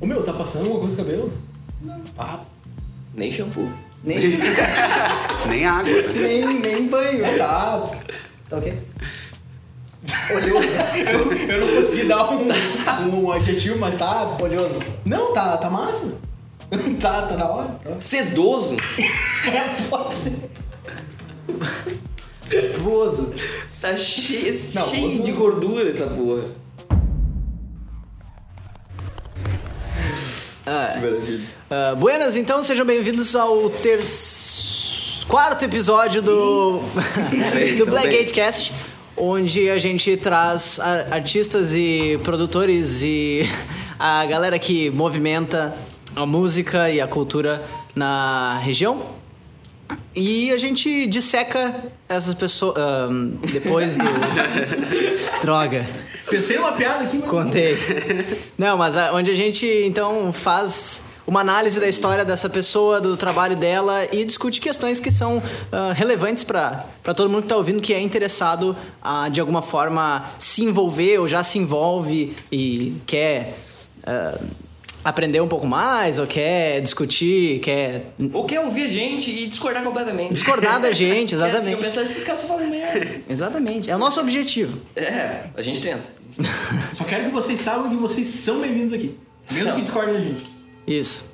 Ô 0.00 0.06
meu, 0.06 0.22
tá 0.22 0.32
passando 0.32 0.62
alguma 0.64 0.80
coisa 0.80 0.96
no 0.96 1.04
cabelo? 1.04 1.32
Não. 1.82 2.00
Ah, 2.18 2.40
Nem 3.14 3.30
shampoo. 3.32 3.70
Nem, 4.04 4.18
Nem 5.48 5.64
água. 5.66 5.90
né? 5.90 6.12
nem, 6.14 6.60
nem 6.60 6.86
banho. 6.86 7.38
tá. 7.38 7.82
Tá 8.48 8.58
ok? 8.58 8.78
Oleoso. 10.30 10.68
eu, 10.96 11.32
eu 11.32 11.66
não 11.66 11.74
consegui 11.76 12.04
dar 12.04 12.30
um, 12.32 12.48
um 13.24 13.32
adjetivo, 13.32 13.78
mas 13.78 13.96
tá. 13.96 14.36
Oleoso. 14.40 14.78
Não, 15.04 15.32
tá, 15.32 15.56
tá 15.56 15.68
massa. 15.70 16.12
tá, 17.00 17.22
tá 17.22 17.36
da 17.36 17.48
hora. 17.48 17.68
Tá. 17.82 17.90
Sedoso. 17.98 18.76
Pode 19.88 20.14
ser. 20.16 20.50
Vooso. 22.80 23.32
Tá 23.80 23.96
cheio, 23.96 24.54
Não, 24.74 24.86
cheio 24.88 25.22
de 25.22 25.32
gordura 25.32 25.90
essa 25.90 26.06
porra. 26.06 26.44
Ah, 31.70 31.94
buenas, 31.96 32.36
então 32.36 32.62
sejam 32.64 32.84
bem-vindos 32.84 33.36
ao 33.36 33.70
ter... 33.70 34.00
quarto 35.28 35.64
episódio 35.64 36.20
do, 36.20 36.80
do 37.78 37.86
Blackgate 37.86 38.32
Cast, 38.32 38.72
onde 39.16 39.70
a 39.70 39.78
gente 39.78 40.16
traz 40.16 40.80
ar- 40.80 41.12
artistas 41.12 41.72
e 41.72 42.18
produtores 42.24 43.00
e 43.04 43.48
a 43.96 44.26
galera 44.26 44.58
que 44.58 44.90
movimenta 44.90 45.72
a 46.16 46.26
música 46.26 46.90
e 46.90 47.00
a 47.00 47.06
cultura 47.06 47.62
na 47.94 48.58
região. 48.58 49.02
E 50.14 50.50
a 50.50 50.58
gente 50.58 51.06
disseca 51.06 51.74
essas 52.08 52.34
pessoas 52.34 52.76
ahn, 52.78 53.32
depois 53.52 53.96
do. 53.96 54.04
Droga. 55.42 55.86
Pensei 56.30 56.56
numa 56.56 56.72
piada 56.72 57.04
aqui, 57.04 57.18
mas. 57.18 57.28
Contei. 57.30 57.76
Não, 58.56 58.76
mas 58.78 58.96
a- 58.96 59.12
onde 59.12 59.30
a 59.30 59.34
gente 59.34 59.66
então 59.84 60.32
faz 60.32 61.02
uma 61.26 61.40
análise 61.40 61.78
da 61.80 61.88
história 61.88 62.24
dessa 62.24 62.48
pessoa, 62.48 63.00
do 63.00 63.16
trabalho 63.16 63.56
dela 63.56 64.06
e 64.12 64.24
discute 64.24 64.60
questões 64.60 65.00
que 65.00 65.10
são 65.10 65.42
ah, 65.72 65.92
relevantes 65.92 66.44
para 66.44 66.84
todo 67.14 67.28
mundo 67.28 67.40
que 67.40 67.46
está 67.46 67.56
ouvindo, 67.56 67.82
que 67.82 67.92
é 67.92 68.00
interessado 68.00 68.76
a 69.02 69.28
de 69.28 69.40
alguma 69.40 69.60
forma 69.60 70.24
se 70.38 70.62
envolver 70.62 71.18
ou 71.18 71.28
já 71.28 71.42
se 71.42 71.58
envolve 71.58 72.34
e 72.50 72.96
quer 73.06 73.58
ah, 74.04 74.38
aprender 75.08 75.40
um 75.40 75.46
pouco 75.46 75.66
mais 75.66 76.18
ou 76.18 76.26
quer 76.26 76.80
discutir, 76.80 77.60
quer 77.60 78.06
Ou 78.32 78.44
quer 78.44 78.58
ouvir 78.60 78.84
a 78.86 78.88
gente 78.88 79.30
e 79.30 79.46
discordar 79.46 79.84
completamente. 79.84 80.32
discordar 80.34 80.80
da 80.80 80.90
gente, 80.92 81.34
É 81.34 81.38
assim, 81.38 81.44
eu 81.44 81.48
exatamente. 81.56 81.82
pensar, 81.84 82.02
esses 82.02 82.24
caras 82.24 82.40
só 82.40 82.48
fazem 82.48 82.68
merda. 82.68 83.06
Exatamente. 83.30 83.88
É 83.88 83.94
o 83.94 83.98
nosso 83.98 84.20
objetivo. 84.20 84.78
É, 84.96 85.44
a 85.56 85.62
gente 85.62 85.80
tenta. 85.80 86.02
Só 86.94 87.04
quero 87.04 87.24
que 87.26 87.30
vocês 87.30 87.60
saibam 87.60 87.88
que 87.88 87.96
vocês 87.96 88.26
são 88.26 88.60
bem-vindos 88.60 88.92
aqui. 88.92 89.16
Mesmo 89.52 89.74
que 89.76 89.82
discordem 89.82 90.14
da 90.14 90.20
gente. 90.20 90.44
Isso. 90.86 91.30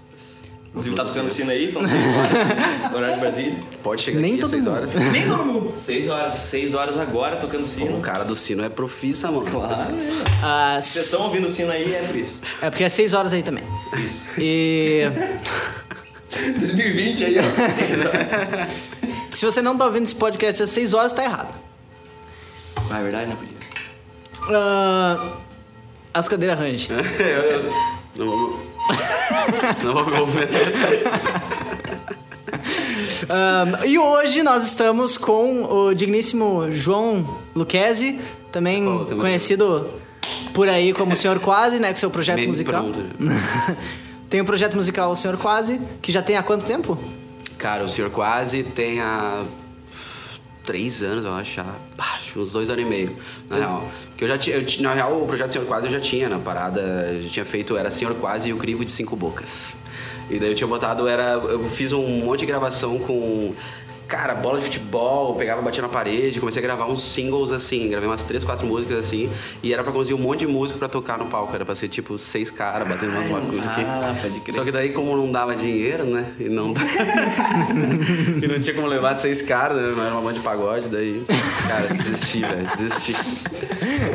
Inclusive 0.73 0.97
tá 0.97 1.05
tocando 1.05 1.29
sino 1.29 1.51
aí, 1.51 1.69
são 1.69 1.87
6 1.87 2.03
horas 2.17 2.31
horário 2.97 3.15
de 3.17 3.21
Brasília. 3.21 3.59
Pode 3.83 4.03
chegar 4.03 4.21
Nem 4.21 4.33
aqui 4.33 4.41
todo 4.41 4.47
às 4.47 4.51
6 4.53 4.65
mundo. 4.65 4.75
horas. 4.75 4.95
Nem 5.13 5.29
todo 5.29 5.45
mundo. 5.45 5.73
6 5.77 6.09
horas, 6.09 6.35
6 6.37 6.75
horas 6.75 6.99
agora 6.99 7.37
tocando 7.37 7.65
O 7.65 7.69
sino. 7.69 8.01
cara 8.01 8.25
do 8.25 8.35
sino 8.35 8.65
é 8.65 8.71
profissa, 8.71 9.31
mano. 9.31 9.45
Claro. 9.51 9.95
Ah, 10.43 10.79
Se 10.81 10.93
vocês 10.95 11.05
estão 11.05 11.23
ouvindo 11.27 11.47
o 11.47 11.51
sino 11.51 11.71
aí, 11.71 11.95
é 11.95 12.03
por 12.07 12.17
isso. 12.17 12.41
é 12.63 12.71
porque 12.71 12.85
é 12.85 12.89
seis 12.89 13.13
horas 13.13 13.35
aí 13.35 13.43
também. 13.43 13.65
Isso. 14.03 14.29
E 14.39 15.03
2020 16.59 17.25
aí, 17.27 17.37
ó. 17.39 17.43
se 19.31 19.45
você 19.45 19.61
não 19.61 19.77
tá 19.77 19.85
ouvindo 19.85 20.05
esse 20.05 20.15
podcast 20.15 20.63
às 20.63 20.71
6 20.71 20.95
horas, 20.95 21.13
tá 21.13 21.23
errado. 21.23 21.55
Ah, 22.91 22.99
é 22.99 23.03
verdade, 23.03 23.29
não 23.29 23.37
podia. 23.37 23.57
Ah, 24.57 25.37
as 26.15 26.29
cadeiras 26.29 26.59
range. 26.59 26.89
Não 28.17 28.27
vou... 28.27 28.72
Não 29.83 29.95
vou 29.95 30.07
me 30.07 30.13
envolver. 30.13 30.49
Ah, 33.29 33.87
e 33.87 33.99
hoje 33.99 34.43
nós 34.43 34.65
estamos 34.65 35.17
com 35.17 35.65
o 35.65 35.95
digníssimo 35.95 36.71
João 36.73 37.39
Luquezzi, 37.55 38.21
também 38.51 38.87
Oh, 38.87 39.07
conhecido 39.17 39.91
por 40.53 40.69
aí 40.69 40.93
como 40.93 41.15
o 41.15 41.17
Senhor 41.17 41.39
Quase, 41.41 41.79
né? 41.79 41.91
Com 41.91 41.97
seu 41.97 42.11
projeto 42.11 42.47
musical. 42.47 42.87
tem 44.29 44.41
o 44.41 44.45
projeto 44.45 44.77
musical 44.77 45.11
O 45.13 45.17
Senhor 45.17 45.37
Quase, 45.37 45.81
que 46.01 46.11
já 46.11 46.23
tem 46.23 46.37
há 46.37 46.43
quanto 46.43 46.65
tempo? 46.65 46.99
Cara, 47.59 47.85
o 47.85 47.89
senhor 47.89 48.11
quase 48.11 48.65
tem 48.65 49.01
há 49.01 49.45
três 50.65 51.03
anos, 51.03 51.25
eu 51.25 51.33
acho. 51.33 51.61
Acho 51.99 52.41
uns 52.41 52.53
dois 52.53 52.71
anos 52.71 52.85
e 52.85 52.89
meio, 52.89 53.17
na 53.49 53.57
real. 53.57 53.91
Porque 54.09 54.25
eu 54.25 54.29
já 54.29 54.39
tinha. 54.39 54.57
eu 54.57 54.83
na 54.83 54.95
real, 54.95 55.23
o 55.23 55.27
projeto 55.27 55.53
Senhor 55.53 55.67
Quase 55.67 55.87
eu 55.87 55.93
já 55.93 56.01
tinha 56.01 56.29
na 56.29 56.39
parada. 56.39 56.81
Eu 56.81 57.29
tinha 57.29 57.45
feito, 57.45 57.77
era 57.77 57.91
Senhor 57.91 58.15
Quase 58.15 58.49
e 58.49 58.53
o 58.53 58.57
Crivo 58.57 58.85
de 58.85 58.91
Cinco 58.91 59.17
Bocas. 59.17 59.75
E 60.31 60.39
daí 60.39 60.51
eu 60.51 60.55
tinha 60.55 60.67
botado, 60.67 61.07
era. 61.07 61.33
Eu 61.35 61.69
fiz 61.71 61.93
um 61.93 62.25
monte 62.25 62.41
de 62.41 62.47
gravação 62.47 62.99
com. 62.99 63.55
Cara, 64.13 64.35
bola 64.35 64.59
de 64.59 64.67
futebol, 64.67 65.35
pegava, 65.37 65.63
batia 65.63 65.81
na 65.81 65.89
parede, 65.89 66.39
comecei 66.39 66.63
a 66.63 66.63
gravar 66.63 66.85
uns 66.85 67.03
singles 67.03 67.51
assim, 67.51 67.89
gravei 67.89 68.07
umas 68.07 68.23
três, 68.23 68.45
quatro 68.45 68.67
músicas 68.67 68.99
assim, 68.99 69.33
e 69.63 69.73
era 69.73 69.83
pra 69.83 69.91
conseguir 69.91 70.21
um 70.21 70.23
monte 70.23 70.41
de 70.41 70.47
músico 70.47 70.79
pra 70.79 70.87
tocar 70.87 71.17
no 71.17 71.29
palco, 71.29 71.55
era 71.55 71.65
pra 71.65 71.75
ser 71.75 71.89
tipo 71.89 72.19
seis 72.19 72.51
caras 72.51 72.87
batendo 72.87 73.13
umas 73.13 73.31
maconhas 73.31 73.67
aqui. 73.67 73.81
Ah, 73.81 74.15
pode 74.21 74.41
crer. 74.41 74.55
Só 74.55 74.65
que 74.65 74.71
daí, 74.71 74.93
como 74.93 75.17
não 75.17 75.33
dava 75.33 75.57
dinheiro, 75.57 76.05
né? 76.05 76.27
E 76.39 76.47
não, 76.51 76.75
e 78.43 78.47
não 78.47 78.61
tinha 78.61 78.75
como 78.75 78.87
levar 78.87 79.15
seis 79.15 79.41
caras, 79.41 79.79
né? 79.79 79.95
Não 79.97 80.05
era 80.05 80.13
uma 80.15 80.21
banda 80.21 80.35
de 80.35 80.41
pagode, 80.41 80.91
daí. 80.91 81.25
Cara, 81.67 81.89
desisti, 81.89 82.41
velho. 82.43 82.67
Desisti. 82.77 83.15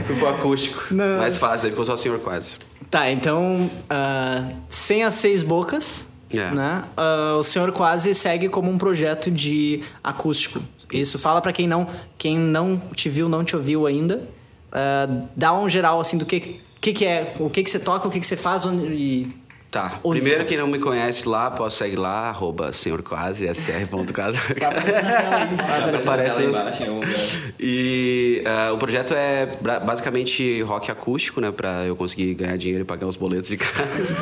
Fui 0.06 0.16
pro 0.16 0.30
acústico. 0.30 0.94
Não. 0.94 1.18
Mais 1.18 1.40
fácil, 1.40 1.64
daí 1.64 1.72
ficou 1.72 1.86
só 1.86 1.96
o 1.96 1.98
senhor 1.98 2.20
quase. 2.20 2.58
Tá, 2.92 3.10
então, 3.10 3.68
ah, 3.90 4.48
sem 4.70 5.04
as 5.04 5.16
seis 5.16 5.42
bocas, 5.42 6.08
É. 6.34 6.52
né? 6.52 6.84
ah, 6.98 7.38
o 7.40 7.44
senhor 7.44 7.72
quase 7.72 8.14
segue 8.14 8.50
como 8.50 8.70
um 8.70 8.78
projeto 8.78 9.32
de 9.32 9.82
acústico. 10.04 10.62
Isso, 10.92 11.18
fala 11.20 11.42
pra 11.42 11.52
quem 11.52 11.68
não, 11.68 11.88
quem 12.18 12.38
não 12.38 12.78
te 12.94 13.10
viu, 13.10 13.30
não 13.30 13.44
te 13.44 13.56
ouviu 13.56 13.86
ainda. 13.86 14.28
ah, 14.72 15.08
dá 15.36 15.54
um 15.54 15.70
geral 15.70 16.00
assim 16.00 16.18
do 16.18 16.26
que, 16.26 16.60
que, 16.82 16.94
que 16.94 17.06
é, 17.06 17.34
o 17.40 17.50
que, 17.50 17.64
que 17.64 17.70
você 17.70 17.80
toca, 17.80 18.08
o 18.08 18.12
que, 18.12 18.20
que 18.20 18.26
você 18.26 18.38
faz 18.38 18.66
onde, 18.66 18.86
e 18.94 19.47
Tá. 19.70 20.00
Onde 20.02 20.22
Primeiro, 20.22 20.46
quem 20.46 20.58
não 20.58 20.68
me 20.68 20.80
conhece 20.80 21.28
lá, 21.28 21.52
pode 21.52 21.74
seguir 21.74 21.98
lá, 21.98 22.30
arroba 22.30 22.72
senhorquase, 22.72 23.54
sr.quase. 23.54 24.38
Tá 24.58 24.70
aparecendo 24.70 25.04
na 25.04 25.22
tela 25.22 25.36
aí. 25.36 25.96
Aparece 25.96 26.42
lá 26.42 26.50
embaixo 26.50 26.84
em 26.84 26.88
algum 26.88 27.00
lugar. 27.02 27.20
E 27.60 28.44
ah, 28.46 28.72
o 28.74 28.78
projeto 28.78 29.14
é 29.14 29.46
basicamente 29.84 30.62
rock 30.62 30.90
acústico, 30.90 31.42
né? 31.42 31.52
Pra 31.52 31.86
eu 31.86 31.96
conseguir 31.98 32.34
ganhar 32.34 32.58
dinheiro 32.58 32.84
e 32.84 32.86
pagar 32.86 33.08
os 33.08 33.18
boletos 33.18 33.50
de 33.50 33.58
casa. 33.58 34.16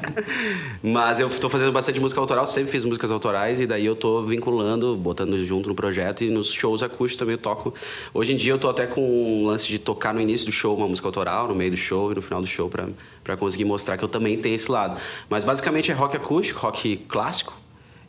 Mas 0.82 1.20
eu 1.20 1.28
tô 1.28 1.50
fazendo 1.50 1.72
bastante 1.72 2.00
música 2.00 2.20
autoral, 2.20 2.46
sempre 2.46 2.70
fiz 2.70 2.84
músicas 2.84 3.10
autorais, 3.10 3.60
e 3.60 3.66
daí 3.66 3.84
eu 3.84 3.94
tô 3.94 4.22
vinculando, 4.22 4.96
botando 4.96 5.44
junto 5.44 5.68
no 5.68 5.74
projeto, 5.74 6.24
e 6.24 6.30
nos 6.30 6.50
shows 6.52 6.82
acústicos 6.82 7.18
também 7.18 7.34
eu 7.34 7.38
toco. 7.38 7.74
Hoje 8.14 8.32
em 8.32 8.36
dia 8.36 8.54
eu 8.54 8.58
tô 8.58 8.68
até 8.68 8.86
com 8.86 9.02
um 9.02 9.46
lance 9.46 9.68
de 9.68 9.78
tocar 9.78 10.14
no 10.14 10.20
início 10.20 10.46
do 10.46 10.52
show 10.52 10.74
uma 10.74 10.88
música 10.88 11.06
autoral, 11.06 11.48
no 11.48 11.54
meio 11.54 11.70
do 11.70 11.76
show 11.76 12.10
e 12.12 12.14
no 12.14 12.22
final 12.22 12.40
do 12.40 12.46
show, 12.46 12.70
pra, 12.70 12.88
pra 13.24 13.36
conseguir 13.36 13.64
mostrar 13.64 13.96
que 13.96 14.04
eu 14.04 14.08
também 14.08 14.38
tenho 14.38 14.54
esse 14.54 14.70
lado. 14.70 14.98
Mas 15.28 15.44
basicamente 15.44 15.90
é 15.90 15.94
rock 15.94 16.16
acústico, 16.16 16.60
rock 16.60 16.96
clássico, 17.08 17.58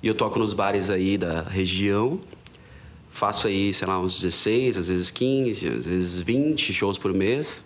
e 0.02 0.08
eu 0.08 0.14
toco 0.16 0.40
nos 0.40 0.54
bares 0.54 0.90
aí 0.90 1.18
da 1.18 1.42
região. 1.42 2.20
Faço 3.12 3.48
aí, 3.48 3.74
sei 3.74 3.88
lá, 3.88 4.00
uns 4.00 4.20
16, 4.22 4.78
às 4.78 4.88
vezes 4.88 5.12
15, 5.12 5.68
às 5.68 5.86
vezes 5.86 6.20
20 6.22 6.74
shows 6.74 6.98
por 6.98 7.14
mês. 7.14 7.64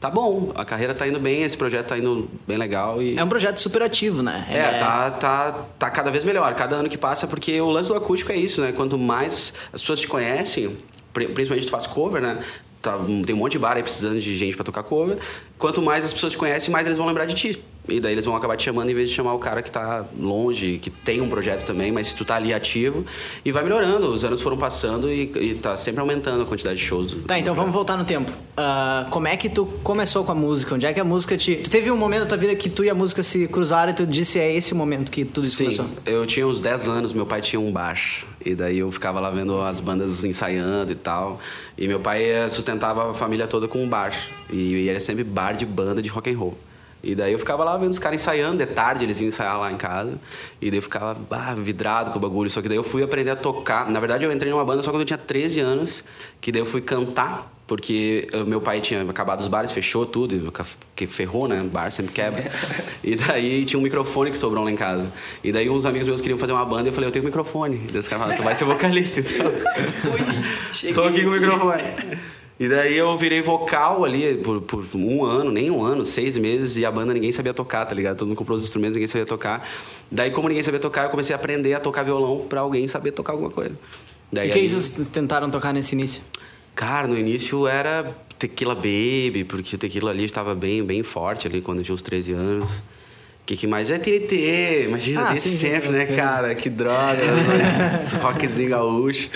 Tá 0.00 0.08
bom, 0.08 0.52
a 0.54 0.64
carreira 0.64 0.94
tá 0.94 1.06
indo 1.08 1.18
bem, 1.18 1.42
esse 1.42 1.56
projeto 1.56 1.88
tá 1.88 1.98
indo 1.98 2.28
bem 2.46 2.56
legal 2.56 3.02
e... 3.02 3.18
é 3.18 3.24
um 3.24 3.28
projeto 3.28 3.58
super 3.58 3.82
ativo, 3.82 4.22
né? 4.22 4.46
Ele 4.48 4.58
É, 4.58 4.78
tá, 4.78 5.10
tá, 5.10 5.52
tá 5.76 5.90
cada 5.90 6.08
vez 6.08 6.22
melhor, 6.22 6.54
cada 6.54 6.76
ano 6.76 6.88
que 6.88 6.96
passa, 6.96 7.26
porque 7.26 7.60
o 7.60 7.68
lance 7.68 7.88
do 7.88 7.96
acústico 7.96 8.30
é 8.30 8.36
isso, 8.36 8.60
né? 8.60 8.70
Quanto 8.70 8.96
mais 8.96 9.54
as 9.72 9.80
pessoas 9.80 9.98
te 10.00 10.06
conhecem, 10.06 10.76
pri- 11.12 11.26
principalmente 11.28 11.66
tu 11.66 11.70
faz 11.72 11.84
cover, 11.84 12.22
né? 12.22 12.44
Tá, 12.80 12.96
tem 13.26 13.34
um 13.34 13.38
monte 13.38 13.52
de 13.52 13.58
bar 13.58 13.76
aí 13.76 13.82
precisando 13.82 14.20
de 14.20 14.36
gente 14.36 14.54
pra 14.54 14.64
tocar 14.64 14.82
cover. 14.82 15.18
Quanto 15.58 15.82
mais 15.82 16.04
as 16.04 16.12
pessoas 16.12 16.32
te 16.32 16.38
conhecem, 16.38 16.70
mais 16.70 16.86
eles 16.86 16.96
vão 16.98 17.06
lembrar 17.06 17.24
de 17.24 17.34
ti. 17.34 17.64
E 17.88 18.00
daí 18.00 18.12
eles 18.12 18.24
vão 18.24 18.36
acabar 18.36 18.56
te 18.56 18.64
chamando 18.64 18.90
em 18.90 18.94
vez 18.94 19.08
de 19.10 19.14
chamar 19.16 19.34
o 19.34 19.38
cara 19.38 19.62
que 19.62 19.70
tá 19.70 20.04
longe, 20.18 20.78
que 20.78 20.90
tem 20.90 21.20
um 21.20 21.28
projeto 21.28 21.64
também, 21.64 21.90
mas 21.90 22.08
se 22.08 22.16
tu 22.16 22.24
tá 22.24 22.36
ali 22.36 22.52
ativo. 22.52 23.04
E 23.44 23.50
vai 23.50 23.62
melhorando, 23.62 24.08
os 24.12 24.24
anos 24.24 24.40
foram 24.42 24.56
passando 24.56 25.10
e, 25.10 25.30
e 25.40 25.54
tá 25.54 25.76
sempre 25.76 26.00
aumentando 26.00 26.42
a 26.42 26.46
quantidade 26.46 26.78
de 26.78 26.84
shows. 26.84 27.12
do- 27.12 27.22
Tá, 27.22 27.38
então 27.38 27.54
vamos 27.54 27.72
voltar 27.72 27.96
no 27.96 28.04
tempo. 28.04 28.30
Ah, 28.56 29.06
como 29.10 29.26
é 29.28 29.36
que 29.36 29.48
tu 29.48 29.66
começou 29.82 30.24
com 30.24 30.32
a 30.32 30.34
música? 30.34 30.74
Onde 30.74 30.86
é 30.86 30.92
que 30.92 31.00
a 31.00 31.04
música 31.04 31.36
te. 31.36 31.56
Tu 31.56 31.70
teve 31.70 31.90
um 31.90 31.96
momento 31.96 32.20
da 32.22 32.26
tua 32.26 32.36
vida 32.38 32.54
que 32.54 32.68
tu 32.68 32.84
e 32.84 32.90
a 32.90 32.94
música 32.94 33.22
se 33.22 33.46
cruzaram 33.48 33.90
e 33.92 33.94
tu 33.94 34.06
disse 34.06 34.38
é 34.38 34.54
esse 34.54 34.74
momento 34.74 35.10
que 35.10 35.24
tudo 35.24 35.46
isso 35.46 35.56
Sim, 35.56 35.64
começou? 35.64 35.86
eu 36.06 36.26
tinha 36.26 36.46
uns 36.46 36.60
10 36.60 36.88
anos, 36.88 37.12
meu 37.12 37.24
pai 37.26 37.40
tinha 37.40 37.58
um 37.60 37.72
baixo. 37.72 38.26
E 38.44 38.54
daí 38.54 38.78
eu 38.78 38.90
ficava 38.90 39.18
lá 39.20 39.30
vendo 39.30 39.60
as 39.60 39.80
bandas 39.80 40.24
ensaiando 40.24 40.92
e 40.92 40.94
tal. 40.94 41.40
E 41.76 41.86
meu 41.88 42.00
pai 42.00 42.24
eh, 42.30 42.48
sustentava 42.48 43.10
a 43.10 43.14
família 43.14 43.46
toda 43.46 43.66
com 43.68 43.82
um 43.82 43.88
baixo. 43.88 44.28
E, 44.50 44.84
e 44.84 44.88
era 44.88 45.00
sempre 45.00 45.24
bar 45.24 45.52
de 45.56 45.66
banda 45.66 46.00
de 46.00 46.08
rock 46.08 46.30
and 46.30 46.38
roll. 46.38 46.56
E 47.02 47.14
daí 47.14 47.32
eu 47.32 47.38
ficava 47.38 47.64
lá 47.64 47.76
vendo 47.76 47.90
os 47.90 47.98
caras 47.98 48.20
ensaiando, 48.20 48.58
de 48.58 48.66
tarde 48.66 49.04
eles 49.04 49.20
iam 49.20 49.28
ensaiar 49.28 49.58
lá 49.58 49.70
em 49.70 49.76
casa. 49.76 50.18
E 50.60 50.70
daí 50.70 50.78
eu 50.78 50.82
ficava 50.82 51.14
bah, 51.14 51.54
vidrado 51.54 52.10
com 52.10 52.18
o 52.18 52.20
bagulho. 52.20 52.50
Só 52.50 52.60
que 52.60 52.68
daí 52.68 52.76
eu 52.76 52.82
fui 52.82 53.02
aprender 53.02 53.30
a 53.30 53.36
tocar. 53.36 53.88
Na 53.90 54.00
verdade 54.00 54.24
eu 54.24 54.32
entrei 54.32 54.50
numa 54.50 54.64
banda 54.64 54.82
só 54.82 54.90
quando 54.90 55.02
eu 55.02 55.06
tinha 55.06 55.18
13 55.18 55.60
anos, 55.60 56.04
que 56.40 56.50
daí 56.50 56.60
eu 56.60 56.66
fui 56.66 56.80
cantar 56.80 57.52
porque 57.68 58.26
uh, 58.32 58.46
meu 58.46 58.62
pai 58.62 58.80
tinha 58.80 59.02
acabado 59.02 59.40
os 59.40 59.46
bares, 59.46 59.70
fechou 59.70 60.06
tudo, 60.06 60.50
que 60.96 61.06
ferrou, 61.06 61.46
né? 61.46 61.62
Bar 61.70 61.90
sempre 61.92 62.12
quebra. 62.12 62.42
E 63.04 63.14
daí 63.14 63.64
tinha 63.64 63.78
um 63.78 63.82
microfone 63.82 64.30
que 64.30 64.36
sobrou 64.36 64.64
lá 64.64 64.70
em 64.70 64.76
casa. 64.76 65.10
E 65.42 65.52
daí 65.52 65.70
uns 65.70 65.86
amigos 65.86 66.06
meus 66.06 66.20
queriam 66.20 66.38
fazer 66.38 66.52
uma 66.52 66.64
banda 66.64 66.84
e 66.84 66.88
eu 66.88 66.92
falei, 66.92 67.08
eu 67.08 67.12
tenho 67.12 67.24
um 67.24 67.26
microfone. 67.26 67.76
E 67.88 67.92
daí 67.92 68.00
os 68.00 68.08
caras 68.08 68.22
falaram, 68.24 68.36
tu 68.36 68.44
vai 68.44 68.54
ser 68.54 68.64
vocalista 68.64 69.20
então. 69.20 69.50
Tô 70.94 71.04
aqui 71.04 71.22
com 71.22 71.30
o 71.30 71.32
microfone. 71.32 71.82
E 72.60 72.68
daí 72.68 72.96
eu 72.96 73.16
virei 73.16 73.40
vocal 73.40 74.04
ali 74.04 74.34
por, 74.38 74.60
por, 74.62 74.84
um 74.94 75.24
ano, 75.24 75.50
nem 75.52 75.70
um 75.70 75.80
ano, 75.82 76.04
seis 76.04 76.36
meses, 76.36 76.76
e 76.76 76.84
a 76.84 76.90
banda 76.90 77.14
ninguém 77.14 77.30
sabia 77.30 77.54
tocar, 77.54 77.86
tá 77.86 77.94
ligado? 77.94 78.16
Todo 78.16 78.26
mundo 78.28 78.36
comprou 78.36 78.58
os 78.58 78.64
instrumentos, 78.64 78.96
ninguém 78.96 79.06
sabia 79.06 79.24
tocar. 79.26 79.68
Daí, 80.10 80.30
como 80.32 80.48
ninguém 80.48 80.62
sabia 80.64 80.80
tocar, 80.80 81.04
eu 81.04 81.10
comecei 81.10 81.34
a 81.34 81.38
aprender 81.38 81.72
a 81.74 81.80
tocar 81.80 82.02
violão 82.02 82.46
pra 82.48 82.60
alguém 82.60 82.88
saber 82.88 83.12
tocar 83.12 83.32
alguma 83.34 83.50
coisa. 83.50 83.76
Daí, 84.32 84.48
e 84.48 84.52
que 84.52 84.58
aí- 84.58 84.68
vocês 84.68 85.06
tentaram 85.08 85.48
tocar 85.50 85.72
nesse 85.72 85.94
início? 85.94 86.20
Cara, 86.74 87.06
no 87.06 87.16
início 87.16 87.66
era 87.66 88.12
Tequila 88.38 88.74
Baby, 88.74 89.44
porque 89.48 89.76
o 89.76 89.78
tequila 89.78 90.10
ali 90.10 90.24
estava 90.24 90.54
bem, 90.54 90.82
bem 90.84 91.02
forte 91.02 91.46
ali 91.46 91.60
quando 91.60 91.78
eu 91.78 91.84
tinha 91.84 91.94
uns 91.94 92.02
13 92.02 92.32
anos. 92.32 92.70
O 92.72 92.82
que, 93.46 93.56
que 93.56 93.66
mais? 93.66 93.90
É 93.90 93.98
TNT, 93.98 94.84
imagina, 94.88 95.28
Ah, 95.28 95.32
desde 95.32 95.48
sempre, 95.50 95.88
né, 95.90 96.06
cara? 96.06 96.54
Que 96.54 96.68
droga, 96.68 97.22
esse 98.02 98.14
rockzinho 98.18 98.70
gaúcho. 98.70 99.30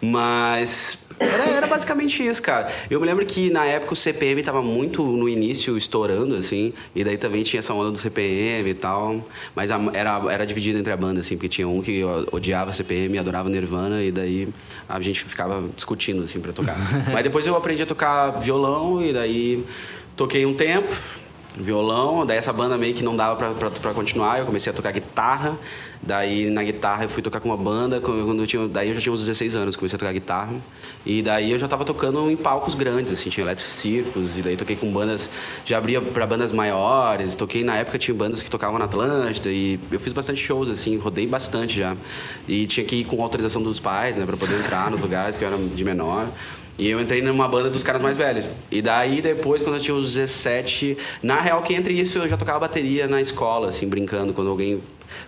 Mas 0.00 0.98
era, 1.18 1.44
era 1.50 1.66
basicamente 1.66 2.26
isso, 2.26 2.42
cara. 2.42 2.70
Eu 2.90 3.00
me 3.00 3.06
lembro 3.06 3.24
que 3.24 3.50
na 3.50 3.64
época 3.64 3.92
o 3.92 3.96
CPM 3.96 4.42
tava 4.42 4.62
muito 4.62 5.02
no 5.02 5.28
início 5.28 5.76
estourando, 5.76 6.34
assim, 6.36 6.72
e 6.94 7.02
daí 7.04 7.16
também 7.16 7.42
tinha 7.42 7.58
essa 7.60 7.72
onda 7.74 7.90
do 7.90 7.98
CPM 7.98 8.68
e 8.70 8.74
tal. 8.74 9.24
Mas 9.54 9.70
a- 9.70 9.80
era, 9.94 10.20
era 10.30 10.46
dividido 10.46 10.78
entre 10.78 10.92
a 10.92 10.96
banda, 10.96 11.20
assim, 11.20 11.36
porque 11.36 11.48
tinha 11.48 11.68
um 11.68 11.80
que 11.80 12.02
odiava 12.32 12.72
CPM 12.72 13.16
e 13.16 13.18
adorava 13.18 13.48
Nirvana, 13.48 14.02
e 14.02 14.10
daí 14.12 14.48
a 14.88 15.00
gente 15.00 15.24
ficava 15.24 15.64
discutindo, 15.74 16.22
assim, 16.22 16.40
pra 16.40 16.52
tocar. 16.52 16.76
Mas 17.12 17.22
depois 17.22 17.46
eu 17.46 17.56
aprendi 17.56 17.82
a 17.82 17.86
tocar 17.86 18.30
violão, 18.40 19.02
e 19.02 19.12
daí 19.12 19.64
toquei 20.16 20.44
um 20.46 20.54
tempo, 20.54 20.94
violão, 21.58 22.26
daí 22.26 22.36
essa 22.36 22.52
banda 22.52 22.76
meio 22.76 22.94
que 22.94 23.02
não 23.02 23.16
dava 23.16 23.36
pra, 23.36 23.50
pra, 23.52 23.70
pra 23.70 23.94
continuar, 23.94 24.38
eu 24.40 24.46
comecei 24.46 24.70
a 24.70 24.74
tocar 24.74 24.92
guitarra, 24.92 25.56
daí 26.06 26.48
na 26.50 26.62
guitarra 26.62 27.04
eu 27.04 27.08
fui 27.08 27.22
tocar 27.22 27.40
com 27.40 27.48
uma 27.48 27.56
banda, 27.56 28.00
quando 28.00 28.40
eu 28.40 28.46
tinha, 28.46 28.68
daí 28.68 28.88
eu 28.88 28.94
já 28.94 29.00
tinha 29.00 29.12
uns 29.12 29.20
16 29.20 29.56
anos, 29.56 29.76
comecei 29.76 29.96
a 29.96 29.98
tocar 29.98 30.12
guitarra, 30.12 30.54
e 31.04 31.20
daí 31.20 31.50
eu 31.50 31.58
já 31.58 31.66
tava 31.66 31.84
tocando 31.84 32.30
em 32.30 32.36
palcos 32.36 32.74
grandes, 32.74 33.10
assim, 33.12 33.28
tinha 33.28 33.44
Electric 33.44 33.70
Circus, 33.70 34.38
e 34.38 34.42
daí 34.42 34.56
toquei 34.56 34.76
com 34.76 34.90
bandas, 34.92 35.28
já 35.64 35.78
abria 35.78 36.00
pra 36.00 36.26
bandas 36.26 36.52
maiores, 36.52 37.34
toquei, 37.34 37.64
na 37.64 37.76
época 37.76 37.98
tinha 37.98 38.14
bandas 38.14 38.42
que 38.42 38.50
tocavam 38.50 38.78
na 38.78 38.84
Atlântida, 38.84 39.50
e 39.50 39.78
eu 39.90 40.00
fiz 40.00 40.12
bastante 40.12 40.40
shows, 40.40 40.70
assim, 40.70 40.96
rodei 40.96 41.26
bastante 41.26 41.76
já, 41.76 41.96
e 42.46 42.66
tinha 42.66 42.86
que 42.86 42.96
ir 42.96 43.04
com 43.04 43.20
autorização 43.22 43.62
dos 43.62 43.80
pais, 43.80 44.16
né, 44.16 44.24
pra 44.24 44.36
poder 44.36 44.58
entrar 44.60 44.90
nos 44.90 45.00
lugares 45.00 45.36
que 45.36 45.44
eu 45.44 45.48
era 45.48 45.58
de 45.58 45.84
menor, 45.84 46.28
e 46.78 46.90
eu 46.90 47.00
entrei 47.00 47.22
numa 47.22 47.48
banda 47.48 47.70
dos 47.70 47.82
caras 47.82 48.02
mais 48.02 48.18
velhos. 48.18 48.44
E 48.70 48.82
daí, 48.82 49.22
depois, 49.22 49.62
quando 49.62 49.76
eu 49.76 49.80
tinha 49.80 49.94
uns 49.94 50.12
17... 50.12 50.98
Na 51.22 51.40
real, 51.40 51.62
que 51.62 51.72
entre 51.72 51.98
isso, 51.98 52.18
eu 52.18 52.28
já 52.28 52.36
tocava 52.36 52.58
bateria 52.58 53.08
na 53.08 53.18
escola, 53.18 53.70
assim, 53.70 53.88
brincando. 53.88 54.34
Quando 54.34 54.50
alguém 54.50 54.82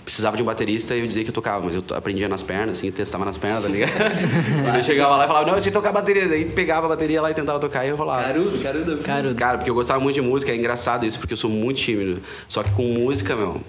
precisava 0.04 0.36
de 0.36 0.42
um 0.42 0.46
baterista, 0.46 0.94
eu 0.94 1.06
dizia 1.06 1.24
que 1.24 1.30
eu 1.30 1.34
tocava. 1.34 1.64
Mas 1.64 1.74
eu 1.76 1.84
aprendia 1.94 2.28
nas 2.28 2.42
pernas, 2.42 2.78
assim, 2.78 2.90
testava 2.90 3.24
nas 3.24 3.36
pernas, 3.36 3.62
tá 3.62 3.68
ligado? 3.68 3.90
eu 4.76 4.84
chegava 4.84 5.16
lá 5.16 5.24
e 5.24 5.26
falava, 5.26 5.46
não, 5.46 5.54
eu 5.54 5.62
sei 5.62 5.72
tocar 5.72 5.92
bateria. 5.92 6.28
Daí 6.28 6.44
pegava 6.44 6.86
a 6.86 6.88
bateria 6.88 7.20
lá 7.20 7.30
e 7.30 7.34
tentava 7.34 7.58
tocar 7.58 7.84
e 7.84 7.88
eu 7.88 7.96
rolava. 7.96 8.22
Carudo, 8.24 8.58
carudo. 8.58 8.98
Cara, 8.98 9.34
Cara, 9.34 9.58
porque 9.58 9.70
eu 9.70 9.74
gostava 9.74 10.00
muito 10.00 10.14
de 10.14 10.20
música, 10.20 10.52
é 10.52 10.56
engraçado 10.56 11.06
isso, 11.06 11.18
porque 11.18 11.32
eu 11.32 11.36
sou 11.38 11.50
muito 11.50 11.78
tímido. 11.80 12.20
Só 12.48 12.62
que 12.62 12.70
com 12.72 12.82
música, 12.82 13.34
meu, 13.34 13.60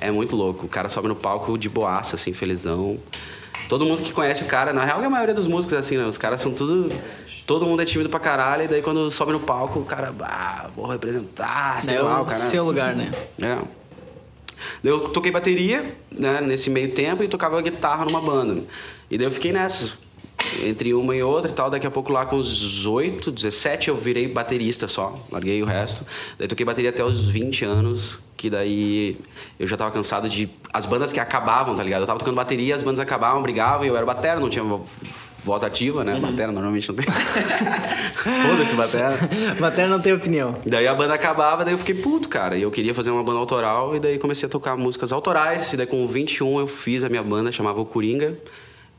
é 0.00 0.10
muito 0.10 0.36
louco. 0.36 0.66
O 0.66 0.68
cara 0.68 0.88
sobe 0.88 1.08
no 1.08 1.14
palco 1.16 1.56
de 1.56 1.68
boaça, 1.68 2.16
assim, 2.16 2.32
felizão. 2.32 2.98
Todo 3.68 3.84
mundo 3.84 4.02
que 4.02 4.12
conhece 4.12 4.42
o 4.42 4.46
cara, 4.46 4.72
na 4.72 4.84
real, 4.84 5.02
a 5.02 5.08
maioria 5.10 5.34
dos 5.34 5.46
músicos 5.46 5.74
é 5.74 5.78
assim, 5.78 5.96
né? 5.96 6.04
Os 6.04 6.18
caras 6.18 6.40
são 6.40 6.52
tudo. 6.52 6.92
Todo 7.46 7.66
mundo 7.66 7.82
é 7.82 7.84
tímido 7.84 8.08
pra 8.08 8.20
caralho, 8.20 8.64
e 8.64 8.68
daí 8.68 8.82
quando 8.82 9.10
sobe 9.10 9.32
no 9.32 9.40
palco, 9.40 9.80
o 9.80 9.84
cara, 9.84 10.14
ah, 10.22 10.68
vou 10.74 10.86
representar, 10.86 11.82
sei 11.82 11.96
é 11.96 12.00
lá, 12.00 12.20
o 12.20 12.22
o 12.22 12.26
cara. 12.26 12.38
seu 12.40 12.64
lugar, 12.64 12.94
né? 12.94 13.12
É. 13.40 13.58
Eu 14.82 15.08
toquei 15.08 15.30
bateria, 15.30 15.96
né, 16.10 16.40
nesse 16.40 16.70
meio 16.70 16.92
tempo, 16.92 17.22
e 17.22 17.28
tocava 17.28 17.60
guitarra 17.60 18.04
numa 18.04 18.20
banda. 18.20 18.62
E 19.10 19.18
daí 19.18 19.26
eu 19.26 19.30
fiquei 19.30 19.52
nessas, 19.52 19.98
entre 20.64 20.94
uma 20.94 21.14
e 21.14 21.22
outra 21.22 21.50
e 21.50 21.54
tal. 21.54 21.70
Daqui 21.70 21.86
a 21.86 21.90
pouco 21.90 22.12
lá 22.12 22.26
com 22.26 22.36
uns 22.36 22.56
18, 22.56 23.30
17 23.30 23.88
eu 23.88 23.96
virei 23.96 24.28
baterista 24.28 24.88
só, 24.88 25.18
larguei 25.30 25.62
o 25.62 25.66
resto. 25.66 26.04
Daí 26.38 26.48
toquei 26.48 26.64
bateria 26.64 26.90
até 26.90 27.04
os 27.04 27.28
20 27.28 27.64
anos, 27.64 28.18
que 28.36 28.48
daí 28.50 29.18
eu 29.58 29.66
já 29.66 29.76
tava 29.76 29.90
cansado 29.90 30.28
de... 30.28 30.48
As 30.72 30.86
bandas 30.86 31.12
que 31.12 31.20
acabavam, 31.20 31.74
tá 31.74 31.82
ligado? 31.82 32.02
Eu 32.02 32.06
tava 32.06 32.18
tocando 32.18 32.36
bateria, 32.36 32.74
as 32.74 32.82
bandas 32.82 33.00
acabavam, 33.00 33.42
brigavam, 33.42 33.84
e 33.84 33.88
eu 33.88 33.96
era 33.96 34.06
batera, 34.06 34.40
não 34.40 34.48
tinha 34.48 34.64
voz 35.44 35.62
ativa, 35.62 36.04
né? 36.04 36.18
Batera 36.20 36.52
normalmente 36.52 36.88
não 36.88 36.94
tem. 36.94 37.06
Foda-se, 37.10 38.74
batera. 38.74 39.18
Bater 39.58 39.88
não 39.88 40.00
tem 40.00 40.12
opinião. 40.12 40.54
Daí 40.66 40.86
a 40.86 40.94
banda 40.94 41.14
acabava, 41.14 41.64
daí 41.64 41.74
eu 41.74 41.78
fiquei 41.78 41.94
puto, 41.94 42.28
cara. 42.28 42.56
E 42.56 42.62
eu 42.62 42.70
queria 42.70 42.94
fazer 42.94 43.10
uma 43.10 43.22
banda 43.22 43.38
autoral, 43.38 43.96
e 43.96 44.00
daí 44.00 44.18
comecei 44.18 44.46
a 44.46 44.50
tocar 44.50 44.76
músicas 44.76 45.12
autorais. 45.12 45.72
E 45.72 45.76
daí 45.76 45.86
com 45.86 46.06
21 46.06 46.60
eu 46.60 46.66
fiz 46.66 47.04
a 47.04 47.08
minha 47.08 47.22
banda, 47.22 47.50
chamava 47.50 47.80
o 47.80 47.84
Coringa. 47.86 48.36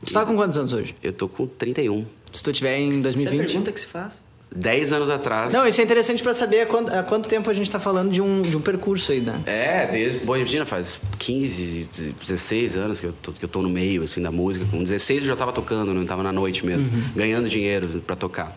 Você 0.02 0.14
tá 0.14 0.26
com 0.26 0.34
quantos 0.34 0.58
anos 0.58 0.72
hoje? 0.72 0.94
Eu 1.02 1.12
tô 1.12 1.28
com 1.28 1.46
31. 1.46 2.04
Se 2.32 2.42
tu 2.42 2.52
tiver 2.52 2.76
em 2.76 2.88
Essa 2.88 2.96
é 2.96 2.98
a 2.98 3.02
2020. 3.02 3.46
pergunta 3.46 3.72
que 3.72 3.80
se 3.80 3.86
faz. 3.86 4.20
10 4.54 4.92
anos 4.92 5.10
atrás. 5.10 5.52
Não, 5.52 5.66
isso 5.66 5.80
é 5.80 5.84
interessante 5.84 6.22
pra 6.22 6.34
saber 6.34 6.60
há 6.60 6.66
quanto, 6.66 6.92
há 6.92 7.02
quanto 7.02 7.28
tempo 7.28 7.48
a 7.48 7.54
gente 7.54 7.70
tá 7.70 7.80
falando 7.80 8.10
de 8.10 8.20
um, 8.20 8.42
de 8.42 8.56
um 8.56 8.60
percurso 8.60 9.12
aí, 9.12 9.20
né? 9.20 9.40
É, 9.46 9.86
desde. 9.86 10.20
Bom, 10.20 10.36
imagina, 10.36 10.64
faz 10.64 11.00
15, 11.18 12.12
16 12.20 12.76
anos 12.76 13.00
que 13.00 13.06
eu, 13.06 13.12
tô, 13.12 13.32
que 13.32 13.44
eu 13.44 13.48
tô 13.48 13.62
no 13.62 13.70
meio, 13.70 14.02
assim, 14.04 14.20
da 14.20 14.30
música. 14.30 14.66
Com 14.70 14.82
16 14.82 15.22
eu 15.22 15.28
já 15.28 15.36
tava 15.36 15.52
tocando, 15.52 15.94
não 15.94 16.04
tava 16.04 16.22
na 16.22 16.32
noite 16.32 16.64
mesmo, 16.66 16.88
ganhando 17.14 17.48
dinheiro 17.48 18.02
pra 18.06 18.16
tocar. 18.16 18.54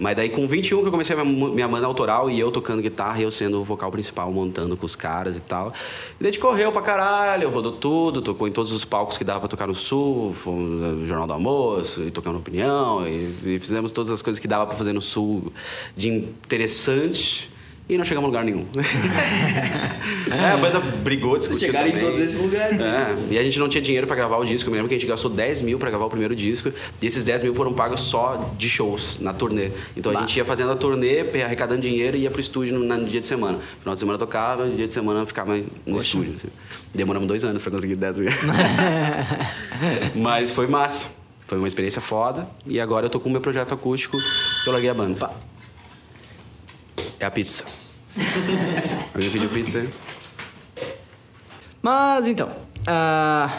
Mas 0.00 0.16
daí 0.16 0.30
com 0.30 0.48
21 0.48 0.80
que 0.80 0.86
eu 0.86 0.90
comecei 0.90 1.14
a 1.14 1.22
minha, 1.22 1.68
banda 1.68 1.86
autoral 1.86 2.30
e 2.30 2.40
eu 2.40 2.50
tocando 2.50 2.80
guitarra 2.80 3.20
e 3.20 3.22
eu 3.22 3.30
sendo 3.30 3.60
o 3.60 3.64
vocal 3.64 3.92
principal, 3.92 4.32
montando 4.32 4.74
com 4.74 4.86
os 4.86 4.96
caras 4.96 5.36
e 5.36 5.40
tal. 5.40 5.74
E 6.18 6.22
daí 6.22 6.30
a 6.30 6.32
gente 6.32 6.40
correu 6.40 6.72
pra 6.72 6.80
caralho, 6.80 7.50
rodou 7.50 7.72
tudo, 7.72 8.22
tocou 8.22 8.48
em 8.48 8.50
todos 8.50 8.72
os 8.72 8.82
palcos 8.82 9.18
que 9.18 9.24
dava 9.24 9.40
pra 9.40 9.48
tocar 9.48 9.66
no 9.66 9.74
Sul, 9.74 10.32
fomos 10.32 10.80
no 10.80 11.06
Jornal 11.06 11.26
do 11.26 11.34
Almoço, 11.34 12.02
e 12.02 12.10
tocamos 12.10 12.40
Opinião, 12.40 13.06
e, 13.06 13.56
e 13.56 13.60
fizemos 13.60 13.92
todas 13.92 14.10
as 14.10 14.22
coisas 14.22 14.40
que 14.40 14.48
dava 14.48 14.66
pra 14.66 14.74
fazer 14.74 14.94
no 14.94 15.02
Sul 15.02 15.52
de 15.94 16.08
interessante. 16.08 17.50
E 17.90 17.98
não 17.98 18.04
chegamos 18.04 18.26
a 18.26 18.28
lugar 18.28 18.44
nenhum. 18.44 18.64
é, 20.30 20.52
a 20.52 20.56
banda 20.56 20.78
brigou, 20.78 21.36
discutiu 21.36 21.66
chegaram 21.66 21.88
em 21.88 21.90
também. 21.90 22.06
todos 22.06 22.20
esses 22.20 22.40
lugares. 22.40 22.80
É, 22.80 23.16
e 23.30 23.36
a 23.36 23.42
gente 23.42 23.58
não 23.58 23.68
tinha 23.68 23.82
dinheiro 23.82 24.06
pra 24.06 24.14
gravar 24.14 24.36
o 24.36 24.44
disco. 24.44 24.68
Eu 24.68 24.70
me 24.70 24.76
lembro 24.76 24.88
que 24.88 24.94
a 24.94 24.98
gente 24.98 25.08
gastou 25.08 25.28
10 25.28 25.62
mil 25.62 25.76
pra 25.76 25.90
gravar 25.90 26.04
o 26.04 26.08
primeiro 26.08 26.36
disco. 26.36 26.72
E 27.02 27.06
esses 27.06 27.24
10 27.24 27.42
mil 27.42 27.52
foram 27.52 27.72
pagos 27.72 28.02
só 28.02 28.52
de 28.56 28.70
shows, 28.70 29.18
na 29.20 29.32
turnê. 29.32 29.72
Então 29.96 30.16
a 30.16 30.20
gente 30.20 30.36
ia 30.36 30.44
fazendo 30.44 30.70
a 30.70 30.76
turnê, 30.76 31.22
arrecadando 31.42 31.80
dinheiro 31.80 32.16
e 32.16 32.20
ia 32.20 32.30
pro 32.30 32.40
estúdio 32.40 32.78
no, 32.78 32.84
no 32.84 33.06
dia 33.06 33.20
de 33.20 33.26
semana. 33.26 33.58
Final 33.80 33.94
de 33.94 33.98
semana 33.98 34.18
tocava, 34.20 34.66
no 34.66 34.76
dia 34.76 34.86
de 34.86 34.92
semana 34.92 35.26
ficava 35.26 35.60
no 35.84 35.98
estúdio. 35.98 36.34
assim. 36.36 36.48
Demoramos 36.94 37.26
dois 37.26 37.42
anos 37.42 37.60
pra 37.60 37.72
conseguir 37.72 37.96
10 37.96 38.18
mil. 38.18 38.30
Mas 40.14 40.52
foi 40.52 40.68
massa. 40.68 41.16
Foi 41.44 41.58
uma 41.58 41.66
experiência 41.66 42.00
foda. 42.00 42.48
E 42.64 42.78
agora 42.78 43.06
eu 43.06 43.10
tô 43.10 43.18
com 43.18 43.28
o 43.28 43.32
meu 43.32 43.40
projeto 43.40 43.74
acústico 43.74 44.16
que 44.62 44.68
eu 44.68 44.72
larguei 44.72 44.90
a 44.90 44.94
banda. 44.94 45.28
É 47.18 47.26
a 47.26 47.30
pizza. 47.30 47.64
Alguém 49.14 49.30
pediu 49.30 49.48
pizza? 49.48 49.86
Mas 51.82 52.26
então. 52.26 52.50
ah, 52.86 53.50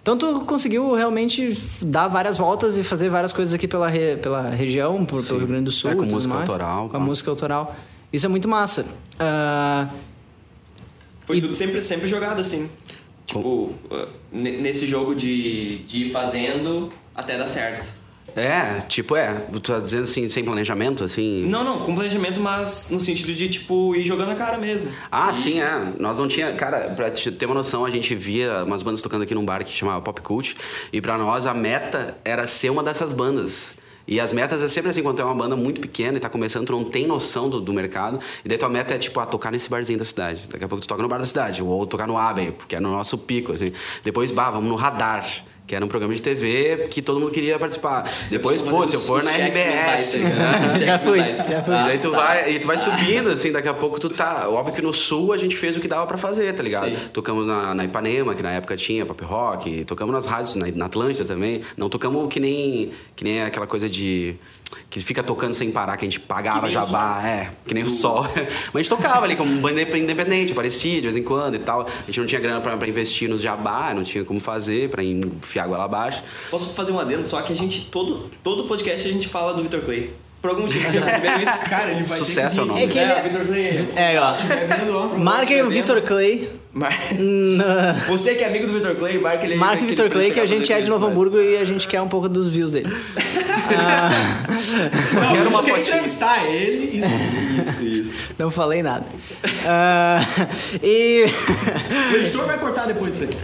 então 0.00 0.16
tu 0.16 0.40
conseguiu 0.46 0.94
realmente 0.94 1.60
dar 1.82 2.08
várias 2.08 2.36
voltas 2.38 2.78
e 2.78 2.84
fazer 2.84 3.08
várias 3.10 3.32
coisas 3.32 3.52
aqui 3.52 3.66
pela, 3.68 3.88
re- 3.88 4.16
pela 4.16 4.48
região, 4.50 5.04
por, 5.04 5.24
pelo 5.24 5.38
Rio 5.40 5.48
Grande 5.48 5.64
do 5.64 5.70
Sul. 5.72 5.90
É, 5.90 5.94
com 5.94 6.02
e 6.02 6.06
tudo 6.06 6.14
música 6.14 6.34
mais. 6.34 6.48
autoral, 6.50 6.88
Com 6.88 6.96
a 6.96 7.00
música 7.00 7.30
autoral. 7.30 7.76
Isso 8.12 8.24
é 8.24 8.28
muito 8.28 8.48
massa. 8.48 8.86
Ah, 9.18 9.88
Foi 11.26 11.40
tudo 11.40 11.54
sempre, 11.54 11.82
sempre 11.82 12.08
jogado 12.08 12.40
assim. 12.40 12.70
Tipo, 13.26 13.74
uh, 13.90 14.08
ne- 14.32 14.56
nesse 14.58 14.86
jogo 14.86 15.14
de, 15.14 15.78
de 15.80 16.04
ir 16.06 16.10
fazendo 16.10 16.90
até 17.14 17.36
dar 17.36 17.48
certo. 17.48 17.97
É, 18.36 18.80
tipo, 18.88 19.16
é. 19.16 19.34
Tu 19.52 19.60
tá 19.60 19.80
dizendo 19.80 20.04
assim, 20.04 20.28
sem 20.28 20.44
planejamento, 20.44 21.02
assim? 21.02 21.44
Não, 21.46 21.64
não, 21.64 21.80
com 21.80 21.94
planejamento, 21.94 22.40
mas 22.40 22.88
no 22.90 23.00
sentido 23.00 23.34
de, 23.34 23.48
tipo, 23.48 23.96
ir 23.96 24.04
jogando 24.04 24.30
a 24.30 24.34
cara 24.36 24.58
mesmo. 24.58 24.90
Ah, 25.10 25.30
E- 25.30 25.34
sim, 25.34 25.60
é. 25.60 25.92
Nós 25.98 26.18
não 26.18 26.28
tinha. 26.28 26.52
Cara, 26.52 26.90
pra 26.94 27.10
te 27.10 27.32
ter 27.32 27.46
uma 27.46 27.54
noção, 27.54 27.84
a 27.84 27.90
gente 27.90 28.14
via 28.14 28.62
umas 28.64 28.82
bandas 28.82 29.02
tocando 29.02 29.22
aqui 29.22 29.34
num 29.34 29.44
bar 29.44 29.64
que 29.64 29.72
chamava 29.72 30.00
Pop 30.00 30.20
Cult. 30.20 30.56
E 30.92 31.00
pra 31.00 31.18
nós 31.18 31.46
a 31.46 31.54
meta 31.54 32.16
era 32.24 32.46
ser 32.46 32.70
uma 32.70 32.82
dessas 32.82 33.12
bandas. 33.12 33.72
E 34.06 34.18
as 34.20 34.32
metas 34.32 34.62
é 34.62 34.68
sempre 34.68 34.90
assim, 34.90 35.02
quando 35.02 35.16
tu 35.16 35.22
é 35.22 35.24
uma 35.26 35.34
banda 35.34 35.54
muito 35.54 35.82
pequena 35.82 36.16
e 36.16 36.20
tá 36.20 36.30
começando, 36.30 36.64
tu 36.66 36.72
não 36.72 36.82
tem 36.84 37.06
noção 37.06 37.50
do, 37.50 37.60
do 37.60 37.74
mercado. 37.74 38.18
E 38.42 38.48
daí 38.48 38.56
tua 38.56 38.68
meta 38.70 38.94
é, 38.94 38.98
tipo, 38.98 39.18
ah, 39.20 39.26
tocar 39.26 39.50
nesse 39.52 39.68
barzinho 39.68 39.98
da 39.98 40.04
cidade. 40.04 40.46
Daqui 40.48 40.64
a 40.64 40.68
pouco 40.68 40.80
tu 40.82 40.88
toca 40.88 41.02
no 41.02 41.08
bar 41.08 41.18
da 41.18 41.24
cidade. 41.26 41.62
Ou 41.62 41.86
tocar 41.86 42.06
no 42.06 42.16
Abbey, 42.16 42.52
porque 42.52 42.76
é 42.76 42.80
no 42.80 42.90
nosso 42.92 43.18
pico, 43.18 43.52
assim. 43.52 43.70
Depois, 44.04 44.30
bah, 44.30 44.50
vamos 44.50 44.68
no 44.68 44.76
Radar. 44.76 45.26
Que 45.68 45.76
era 45.76 45.84
um 45.84 45.88
programa 45.88 46.14
de 46.14 46.22
TV 46.22 46.88
que 46.88 47.02
todo 47.02 47.20
mundo 47.20 47.30
queria 47.30 47.58
participar. 47.58 48.10
Depois, 48.30 48.62
pô, 48.62 48.86
se 48.86 48.94
eu 48.94 49.00
for 49.00 49.22
na 49.22 49.30
mentais, 49.32 50.14
RBS. 50.14 50.24
né? 50.24 50.78
Já 50.78 50.98
Cheques 50.98 51.00
fui, 51.06 51.18
já 51.18 51.62
fui. 51.62 51.74
E 51.74 51.84
daí 51.84 51.98
tu 51.98 52.10
tá. 52.10 52.16
vai, 52.16 52.50
e 52.52 52.58
tu 52.58 52.66
vai 52.66 52.78
subindo, 52.78 53.28
assim, 53.28 53.52
daqui 53.52 53.68
a 53.68 53.74
pouco 53.74 54.00
tu 54.00 54.08
tá. 54.08 54.48
Óbvio 54.48 54.74
que 54.74 54.80
no 54.80 54.94
sul 54.94 55.30
a 55.30 55.36
gente 55.36 55.54
fez 55.58 55.76
o 55.76 55.80
que 55.80 55.86
dava 55.86 56.06
pra 56.06 56.16
fazer, 56.16 56.54
tá 56.54 56.62
ligado? 56.62 56.88
Sim. 56.88 56.96
Tocamos 57.12 57.46
na, 57.46 57.74
na 57.74 57.84
Ipanema, 57.84 58.34
que 58.34 58.42
na 58.42 58.52
época 58.52 58.78
tinha 58.78 59.04
pop 59.04 59.22
rock, 59.22 59.84
tocamos 59.84 60.14
nas 60.14 60.24
rádios, 60.24 60.54
na, 60.56 60.68
na 60.74 60.86
Atlântida 60.86 61.26
também. 61.26 61.60
Não 61.76 61.90
tocamos 61.90 62.32
que 62.32 62.40
nem, 62.40 62.90
que 63.14 63.22
nem 63.22 63.42
aquela 63.42 63.66
coisa 63.66 63.90
de 63.90 64.36
que 64.90 65.00
fica 65.00 65.22
tocando 65.22 65.54
sem 65.54 65.70
parar, 65.70 65.96
que 65.96 66.04
a 66.04 66.08
gente 66.08 66.20
pagava 66.20 66.70
jabá, 66.70 67.22
é, 67.24 67.50
que 67.66 67.74
nem 67.74 67.84
o 67.84 67.90
sol. 67.90 68.22
Mas 68.72 68.74
a 68.74 68.78
gente 68.78 68.88
tocava 68.88 69.24
ali 69.24 69.36
como 69.36 69.54
banda 69.60 69.82
independente, 69.82 70.54
parecia 70.54 70.96
de 70.96 71.02
vez 71.02 71.16
em 71.16 71.22
quando 71.22 71.54
e 71.54 71.58
tal. 71.58 71.82
A 71.82 72.06
gente 72.06 72.20
não 72.20 72.26
tinha 72.26 72.40
grana 72.40 72.60
pra, 72.60 72.76
pra 72.76 72.88
investir 72.88 73.28
nos 73.28 73.40
jabá, 73.40 73.92
não 73.94 74.02
tinha 74.02 74.24
como 74.24 74.40
fazer, 74.40 74.88
pra 74.88 75.02
enfiar 75.02 75.64
água 75.64 75.78
lá 75.78 75.84
abaixo. 75.84 76.22
Posso 76.50 76.70
fazer 76.70 76.92
um 76.92 77.00
adendo 77.00 77.24
só 77.24 77.40
que 77.42 77.52
a 77.52 77.56
gente, 77.56 77.86
todo, 77.90 78.30
todo 78.42 78.64
podcast 78.64 79.08
a 79.08 79.12
gente 79.12 79.28
fala 79.28 79.52
do 79.54 79.62
Vitor 79.62 79.80
Clay. 79.82 80.12
Por 80.40 80.50
algum 80.50 80.62
motivo, 80.62 80.92
já 80.92 81.02
perceberam 81.02 81.42
isso? 81.42 81.58
Cara, 81.68 81.90
ele 81.90 82.04
vai 82.04 82.18
Sucesso 82.18 82.54
ter 82.56 82.60
é 82.60 82.62
o 82.62 82.66
nome. 82.66 82.84
É 82.84 82.86
que 82.86 82.98
ele- 82.98 83.10
É, 83.12 83.22
Vitor 83.22 83.46
Clay. 83.46 83.88
É, 83.96 84.20
ó. 84.20 84.32
Vendo. 84.32 85.18
Marquem 85.18 85.62
o 85.62 85.70
Vitor 85.70 86.00
Clay. 86.02 86.48
Mar... 86.72 86.92
Você 88.08 88.34
que 88.36 88.44
é 88.44 88.46
amigo 88.46 88.66
do 88.68 88.74
Vitor 88.74 88.94
Clay, 88.94 89.18
marca 89.18 89.44
ele 89.44 89.54
aí. 89.54 89.58
Marque 89.58 89.84
o 89.84 89.86
Vitor 89.88 90.08
Clay 90.10 90.30
que 90.30 90.38
a 90.38 90.46
gente 90.46 90.72
é 90.72 90.80
de 90.80 90.88
Novo 90.88 91.06
Hamburgo 91.06 91.40
e 91.40 91.56
a 91.56 91.64
gente 91.64 91.88
quer 91.88 92.00
um 92.00 92.06
pouco 92.08 92.28
dos 92.28 92.48
views 92.48 92.70
dele. 92.70 92.94
Ah, 93.76 94.10
Não, 95.14 95.32
Quero 95.32 95.46
a 95.46 95.48
uma 95.48 95.58
gente 95.58 95.64
quer 95.64 95.76
fotinha. 95.76 95.80
entrevistar 95.80 96.44
ele 96.46 96.90
e... 96.94 97.58
Isso, 97.70 97.84
isso. 98.14 98.18
não 98.38 98.50
falei 98.50 98.82
nada. 98.82 99.04
Ah, 99.66 100.20
e. 100.82 101.24
O 102.12 102.16
editor 102.16 102.46
vai 102.46 102.58
cortar 102.58 102.86
depois 102.86 103.10
disso 103.10 103.24
aqui. 103.24 103.36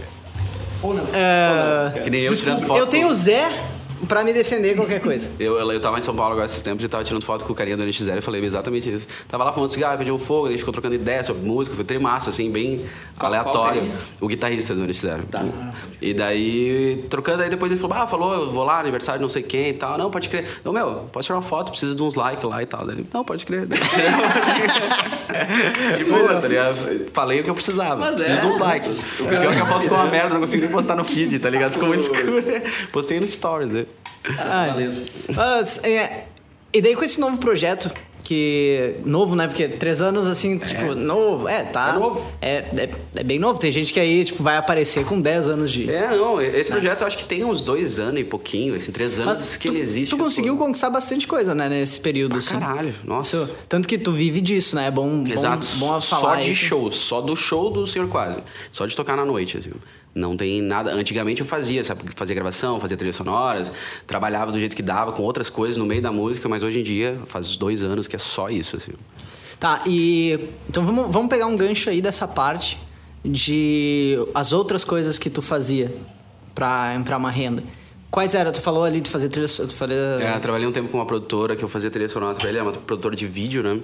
Ou 0.81 0.93
não. 0.93 1.03
ah, 1.13 1.91
Que 2.03 2.09
nem 2.09 2.21
eu 2.21 2.35
tirando 2.35 2.65
foto. 2.65 2.79
eu 2.79 2.87
tenho 2.87 3.07
o 3.07 3.13
Zé 3.15 3.49
pra 4.07 4.23
me 4.23 4.33
defender 4.33 4.69
de 4.69 4.75
qualquer 4.75 4.99
coisa. 5.01 5.29
Eu, 5.39 5.57
eu, 5.59 5.71
eu 5.71 5.79
tava 5.79 5.97
em 5.97 6.01
São 6.01 6.15
Paulo 6.15 6.33
agora 6.33 6.45
esses 6.45 6.61
tempos 6.61 6.83
e 6.83 6.87
tava 6.87 7.03
tirando 7.03 7.23
foto 7.23 7.45
com 7.45 7.53
o 7.53 7.55
carinha 7.55 7.75
do 7.77 7.83
NX0 7.83 8.17
e 8.17 8.21
falei 8.21 8.43
exatamente 8.43 8.91
isso. 8.93 9.07
Tava 9.27 9.43
lá 9.43 9.53
fumando 9.53 9.69
cigarro, 9.71 9.97
pediu 9.97 10.15
um 10.15 10.19
fogo, 10.19 10.47
a 10.47 10.49
gente 10.49 10.59
ficou 10.59 10.71
trocando 10.73 10.95
ideia 10.95 11.23
sobre 11.23 11.45
música, 11.47 11.75
foi 11.75 11.85
trimassa, 11.85 12.29
assim, 12.29 12.49
bem 12.49 12.85
Qual- 13.17 13.31
aleatório. 13.31 13.81
qual 13.81 13.91
o 14.21 14.27
guitarrista 14.27 14.73
do 14.73 14.83
NX0. 14.85 15.25
Tá. 15.29 15.43
E 16.01 16.13
daí, 16.13 17.05
trocando, 17.09 17.43
aí 17.43 17.49
depois 17.49 17.71
ele 17.71 17.79
falou, 17.81 17.97
ah, 17.97 18.07
falou, 18.07 18.33
eu 18.33 18.51
vou 18.51 18.63
lá, 18.63 18.79
aniversário 18.79 19.19
de 19.19 19.23
não 19.23 19.29
sei 19.29 19.43
quem 19.43 19.69
e 19.69 19.73
tal. 19.73 19.97
Não, 19.97 20.09
pode 20.11 20.29
crer. 20.29 20.45
Não, 20.63 20.71
meu, 20.73 21.07
posso 21.11 21.27
tirar 21.27 21.37
uma 21.39 21.43
foto, 21.43 21.71
preciso 21.71 21.95
de 21.95 22.01
uns 22.03 22.15
likes 22.15 22.43
lá 22.43 22.61
e 22.61 22.65
tal. 22.65 22.85
Daí, 22.85 22.95
ele, 22.97 23.07
não, 23.13 23.23
pode 23.23 23.45
crer. 23.45 23.67
de 25.97 26.03
boa, 26.05 26.39
tá 26.39 26.47
ligado? 26.47 26.77
Falei 27.13 27.41
o 27.41 27.43
que 27.43 27.49
eu 27.49 27.55
precisava. 27.55 27.95
Mas 27.95 28.15
preciso 28.15 28.37
é. 28.37 28.41
de 28.41 28.47
uns 28.47 28.59
likes. 28.59 29.19
O 29.19 29.25
pior 29.25 29.43
é 29.43 29.55
que 29.55 29.61
a 29.61 29.65
foto 29.65 29.81
ficou 29.81 29.97
uma 29.97 30.09
merda, 30.09 30.29
não 30.29 30.41
consegui 30.41 30.63
nem 30.63 30.71
postar 30.71 30.95
no 30.95 31.03
feed, 31.03 31.39
tá 31.39 31.49
ligado? 31.49 31.73
Ficou 31.73 31.87
muito 31.87 32.01
escuro. 32.01 32.41
Postei 32.91 33.19
no 33.19 33.27
stories, 33.27 33.69
né? 33.69 33.85
Ah. 34.39 34.75
Mas, 35.33 35.83
é, 35.83 36.25
e 36.73 36.81
daí 36.81 36.95
com 36.95 37.03
esse 37.03 37.19
novo 37.19 37.37
projeto, 37.37 37.91
que. 38.25 38.95
Novo, 39.05 39.35
né? 39.35 39.47
Porque 39.47 39.67
três 39.67 40.01
anos, 40.01 40.27
assim, 40.27 40.57
tipo, 40.57 40.95
novo. 40.95 41.47
É, 41.47 41.63
tá. 41.63 41.93
É 41.95 41.99
novo. 41.99 42.31
É, 42.41 42.51
é, 42.51 42.89
é 43.15 43.23
bem 43.23 43.39
novo. 43.39 43.59
Tem 43.59 43.71
gente 43.71 43.93
que 43.93 43.99
aí, 43.99 44.25
tipo, 44.25 44.43
vai 44.43 44.57
aparecer 44.57 45.05
com 45.05 45.21
10 45.21 45.47
anos 45.47 45.71
de. 45.71 45.89
É, 45.89 46.09
não, 46.09 46.41
esse 46.41 46.69
projeto 46.69 47.01
eu 47.01 47.07
acho 47.07 47.17
que 47.17 47.25
tem 47.25 47.45
uns 47.45 47.61
dois 47.61 47.99
anos 47.99 48.19
e 48.19 48.23
pouquinho, 48.23 48.75
assim, 48.75 48.91
três 48.91 49.19
anos 49.19 49.35
Mas 49.35 49.57
que 49.57 49.67
tu, 49.69 49.73
ele 49.73 49.81
existe. 49.81 50.09
Tu 50.09 50.17
conseguiu 50.17 50.57
conquistar 50.57 50.89
bastante 50.89 51.27
coisa, 51.27 51.53
né, 51.53 51.69
nesse 51.69 51.99
período, 52.01 52.37
assim. 52.37 52.59
Caralho, 52.59 52.93
nossa. 53.03 53.49
Tanto 53.69 53.87
que 53.87 53.97
tu 53.97 54.11
vive 54.11 54.41
disso, 54.41 54.75
né? 54.75 54.87
É 54.87 54.91
bom, 54.91 55.23
bom, 55.23 55.31
Exato. 55.31 55.67
bom 55.77 55.93
a 55.93 56.01
só 56.01 56.19
falar 56.19 56.41
de 56.41 56.49
aí. 56.49 56.55
show, 56.55 56.91
só 56.91 57.21
do 57.21 57.35
show 57.35 57.69
do 57.69 57.85
Senhor 57.85 58.07
Quase. 58.07 58.39
Só 58.71 58.85
de 58.85 58.95
tocar 58.95 59.15
na 59.15 59.25
noite, 59.25 59.57
assim. 59.57 59.71
Não 60.15 60.37
tem 60.37 60.61
nada. 60.61 60.93
Antigamente 60.93 61.41
eu 61.41 61.47
fazia, 61.47 61.83
sabe? 61.83 62.03
Fazia 62.15 62.33
gravação, 62.33 62.79
fazia 62.79 62.95
trilhas 62.95 63.17
sonoras, 63.17 63.69
trabalhava 64.07 64.49
do 64.49 64.57
jeito 64.57 64.73
que 64.73 64.81
dava, 64.81 65.11
com 65.11 65.21
outras 65.23 65.49
coisas 65.49 65.75
no 65.75 65.85
meio 65.85 66.01
da 66.01 66.11
música, 66.11 66.47
mas 66.47 66.63
hoje 66.63 66.79
em 66.79 66.83
dia, 66.83 67.19
faz 67.25 67.57
dois 67.57 67.83
anos 67.83 68.07
que 68.07 68.15
é 68.15 68.19
só 68.19 68.49
isso, 68.49 68.77
assim. 68.77 68.93
Tá, 69.59 69.83
e. 69.85 70.39
Então 70.69 70.85
vamos, 70.85 71.11
vamos 71.11 71.29
pegar 71.29 71.47
um 71.47 71.57
gancho 71.57 71.89
aí 71.89 72.01
dessa 72.01 72.25
parte 72.25 72.77
de 73.25 74.17
as 74.33 74.53
outras 74.53 74.85
coisas 74.85 75.19
que 75.19 75.29
tu 75.29 75.41
fazia 75.41 75.93
pra 76.53 76.95
entrar 76.95 77.17
uma 77.17 77.29
renda. 77.29 77.61
Quais 78.11 78.33
eram? 78.33 78.51
Tu 78.51 78.61
falou 78.61 78.83
ali 78.85 79.01
de 79.01 79.09
fazer 79.09 79.27
trilha. 79.27 79.47
Falei, 79.47 79.97
É, 79.97 80.35
eu 80.35 80.39
trabalhei 80.39 80.65
um 80.67 80.71
tempo 80.71 80.87
com 80.87 80.97
uma 80.97 81.05
produtora 81.05 81.55
que 81.55 81.63
eu 81.63 81.67
fazia 81.67 81.91
trilha 81.91 82.07
sonora 82.07 82.35
pra 82.37 82.47
ele, 82.47 82.57
é 82.57 82.61
uma 82.61 82.71
produtora 82.71 83.13
de 83.15 83.25
vídeo, 83.27 83.61
né? 83.61 83.79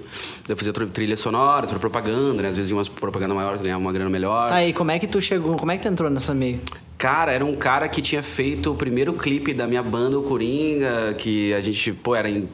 Eu 0.48 0.56
fazia 0.56 0.72
tr- 0.72 0.86
trilhas 0.86 1.20
sonoras 1.20 1.68
pra 1.70 1.78
propaganda, 1.78 2.40
né? 2.42 2.48
Às 2.48 2.56
vezes 2.56 2.72
umas 2.72 2.88
propaganda 2.88 3.34
maior, 3.34 3.58
ganhava 3.58 3.80
uma 3.80 3.92
grana 3.92 4.08
melhor. 4.08 4.48
Tá, 4.48 4.64
e 4.64 4.72
como 4.72 4.90
é 4.90 4.98
que 4.98 5.06
tu 5.06 5.20
chegou? 5.20 5.56
Como 5.56 5.70
é 5.70 5.76
que 5.76 5.82
tu 5.82 5.88
entrou 5.88 6.08
nessa 6.08 6.32
meio? 6.32 6.60
Cara, 7.02 7.32
era 7.32 7.44
um 7.44 7.56
cara 7.56 7.88
que 7.88 8.00
tinha 8.00 8.22
feito 8.22 8.70
o 8.70 8.76
primeiro 8.76 9.12
clipe 9.14 9.52
da 9.52 9.66
minha 9.66 9.82
banda, 9.82 10.16
o 10.16 10.22
Coringa, 10.22 11.12
que 11.18 11.52
a 11.52 11.60
gente, 11.60 11.92
pô, 11.92 12.14
era 12.14 12.30
em, 12.30 12.48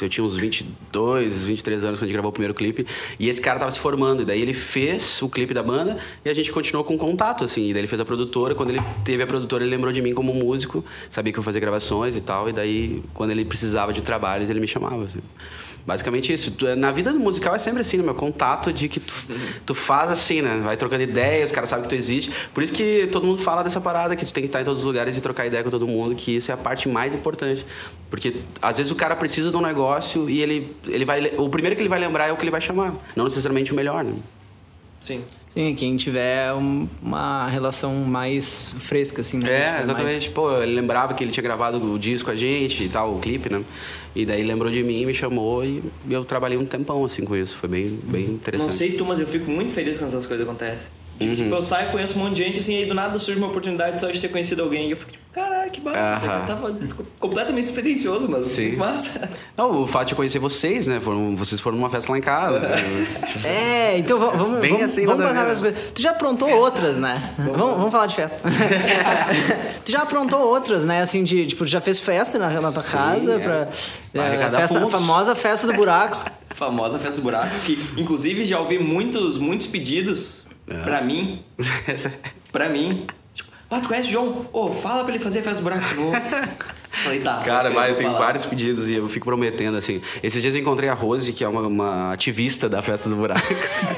eu 0.00 0.08
tinha 0.08 0.24
uns 0.24 0.34
22, 0.34 1.44
23 1.44 1.84
anos 1.84 1.98
quando 1.98 2.04
a 2.04 2.06
gente 2.06 2.14
gravou 2.14 2.30
o 2.30 2.32
primeiro 2.32 2.54
clipe, 2.54 2.86
e 3.18 3.28
esse 3.28 3.42
cara 3.42 3.58
tava 3.58 3.70
se 3.70 3.78
formando, 3.78 4.22
e 4.22 4.24
daí 4.24 4.40
ele 4.40 4.54
fez 4.54 5.20
o 5.20 5.28
clipe 5.28 5.52
da 5.52 5.62
banda 5.62 5.98
e 6.24 6.30
a 6.30 6.32
gente 6.32 6.50
continuou 6.50 6.82
com 6.82 6.96
contato, 6.96 7.44
assim, 7.44 7.68
e 7.68 7.72
daí 7.74 7.82
ele 7.82 7.88
fez 7.88 8.00
a 8.00 8.04
produtora, 8.06 8.54
quando 8.54 8.70
ele 8.70 8.80
teve 9.04 9.22
a 9.22 9.26
produtora, 9.26 9.64
ele 9.64 9.70
lembrou 9.70 9.92
de 9.92 10.00
mim 10.00 10.14
como 10.14 10.32
músico, 10.32 10.82
sabia 11.10 11.30
que 11.30 11.38
eu 11.38 11.42
fazia 11.42 11.60
gravações 11.60 12.16
e 12.16 12.22
tal, 12.22 12.48
e 12.48 12.54
daí 12.54 13.02
quando 13.12 13.32
ele 13.32 13.44
precisava 13.44 13.92
de 13.92 14.00
trabalhos, 14.00 14.48
ele 14.48 14.60
me 14.60 14.66
chamava, 14.66 15.04
assim. 15.04 15.20
Basicamente 15.86 16.32
isso. 16.32 16.50
Tu- 16.52 16.76
Na 16.76 16.92
vida 16.92 17.12
musical 17.12 17.54
é 17.54 17.58
sempre 17.58 17.80
assim, 17.80 17.96
no 17.96 18.04
meu 18.04 18.14
contato 18.14 18.72
de 18.72 18.88
que 18.88 19.00
tu, 19.00 19.14
tu 19.66 19.74
faz 19.74 20.10
assim, 20.10 20.42
né? 20.42 20.60
Vai 20.62 20.76
trocando 20.76 21.02
ideias, 21.02 21.50
os 21.50 21.54
caras 21.54 21.70
sabem 21.70 21.84
que 21.84 21.88
tu 21.88 21.94
existe. 21.94 22.30
Por 22.52 22.62
isso 22.62 22.72
que 22.72 23.08
todo 23.10 23.26
mundo 23.26 23.40
fala 23.40 23.62
dessa 23.62 23.80
parada, 23.80 24.14
que 24.14 24.24
tu 24.24 24.32
tem 24.32 24.42
que 24.42 24.48
estar 24.48 24.60
em 24.60 24.64
todos 24.64 24.80
os 24.80 24.86
lugares 24.86 25.16
e 25.16 25.20
trocar 25.20 25.46
ideia 25.46 25.64
com 25.64 25.70
todo 25.70 25.86
mundo, 25.86 26.14
que 26.14 26.36
isso 26.36 26.50
é 26.50 26.54
a 26.54 26.56
parte 26.56 26.88
mais 26.88 27.14
importante. 27.14 27.64
Porque 28.10 28.36
às 28.60 28.76
vezes 28.78 28.92
o 28.92 28.94
cara 28.94 29.16
precisa 29.16 29.50
de 29.50 29.56
um 29.56 29.60
negócio 29.62 30.28
e 30.28 30.42
ele, 30.42 30.76
ele 30.86 31.04
vai. 31.04 31.32
O 31.38 31.48
primeiro 31.48 31.74
que 31.74 31.82
ele 31.82 31.88
vai 31.88 31.98
lembrar 31.98 32.26
é 32.28 32.32
o 32.32 32.36
que 32.36 32.42
ele 32.42 32.50
vai 32.50 32.60
chamar. 32.60 32.94
Não 33.16 33.24
necessariamente 33.24 33.72
o 33.72 33.74
melhor, 33.74 34.04
né? 34.04 34.12
Sim. 35.00 35.22
Sim, 35.52 35.74
quem 35.74 35.96
tiver 35.96 36.52
um- 36.54 36.86
uma 37.02 37.48
relação 37.48 37.92
mais 37.96 38.72
fresca, 38.78 39.20
assim, 39.20 39.38
né? 39.38 39.50
É, 39.50 39.70
Tipo, 39.70 39.82
exatamente. 39.82 40.12
mais- 40.12 40.28
Pô, 40.28 40.62
ele 40.62 40.72
lembrava 40.74 41.12
que 41.12 41.24
ele 41.24 41.32
tinha 41.32 41.42
gravado 41.42 41.92
o 41.92 41.98
disco 41.98 42.26
com 42.26 42.30
a 42.32 42.36
gente 42.36 42.84
e 42.84 42.88
tal, 42.88 43.16
o 43.16 43.18
clipe, 43.18 43.50
né? 43.52 43.62
E 44.14 44.24
daí 44.24 44.44
lembrou 44.44 44.70
de 44.70 44.82
mim, 44.84 45.04
me 45.04 45.12
chamou 45.12 45.64
e 45.64 45.82
eu 46.08 46.24
trabalhei 46.24 46.56
um 46.56 46.64
tempão 46.64 47.04
assim 47.04 47.24
com 47.24 47.34
isso. 47.36 47.56
Foi 47.58 47.68
bem, 47.68 47.98
bem 48.04 48.24
interessante. 48.26 48.66
Não 48.68 48.72
sei 48.76 48.92
tu, 48.92 49.04
mas 49.04 49.18
eu 49.18 49.26
fico 49.26 49.50
muito 49.50 49.72
feliz 49.72 49.98
quando 49.98 50.08
essas 50.08 50.26
coisas 50.26 50.46
acontecem. 50.46 50.86
Uhum. 51.20 51.34
Tipo, 51.34 51.54
eu 51.56 51.62
saio, 51.62 51.90
conheço 51.90 52.18
um 52.18 52.22
monte 52.22 52.36
de 52.36 52.44
gente, 52.44 52.60
assim, 52.60 52.76
aí 52.76 52.86
do 52.86 52.94
nada 52.94 53.18
surge 53.18 53.38
uma 53.38 53.48
oportunidade 53.48 54.00
só 54.00 54.08
de 54.10 54.20
ter 54.20 54.28
conhecido 54.28 54.62
alguém. 54.62 54.86
E 54.88 54.90
eu 54.92 54.96
fico 54.96 55.10
tipo, 55.12 55.19
caralho, 55.32 55.70
que 55.70 55.80
massa. 55.80 56.20
Eu 56.40 56.46
tava 56.46 56.78
completamente 57.18 57.64
despretensioso, 57.66 58.28
mas 58.28 58.46
Sim. 58.48 58.62
muito 58.68 58.78
massa. 58.78 59.30
Não, 59.56 59.82
o 59.82 59.86
fato 59.86 60.08
de 60.08 60.14
conhecer 60.14 60.38
vocês, 60.38 60.86
né? 60.86 60.98
Foram, 61.00 61.36
vocês 61.36 61.60
foram 61.60 61.76
numa 61.76 61.88
festa 61.90 62.10
lá 62.12 62.18
em 62.18 62.22
casa. 62.22 62.60
É, 63.44 63.96
então 63.98 64.18
va- 64.18 64.30
vamos, 64.30 64.58
Bem 64.60 64.72
vamos, 64.72 64.86
assim, 64.86 65.06
vamos 65.06 65.20
nada 65.20 65.32
a 65.32 65.34
passar 65.44 65.46
ver. 65.46 65.60
para 65.62 65.68
as 65.70 65.74
coisas. 65.76 65.92
Tu 65.92 66.02
já 66.02 66.10
aprontou 66.10 66.48
outras, 66.50 66.96
né? 66.96 67.20
Vamos, 67.38 67.76
vamos 67.76 67.90
falar 67.92 68.06
de 68.06 68.14
festa. 68.16 68.38
tu 69.84 69.90
já 69.92 70.02
aprontou 70.02 70.40
outras, 70.40 70.84
né? 70.84 71.02
Assim, 71.02 71.22
de, 71.24 71.46
tipo, 71.46 71.64
tu 71.64 71.70
já 71.70 71.80
fez 71.80 71.98
festa 71.98 72.38
na, 72.38 72.48
na 72.60 72.72
tua 72.72 72.82
Sim, 72.82 72.92
casa, 72.92 73.32
é. 73.34 73.38
pra, 73.38 73.68
Pra 74.12 74.24
é, 74.24 74.26
arrecadar 74.28 74.60
festa, 74.60 74.78
a 74.78 74.80
fundos. 74.80 75.00
famosa 75.00 75.34
festa 75.34 75.66
do 75.66 75.72
buraco. 75.74 76.18
Famosa 76.54 76.98
festa 76.98 77.16
do 77.16 77.22
buraco, 77.22 77.54
que 77.64 77.78
inclusive 77.96 78.44
já 78.44 78.58
ouvi 78.58 78.78
muitos, 78.78 79.38
muitos 79.38 79.66
pedidos 79.68 80.44
É. 80.68 80.74
pra 80.82 81.00
mim, 81.00 81.42
pra 82.52 82.68
mim. 82.68 83.06
Tu 83.78 83.88
conhece 83.88 84.08
o 84.08 84.10
João? 84.12 84.46
Ô, 84.52 84.70
fala 84.70 85.04
pra 85.04 85.14
ele 85.14 85.22
fazer 85.22 85.42
festa 85.42 85.60
do 85.60 85.62
buraco 85.62 85.86
de 85.86 85.94
novo. 85.94 86.12
Falei, 86.90 87.20
tá. 87.20 87.42
Cara, 87.44 87.70
vai, 87.70 87.90
eu 87.90 87.96
tenho 87.96 88.10
falar. 88.10 88.26
vários 88.26 88.44
pedidos 88.44 88.88
e 88.88 88.94
eu 88.94 89.08
fico 89.08 89.24
prometendo, 89.24 89.76
assim. 89.76 90.02
Esses 90.22 90.42
dias 90.42 90.54
eu 90.54 90.60
encontrei 90.60 90.88
a 90.88 90.94
Rose, 90.94 91.32
que 91.32 91.44
é 91.44 91.48
uma, 91.48 91.62
uma 91.62 92.12
ativista 92.12 92.68
da 92.68 92.82
Festa 92.82 93.08
do 93.08 93.16
Buraco. 93.16 93.40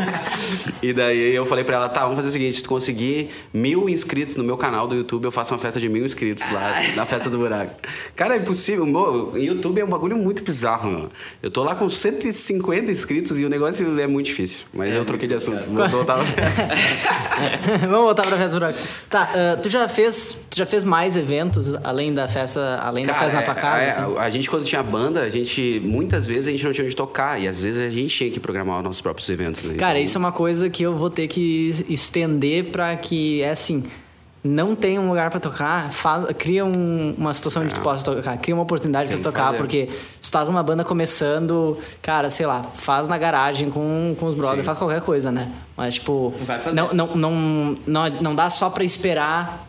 e 0.82 0.92
daí 0.92 1.34
eu 1.34 1.46
falei 1.46 1.64
pra 1.64 1.76
ela, 1.76 1.88
tá, 1.88 2.02
vamos 2.02 2.16
fazer 2.16 2.28
o 2.28 2.30
seguinte, 2.32 2.56
se 2.56 2.62
tu 2.62 2.68
conseguir 2.68 3.30
mil 3.52 3.88
inscritos 3.88 4.37
no 4.37 4.44
meu 4.44 4.56
canal 4.56 4.87
do 4.87 4.94
YouTube, 4.94 5.25
eu 5.25 5.32
faço 5.32 5.54
uma 5.54 5.61
festa 5.61 5.80
de 5.80 5.88
mil 5.88 6.04
inscritos 6.04 6.44
lá 6.52 6.80
na 6.94 7.06
Festa 7.06 7.30
do 7.30 7.38
Buraco. 7.38 7.75
Cara, 8.14 8.37
é 8.37 8.38
impossível. 8.38 8.84
O 8.84 9.37
YouTube 9.38 9.80
é 9.80 9.84
um 9.84 9.88
bagulho 9.88 10.16
muito 10.16 10.42
bizarro, 10.42 10.90
meu. 10.90 11.11
Eu 11.42 11.50
tô 11.50 11.62
lá 11.62 11.75
com 11.75 11.88
150 11.88 12.90
inscritos 12.90 13.40
e 13.40 13.44
o 13.44 13.49
negócio 13.49 13.99
é 14.00 14.06
muito 14.06 14.26
difícil. 14.26 14.66
Mas 14.72 14.94
eu 14.94 15.04
troquei 15.04 15.28
de 15.28 15.34
assunto. 15.34 15.64
Vou 15.66 15.88
voltar. 15.88 16.18
vamos 17.80 18.04
voltar 18.04 18.26
pra 18.26 18.37
festa 18.37 18.50
do 18.50 18.61
buraco. 18.61 18.78
Tá, 19.08 19.30
ah, 19.34 19.56
tu 19.56 19.68
já 19.68 19.88
fez. 19.88 20.37
Tu 20.50 20.56
já 20.56 20.66
fez 20.66 20.84
mais 20.84 21.16
eventos 21.16 21.75
além 21.82 22.12
da 22.12 22.28
festa, 22.28 22.82
além 22.89 23.07
da 23.07 23.12
Cara, 23.15 23.25
festa 23.31 23.39
na 23.41 23.43
tua 23.45 23.55
é- 23.59 23.62
casa? 23.62 23.83
é, 23.85 23.89
assim? 24.05 24.15
a 24.19 24.31
gente 24.31 24.51
quando 24.51 24.65
tinha 24.65 24.83
banda, 24.83 25.21
a 25.23 25.29
gente 25.29 25.81
muitas 25.85 26.27
vezes 26.27 26.49
a 26.49 26.51
gente 26.51 26.65
não 26.65 26.73
tinha 26.73 26.87
onde 26.87 26.97
tocar 26.97 27.41
e 27.41 27.47
às 27.49 27.62
vezes 27.62 27.81
a 27.81 27.89
gente 27.89 28.09
tinha 28.17 28.31
que 28.31 28.41
programar 28.41 28.79
os 28.79 28.85
nossos 28.85 29.01
próprios 29.01 29.29
eventos. 29.29 29.65
Né? 29.65 29.75
Cara, 29.75 29.93
Então, 29.93 30.05
isso 30.05 30.17
é 30.17 30.21
uma 30.21 30.33
coisa 30.33 30.69
que 30.71 30.83
eu 30.83 30.97
vou 30.97 31.11
ter 31.11 31.27
que 31.29 31.85
estender 31.89 32.67
pra 32.73 32.95
que 32.97 33.43
é 33.43 33.51
assim. 33.51 33.85
Não 34.45 34.75
tem 34.75 34.99
um 34.99 35.09
lugar 35.09 35.31
pra 35.31 35.39
tocar, 35.39 35.93
faz, 35.93 36.25
cria 36.37 36.65
um- 36.65 37.15
uma 37.17 37.33
situação 37.33 37.62
onde 37.62 37.73
tu 37.73 37.81
possa 37.81 38.03
tocar, 38.05 38.37
cria 38.39 38.53
uma 38.53 38.65
oportunidade 38.65 39.09
que 39.15 39.21
tocar, 39.23 39.45
fazer. 39.47 39.59
porque 39.59 39.89
se 40.21 40.31
tu 40.31 40.33
tá 40.33 40.45
numa 40.45 40.65
banda 40.65 40.83
começando, 40.83 41.79
cara, 42.03 42.29
sei 42.29 42.45
lá, 42.45 42.65
faz 42.75 43.07
na 43.07 43.17
garagem 43.17 43.71
com, 43.71 44.17
com 44.19 44.27
os 44.27 44.35
brothers, 44.35 44.67
faz 44.67 44.77
qualquer 44.77 45.01
coisa, 45.01 45.31
né? 45.31 45.49
Mas, 45.77 45.95
tipo, 45.95 46.35
não, 46.75 46.93
não, 46.93 47.07
não, 47.15 47.75
não, 47.87 48.11
não 48.21 48.35
dá 48.35 48.51
só 48.51 48.69
pra 48.69 48.83
esperar 48.83 49.69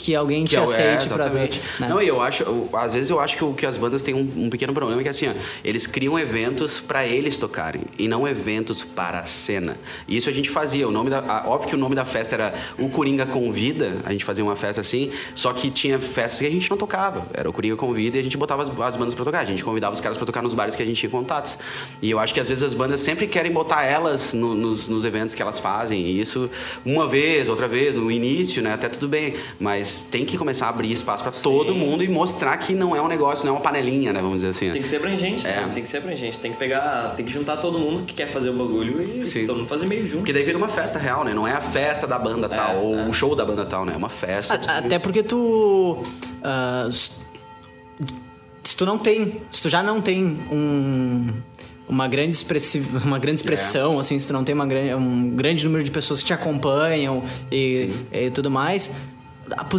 que 0.00 0.14
alguém 0.14 0.44
te 0.44 0.56
é- 0.56 0.60
aceite 0.60 1.06
pra 1.08 1.28
ver. 1.28 1.48
exatamente. 1.50 1.60
né? 1.78 1.88
Não, 1.88 2.00
e 2.00 2.08
eu 2.08 2.22
acho, 2.22 2.42
eu- 2.42 2.68
às 2.72 2.94
vezes 2.94 3.10
eu 3.10 3.20
acho 3.20 3.36
que, 3.36 3.44
o- 3.44 3.52
que 3.52 3.66
as 3.66 3.76
bandas 3.76 4.02
têm 4.02 4.14
um, 4.14 4.44
um 4.46 4.48
pequeno 4.50 4.72
problema 4.72 5.02
que 5.02 5.08
é 5.08 5.10
assim, 5.10 5.28
ó, 5.28 5.32
eles 5.62 5.86
criam 5.86 6.18
eventos 6.18 6.80
pra 6.80 7.06
eles 7.06 7.36
tocarem 7.36 7.82
e 7.98 8.08
não 8.08 8.26
eventos 8.26 8.82
para 8.82 9.18
a 9.20 9.24
cena. 9.26 9.76
E 10.08 10.16
isso 10.16 10.30
a 10.30 10.32
gente 10.32 10.48
fazia. 10.48 10.88
O 10.88 10.90
nome 10.90 11.10
da, 11.10 11.18
a- 11.18 11.44
óbvio 11.46 11.68
que 11.68 11.74
o 11.74 11.78
nome 11.78 11.94
da 11.94 12.04
festa 12.06 12.34
era 12.34 12.54
O 12.78 12.88
Coringa 12.88 13.26
Convida. 13.26 13.98
A 14.04 14.12
gente 14.12 14.24
fazia 14.24 14.42
uma 14.42 14.56
festa 14.56 14.80
assim, 14.80 15.10
só 15.34 15.52
que 15.52 15.70
tinha 15.70 15.98
festas 16.00 16.40
que 16.40 16.46
a 16.46 16.50
gente 16.50 16.70
não 16.70 16.78
tocava. 16.78 17.26
Era 17.34 17.48
o 17.48 17.52
Coringa 17.52 17.76
Convida 17.76 18.16
e 18.16 18.20
a 18.20 18.22
gente 18.22 18.36
botava 18.38 18.62
as, 18.62 18.68
as 18.80 18.96
bandas 18.96 19.14
pra 19.14 19.24
tocar. 19.24 19.40
A 19.40 19.44
gente 19.44 19.62
convidava 19.62 19.92
os 19.92 20.00
caras 20.00 20.16
pra 20.16 20.24
tocar 20.26 20.40
nos 20.42 20.54
bares 20.54 20.74
que 20.74 20.82
a 20.82 20.86
gente 20.86 20.96
tinha 20.98 21.10
contatos. 21.10 21.58
E 22.00 22.10
eu 22.10 22.18
acho 22.18 22.32
que 22.32 22.40
às 22.40 22.48
vezes 22.48 22.64
as 22.64 22.72
bandas 22.74 23.00
sempre 23.02 23.26
querem 23.26 23.52
botar 23.52 23.84
elas 23.84 24.32
no- 24.32 24.54
nos, 24.54 24.88
nos 24.88 25.04
eventos 25.04 25.34
que 25.34 25.42
elas 25.42 25.58
fazem. 25.58 26.00
E 26.06 26.20
isso 26.20 26.48
uma 26.86 27.06
vez, 27.06 27.48
outra 27.50 27.68
vez, 27.68 27.94
no 27.94 28.10
início, 28.10 28.62
né? 28.62 28.72
Até 28.72 28.88
tudo 28.88 29.06
bem. 29.08 29.34
Mas 29.58 29.89
tem 30.10 30.24
que 30.24 30.36
começar 30.38 30.66
a 30.66 30.68
abrir 30.70 30.90
espaço 30.92 31.22
pra 31.22 31.32
todo 31.32 31.74
mundo 31.74 32.02
e 32.04 32.08
mostrar 32.08 32.56
que 32.58 32.74
não 32.74 32.94
é 32.94 33.00
um 33.02 33.08
negócio, 33.08 33.44
não 33.46 33.54
é 33.54 33.56
uma 33.56 33.62
panelinha, 33.62 34.12
né? 34.12 34.20
Vamos 34.20 34.36
dizer 34.36 34.48
assim. 34.48 34.70
Tem 34.70 34.82
que 34.82 34.88
ser 34.88 34.96
abrangente, 34.96 35.46
É. 35.46 35.56
né? 35.66 35.70
Tem 35.74 35.82
que 35.82 35.88
ser 35.88 35.98
abrangente. 35.98 36.38
Tem 36.40 36.52
que 36.52 36.58
pegar, 36.58 37.14
tem 37.16 37.24
que 37.24 37.32
juntar 37.32 37.56
todo 37.58 37.78
mundo 37.78 38.04
que 38.04 38.14
quer 38.14 38.30
fazer 38.30 38.50
o 38.50 38.52
bagulho 38.54 39.02
e 39.02 39.24
Sim. 39.24 39.46
todo 39.46 39.58
mundo 39.58 39.68
fazer 39.68 39.86
meio 39.86 40.02
junto. 40.06 40.18
Porque 40.18 40.32
daí 40.32 40.42
vira 40.44 40.56
uma 40.58 40.68
festa 40.68 40.98
real, 40.98 41.24
né? 41.24 41.34
Não 41.34 41.46
é 41.46 41.52
a 41.52 41.60
festa 41.60 42.06
da 42.06 42.18
banda 42.18 42.48
tal, 42.48 42.76
ou 42.84 42.98
é. 42.98 43.06
o 43.08 43.12
show 43.12 43.34
da 43.34 43.44
banda 43.44 43.64
tal, 43.64 43.84
né? 43.84 43.92
É 43.94 43.96
uma 43.96 44.08
festa. 44.08 44.54
A- 44.66 44.78
Até 44.78 44.98
porque 44.98 45.22
tu. 45.22 46.04
s- 46.88 47.10
se 48.62 48.76
tu 48.76 48.84
não 48.86 48.98
tem. 48.98 49.40
Se 49.50 49.62
tu 49.62 49.68
já 49.68 49.82
não 49.82 50.00
tem 50.00 50.24
um. 50.52 51.28
Uma 51.88 52.06
grande, 52.06 52.30
expressi- 52.36 52.84
uma 53.04 53.18
grande 53.18 53.40
expressão, 53.40 53.98
assim, 53.98 54.16
se 54.20 54.28
tu 54.28 54.32
não 54.32 54.44
tem 54.44 54.54
uma 54.54 54.64
gran- 54.64 54.96
um 54.96 55.28
grande 55.30 55.64
número 55.64 55.82
de 55.82 55.90
pessoas 55.90 56.20
que 56.20 56.26
te 56.26 56.32
acompanham 56.32 57.24
e, 57.50 57.90
e 58.12 58.30
tudo 58.30 58.48
mais, 58.48 58.92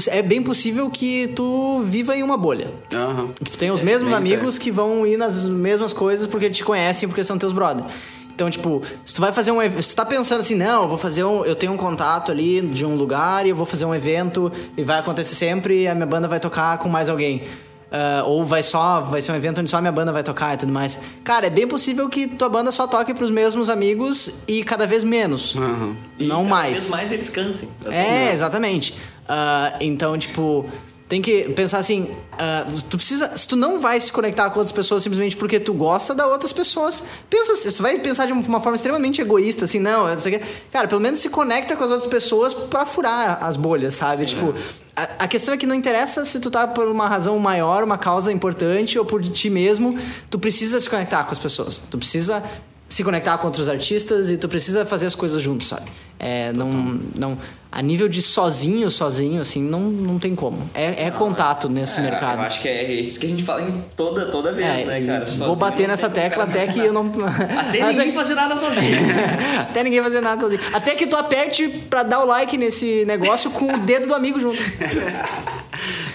é 0.07 0.21
bem 0.21 0.41
possível 0.41 0.89
que 0.89 1.27
tu 1.35 1.81
viva 1.83 2.15
em 2.15 2.23
uma 2.23 2.37
bolha. 2.37 2.71
Aham. 2.93 3.29
Que 3.33 3.51
tu 3.51 3.57
tem 3.57 3.71
os 3.71 3.81
mesmos 3.81 4.09
bem 4.09 4.17
amigos 4.17 4.55
certo. 4.55 4.63
que 4.63 4.71
vão 4.71 5.05
ir 5.05 5.17
nas 5.17 5.43
mesmas 5.43 5.93
coisas 5.93 6.27
porque 6.27 6.49
te 6.49 6.63
conhecem, 6.63 7.07
porque 7.07 7.23
são 7.23 7.37
teus 7.37 7.53
brother. 7.53 7.85
Então, 8.33 8.49
tipo, 8.49 8.81
se 9.05 9.13
tu 9.13 9.21
vai 9.21 9.31
fazer 9.31 9.51
um 9.51 9.59
se 9.81 9.89
tu 9.89 9.95
tá 9.95 10.05
pensando 10.05 10.39
assim, 10.39 10.55
não, 10.55 10.83
eu 10.83 10.89
vou 10.89 10.97
fazer 10.97 11.23
um, 11.23 11.45
eu 11.45 11.55
tenho 11.55 11.73
um 11.73 11.77
contato 11.77 12.31
ali 12.31 12.61
de 12.61 12.85
um 12.85 12.95
lugar 12.95 13.45
e 13.45 13.49
eu 13.49 13.55
vou 13.55 13.65
fazer 13.65 13.85
um 13.85 13.93
evento 13.93 14.51
e 14.75 14.83
vai 14.83 14.99
acontecer 14.99 15.35
sempre 15.35 15.83
e 15.83 15.87
a 15.87 15.93
minha 15.93 16.07
banda 16.07 16.27
vai 16.27 16.39
tocar 16.39 16.77
com 16.79 16.89
mais 16.89 17.07
alguém. 17.07 17.43
Ah, 17.91 18.23
ou 18.25 18.45
vai 18.45 18.63
só, 18.63 19.01
vai 19.01 19.21
ser 19.21 19.33
um 19.33 19.35
evento 19.35 19.59
onde 19.59 19.69
só 19.69 19.77
a 19.77 19.81
minha 19.81 19.91
banda 19.91 20.13
vai 20.13 20.23
tocar 20.23 20.53
e 20.53 20.57
tudo 20.57 20.71
mais. 20.71 20.97
Cara, 21.25 21.47
é 21.47 21.49
bem 21.49 21.67
possível 21.67 22.07
que 22.07 22.25
tua 22.25 22.47
banda 22.47 22.71
só 22.71 22.87
toque 22.87 23.13
pros 23.13 23.29
mesmos 23.29 23.69
amigos 23.69 24.43
e 24.47 24.63
cada 24.63 24.87
vez 24.87 25.03
menos. 25.03 25.55
Aham. 25.57 25.97
E 26.17 26.25
não 26.25 26.43
cada 26.43 26.49
mais. 26.49 26.79
vez 26.79 26.89
mais 26.89 27.11
eles 27.11 27.29
cansem. 27.29 27.69
É, 27.85 28.31
exatamente. 28.31 28.95
Ah, 29.27 29.75
então, 29.79 30.17
tipo, 30.17 30.65
tem 31.11 31.21
que 31.21 31.43
pensar 31.49 31.79
assim: 31.79 32.09
ah, 32.39 32.65
tu 32.89 32.95
precisa. 32.95 33.35
Se 33.35 33.45
tu 33.45 33.57
não 33.57 33.81
vai 33.81 33.99
se 33.99 34.09
conectar 34.09 34.49
com 34.49 34.59
outras 34.59 34.71
pessoas 34.71 35.03
simplesmente 35.03 35.35
porque 35.35 35.59
tu 35.59 35.73
gosta 35.73 36.15
da 36.15 36.25
outras 36.25 36.53
pessoas, 36.53 37.03
pensa, 37.29 37.53
se 37.57 37.69
tu 37.75 37.83
vai 37.83 37.99
pensar 37.99 38.27
de 38.27 38.31
uma 38.31 38.61
forma 38.61 38.77
extremamente 38.77 39.19
egoísta, 39.19 39.65
assim, 39.65 39.77
não, 39.77 40.07
eu 40.07 40.15
não 40.15 40.21
sei 40.21 40.37
o 40.37 40.39
quê. 40.39 40.45
Cara, 40.71 40.87
pelo 40.87 41.01
menos 41.01 41.19
se 41.19 41.27
conecta 41.27 41.75
com 41.75 41.83
as 41.83 41.91
outras 41.91 42.09
pessoas 42.09 42.53
pra 42.53 42.85
furar 42.85 43.43
as 43.43 43.57
bolhas, 43.57 43.95
sabe? 43.95 44.25
tipo. 44.25 44.53
A, 44.95 45.23
a 45.23 45.27
questão 45.27 45.53
é 45.53 45.57
que 45.57 45.65
não 45.65 45.75
interessa 45.75 46.23
se 46.23 46.39
tu 46.39 46.49
tá 46.49 46.65
por 46.65 46.87
uma 46.87 47.07
razão 47.09 47.37
maior, 47.39 47.83
uma 47.83 47.97
causa 47.97 48.31
importante 48.31 48.97
ou 48.97 49.03
por 49.03 49.21
ti 49.21 49.49
mesmo, 49.49 49.97
tu 50.29 50.39
precisa 50.39 50.79
se 50.79 50.89
conectar 50.89 51.25
com 51.25 51.31
as 51.33 51.39
pessoas. 51.39 51.81
Tu 51.89 51.97
precisa 51.97 52.41
se 52.91 53.05
conectar 53.05 53.37
com 53.37 53.47
outros 53.47 53.69
artistas 53.69 54.29
e 54.29 54.35
tu 54.35 54.49
precisa 54.49 54.85
fazer 54.85 55.05
as 55.05 55.15
coisas 55.15 55.41
juntos, 55.41 55.69
sabe? 55.69 55.89
É, 56.19 56.51
não, 56.51 56.67
não, 57.15 57.37
a 57.71 57.81
nível 57.81 58.09
de 58.09 58.21
sozinho, 58.21 58.91
sozinho, 58.91 59.41
assim, 59.41 59.63
não, 59.63 59.79
não 59.79 60.19
tem 60.19 60.35
como. 60.35 60.69
É, 60.73 61.05
é 61.07 61.11
contato 61.11 61.69
nesse 61.69 62.01
É, 62.01 62.03
mercado. 62.03 62.39
Eu 62.39 62.41
acho 62.41 62.59
que 62.61 62.67
é 62.67 62.91
isso 62.91 63.17
que 63.17 63.25
a 63.27 63.29
gente 63.29 63.45
fala 63.45 63.61
em 63.61 63.81
toda, 63.95 64.25
toda 64.29 64.51
vez, 64.51 64.67
É, 64.67 64.83
né, 64.83 65.05
cara? 65.07 65.19
vou 65.19 65.27
Sozinho 65.27 65.55
bater 65.55 65.83
não 65.83 65.89
nessa 65.91 66.09
tecla 66.09 66.43
até 66.43 66.67
que 66.67 66.79
eu 66.79 66.91
não. 66.91 67.09
Até 67.61 67.85
ninguém 67.87 68.11
fazer 68.11 68.35
nada 68.35 68.57
sozinho. 68.57 68.97
até 69.61 69.83
ninguém 69.85 70.03
fazer 70.03 70.19
nada 70.19 70.41
sozinho. 70.41 70.61
Até 70.73 70.93
que 70.93 71.07
tu 71.07 71.15
aperte 71.15 71.69
pra 71.89 72.03
dar 72.03 72.19
o 72.19 72.25
like 72.25 72.57
nesse 72.57 73.05
negócio 73.05 73.49
com 73.51 73.73
o 73.73 73.77
dedo 73.79 74.05
do 74.05 74.13
amigo 74.13 74.37
junto. 74.37 74.59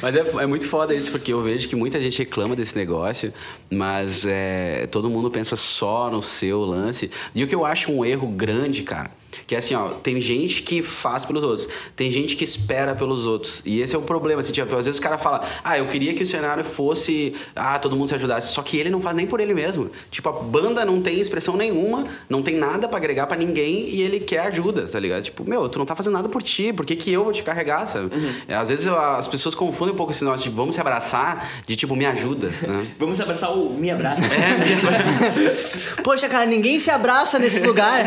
Mas 0.01 0.15
é, 0.15 0.21
é 0.43 0.47
muito 0.47 0.67
foda 0.67 0.95
isso, 0.95 1.11
porque 1.11 1.33
eu 1.33 1.43
vejo 1.43 1.69
que 1.69 1.77
muita 1.77 2.01
gente 2.01 2.19
reclama 2.19 2.55
desse 2.55 2.77
negócio, 2.77 3.33
mas 3.71 4.25
é, 4.27 4.87
todo 4.91 5.09
mundo 5.09 5.31
pensa 5.31 5.57
só 5.57 6.11
no 6.11 6.23
seu 6.23 6.61
lance. 6.61 7.11
E 7.35 7.43
o 7.43 7.47
que 7.47 7.55
eu 7.55 7.65
acho 7.65 7.93
um 7.93 8.05
erro 8.05 8.29
grande, 8.29 8.83
cara, 8.83 9.11
que 9.47 9.55
é 9.55 9.59
assim, 9.59 9.75
ó, 9.75 9.89
tem 9.89 10.21
gente 10.21 10.63
que 10.63 10.83
faz 10.83 11.25
pelos 11.25 11.43
outros, 11.43 11.69
tem 11.95 12.11
gente 12.11 12.37
que 12.37 12.45
espera 12.45 12.95
pelos 12.95 13.27
outros. 13.27 13.63
E 13.65 13.81
esse 13.81 13.95
é 13.95 13.99
o 13.99 14.03
problema, 14.03 14.41
assim, 14.41 14.53
tipo, 14.53 14.75
às 14.77 14.87
vezes 14.87 14.99
o 14.99 15.03
cara 15.03 15.19
fala, 15.19 15.47
ah, 15.65 15.79
eu 15.79 15.87
queria 15.89 16.15
que 16.15 16.23
o 16.23 16.27
cenário 16.27 16.65
fosse, 16.65 17.35
ah, 17.55 17.79
todo 17.79 17.97
mundo 17.97 18.09
se 18.09 18.15
ajudasse, 18.15 18.53
só 18.53 18.63
que 18.63 18.77
ele 18.77 18.91
não 18.91 19.01
faz 19.01 19.17
nem 19.17 19.27
por 19.27 19.41
ele 19.41 19.55
mesmo. 19.55 19.91
Tipo, 20.11 20.29
a 20.29 20.33
banda 20.33 20.85
não 20.85 21.01
tem 21.01 21.21
expressão 21.21 21.57
nenhuma, 21.57 22.05
não 22.29 22.43
tem 22.43 22.57
nada 22.57 22.87
pra 22.89 22.97
agregar 22.99 23.27
pra 23.27 23.37
ninguém 23.37 23.89
e 23.89 24.03
ele 24.03 24.21
quer 24.21 24.41
ajuda, 24.41 24.87
tá 24.87 24.99
ligado? 25.01 25.25
Tipo, 25.25 25.49
meu, 25.49 25.69
tu 25.69 25.79
não 25.79 25.87
tá 25.87 25.95
fazendo 25.95 26.15
nada 26.15 26.29
por 26.29 26.43
ti, 26.43 26.73
por 26.73 26.85
que, 26.87 26.97
que 26.97 27.13
eu 27.13 27.25
vou 27.25 27.33
te 27.33 27.43
carregar, 27.43 27.87
sabe? 27.87 28.11
É, 28.47 28.55
Às 28.55 28.69
vezes 28.69 28.87
as 28.87 29.27
pessoas 29.27 29.55
confundem 29.55 29.95
um 29.95 29.97
pouco 29.97 30.13
esse 30.13 30.25
negócio 30.25 30.49
de 30.51 30.57
vamos 30.57 30.75
se 30.75 30.81
abraçar, 30.81 31.51
de 31.67 31.77
tipo, 31.77 31.95
me 31.97 32.07
ajuda, 32.07 32.49
né? 32.63 32.87
Vamos 32.99 33.21
abraçar 33.21 33.53
o 33.57 33.75
Me 33.75 33.91
Abraça. 33.91 34.23
Poxa, 36.03 36.29
cara, 36.29 36.47
ninguém 36.47 36.79
se 36.79 36.91
abraça 36.91 37.39
nesse 37.39 37.61
lugar. 37.61 37.97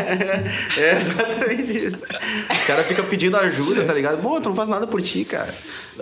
É 0.76 0.98
exatamente 1.20 1.78
isso. 1.78 1.96
O 1.96 2.66
cara 2.66 2.82
fica 2.84 3.02
pedindo 3.02 3.36
ajuda, 3.36 3.84
tá 3.84 3.92
ligado? 3.92 4.20
Pô, 4.20 4.40
tu 4.40 4.48
não 4.48 4.56
faz 4.56 4.68
nada 4.68 4.86
por 4.86 5.00
ti, 5.02 5.24
cara. 5.24 5.52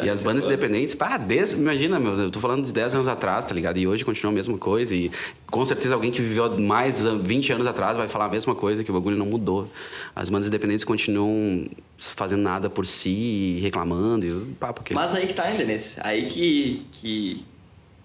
E 0.02 0.08
as 0.08 0.20
bandas 0.20 0.44
independentes, 0.44 0.94
pá, 0.94 1.16
desde, 1.16 1.56
imagina, 1.56 1.98
meu, 1.98 2.14
eu 2.14 2.30
tô 2.30 2.38
falando 2.40 2.64
de 2.64 2.72
10 2.72 2.96
anos 2.96 3.08
atrás, 3.08 3.44
tá 3.44 3.54
ligado? 3.54 3.78
E 3.78 3.86
hoje 3.86 4.04
continua 4.04 4.32
a 4.32 4.34
mesma 4.34 4.56
coisa. 4.56 4.94
E 4.94 5.10
com 5.46 5.64
certeza 5.64 5.94
alguém 5.94 6.10
que 6.10 6.22
viveu 6.22 6.58
mais 6.58 7.04
ah, 7.04 7.16
20 7.16 7.54
anos 7.54 7.66
atrás 7.66 7.96
vai 7.96 8.08
falar 8.08 8.26
a 8.26 8.28
mesma 8.28 8.54
coisa, 8.54 8.84
que 8.84 8.90
o 8.90 8.94
bagulho 8.94 9.16
não 9.16 9.26
mudou. 9.26 9.68
As 10.14 10.28
bandas 10.28 10.48
independentes 10.48 10.84
continuam 10.84 11.68
fazendo 11.98 12.42
nada 12.42 12.70
por 12.70 12.86
si, 12.86 13.08
e 13.08 13.60
reclamando, 13.60 14.26
e 14.26 14.54
papo 14.54 14.82
que. 14.82 14.94
Mas 14.94 15.14
aí 15.14 15.26
que 15.26 15.34
tá 15.34 15.44
ainda 15.44 15.64
nesse. 15.64 15.98
Aí 16.00 16.26
que, 16.26 16.86
que, 16.92 17.44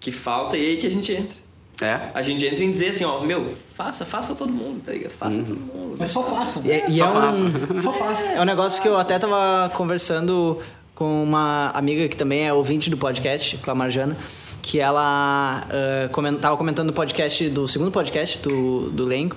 que 0.00 0.10
falta 0.10 0.56
e 0.56 0.66
aí 0.66 0.76
que 0.78 0.86
a 0.86 0.90
gente 0.90 1.12
entra. 1.12 1.43
É? 1.80 2.00
A 2.14 2.22
gente 2.22 2.44
entra 2.46 2.62
em 2.62 2.70
dizer 2.70 2.90
assim, 2.90 3.04
ó, 3.04 3.20
meu, 3.20 3.52
faça, 3.74 4.04
faça 4.04 4.34
todo 4.34 4.52
mundo, 4.52 4.80
tá 4.82 4.92
ligado? 4.92 5.10
Faça 5.12 5.42
todo 5.42 5.58
mundo. 5.58 5.96
Mas 5.98 6.10
só 6.10 6.22
faça. 6.22 6.60
E, 6.64 6.70
é- 6.70 6.88
e 6.88 7.00
é, 7.00 7.04
um, 7.04 7.80
Só 7.80 7.92
faça. 7.92 8.26
é 8.32 8.40
um 8.40 8.44
negócio 8.44 8.80
que 8.80 8.86
eu 8.88 8.96
até 8.96 9.18
tava 9.18 9.70
conversando 9.74 10.58
com 10.94 11.24
uma 11.24 11.70
amiga 11.74 12.06
que 12.08 12.16
também 12.16 12.46
é 12.46 12.52
ouvinte 12.52 12.88
do 12.88 12.96
podcast, 12.96 13.56
com 13.58 13.70
a 13.70 13.74
Marjana, 13.74 14.16
que 14.62 14.78
ela 14.78 15.66
ah, 15.68 16.08
comen- 16.12 16.36
tava 16.36 16.56
comentando 16.56 16.90
o 16.90 16.92
podcast 16.92 17.48
do 17.50 17.66
segundo 17.66 17.90
podcast 17.90 18.38
do, 18.38 18.90
do 18.90 19.04
Lenco. 19.04 19.36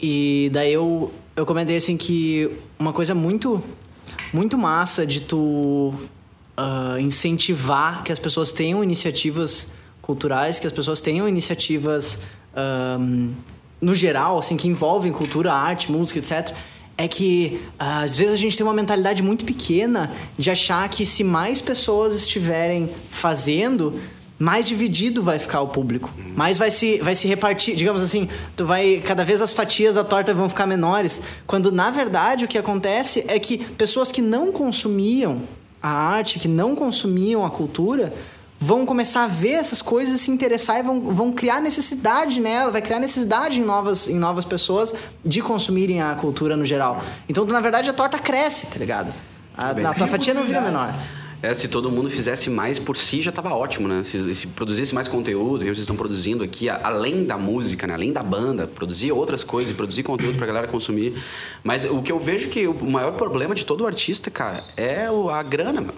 E 0.00 0.50
daí 0.52 0.72
eu, 0.72 1.12
eu 1.36 1.46
comentei 1.46 1.76
assim 1.76 1.96
que 1.96 2.50
uma 2.78 2.92
coisa 2.92 3.14
muito, 3.14 3.62
muito 4.32 4.58
massa 4.58 5.06
de 5.06 5.20
tu 5.20 5.94
ah, 6.56 6.96
incentivar 6.98 8.02
que 8.02 8.10
as 8.10 8.18
pessoas 8.18 8.50
tenham 8.50 8.82
iniciativas 8.82 9.68
culturais, 10.02 10.58
que 10.58 10.66
as 10.66 10.72
pessoas 10.72 11.00
tenham 11.00 11.28
iniciativas 11.28 12.18
ahm, 12.54 13.30
no 13.80 13.94
geral, 13.94 14.38
assim, 14.38 14.56
que 14.56 14.68
envolvem 14.68 15.12
cultura, 15.12 15.52
arte, 15.52 15.90
música, 15.90 16.18
etc. 16.18 16.54
É 16.98 17.08
que 17.08 17.62
ah, 17.78 18.02
às 18.02 18.16
vezes 18.16 18.34
a 18.34 18.36
gente 18.36 18.56
tem 18.56 18.66
uma 18.66 18.74
mentalidade 18.74 19.22
muito 19.22 19.44
pequena 19.44 20.12
de 20.36 20.50
achar 20.50 20.86
que 20.88 21.06
se 21.06 21.24
mais 21.24 21.60
pessoas 21.60 22.14
estiverem 22.14 22.90
fazendo, 23.08 23.98
mais 24.38 24.66
dividido 24.66 25.22
vai 25.22 25.38
ficar 25.38 25.60
o 25.62 25.68
público. 25.68 26.10
Mais 26.36 26.58
vai 26.58 26.70
se, 26.70 26.98
vai 26.98 27.14
se 27.14 27.28
repartir, 27.28 27.76
digamos 27.76 28.02
assim, 28.02 28.28
tu 28.56 28.66
vai. 28.66 29.00
Cada 29.04 29.24
vez 29.24 29.40
as 29.40 29.52
fatias 29.52 29.94
da 29.94 30.02
torta 30.02 30.34
vão 30.34 30.48
ficar 30.48 30.66
menores. 30.66 31.22
Quando 31.46 31.70
na 31.70 31.90
verdade 31.90 32.44
o 32.44 32.48
que 32.48 32.58
acontece 32.58 33.24
é 33.28 33.38
que 33.38 33.58
pessoas 33.58 34.10
que 34.10 34.20
não 34.20 34.50
consumiam 34.50 35.42
a 35.80 35.90
arte, 35.90 36.40
que 36.40 36.48
não 36.48 36.74
consumiam 36.74 37.44
a 37.44 37.50
cultura, 37.50 38.12
vão 38.62 38.86
começar 38.86 39.24
a 39.24 39.26
ver 39.26 39.54
essas 39.54 39.82
coisas, 39.82 40.20
se 40.20 40.30
interessar 40.30 40.78
e 40.78 40.82
vão, 40.82 41.00
vão 41.00 41.32
criar 41.32 41.60
necessidade 41.60 42.40
nela, 42.40 42.70
vai 42.70 42.80
criar 42.80 43.00
necessidade 43.00 43.58
em 43.60 43.64
novas, 43.64 44.08
em 44.08 44.14
novas 44.18 44.44
pessoas 44.44 44.94
de 45.24 45.42
consumirem 45.42 46.00
a 46.00 46.14
cultura 46.14 46.56
no 46.56 46.64
geral. 46.64 47.02
Então, 47.28 47.44
na 47.44 47.60
verdade, 47.60 47.90
a 47.90 47.92
torta 47.92 48.18
cresce, 48.18 48.68
tá 48.68 48.78
ligado? 48.78 49.12
A, 49.56 49.70
a 49.70 49.94
tua 49.94 50.06
fatia 50.06 50.32
não 50.32 50.44
vira 50.44 50.60
menor. 50.60 50.94
É, 51.42 51.52
se 51.56 51.66
todo 51.66 51.90
mundo 51.90 52.08
fizesse 52.08 52.48
mais 52.48 52.78
por 52.78 52.96
si, 52.96 53.20
já 53.20 53.32
tava 53.32 53.52
ótimo, 53.52 53.88
né? 53.88 54.04
Se, 54.04 54.32
se 54.32 54.46
produzisse 54.46 54.94
mais 54.94 55.08
conteúdo, 55.08 55.58
que 55.58 55.64
vocês 55.64 55.80
estão 55.80 55.96
produzindo 55.96 56.44
aqui, 56.44 56.68
a- 56.68 56.80
além 56.84 57.24
da 57.24 57.36
música, 57.36 57.84
né? 57.84 57.94
Além 57.94 58.12
da 58.12 58.22
banda, 58.22 58.64
produzir 58.68 59.10
outras 59.10 59.42
coisas, 59.42 59.74
produzir 59.76 60.04
conteúdo 60.04 60.38
pra 60.38 60.46
galera 60.46 60.68
consumir. 60.68 61.20
Mas 61.64 61.84
o 61.84 62.00
que 62.00 62.12
eu 62.12 62.20
vejo 62.20 62.48
que 62.48 62.68
o 62.68 62.88
maior 62.88 63.10
problema 63.14 63.56
de 63.56 63.64
todo 63.64 63.84
artista, 63.84 64.30
cara, 64.30 64.62
é 64.76 65.10
o- 65.10 65.28
a 65.30 65.42
grana, 65.42 65.80
meu. 65.80 65.94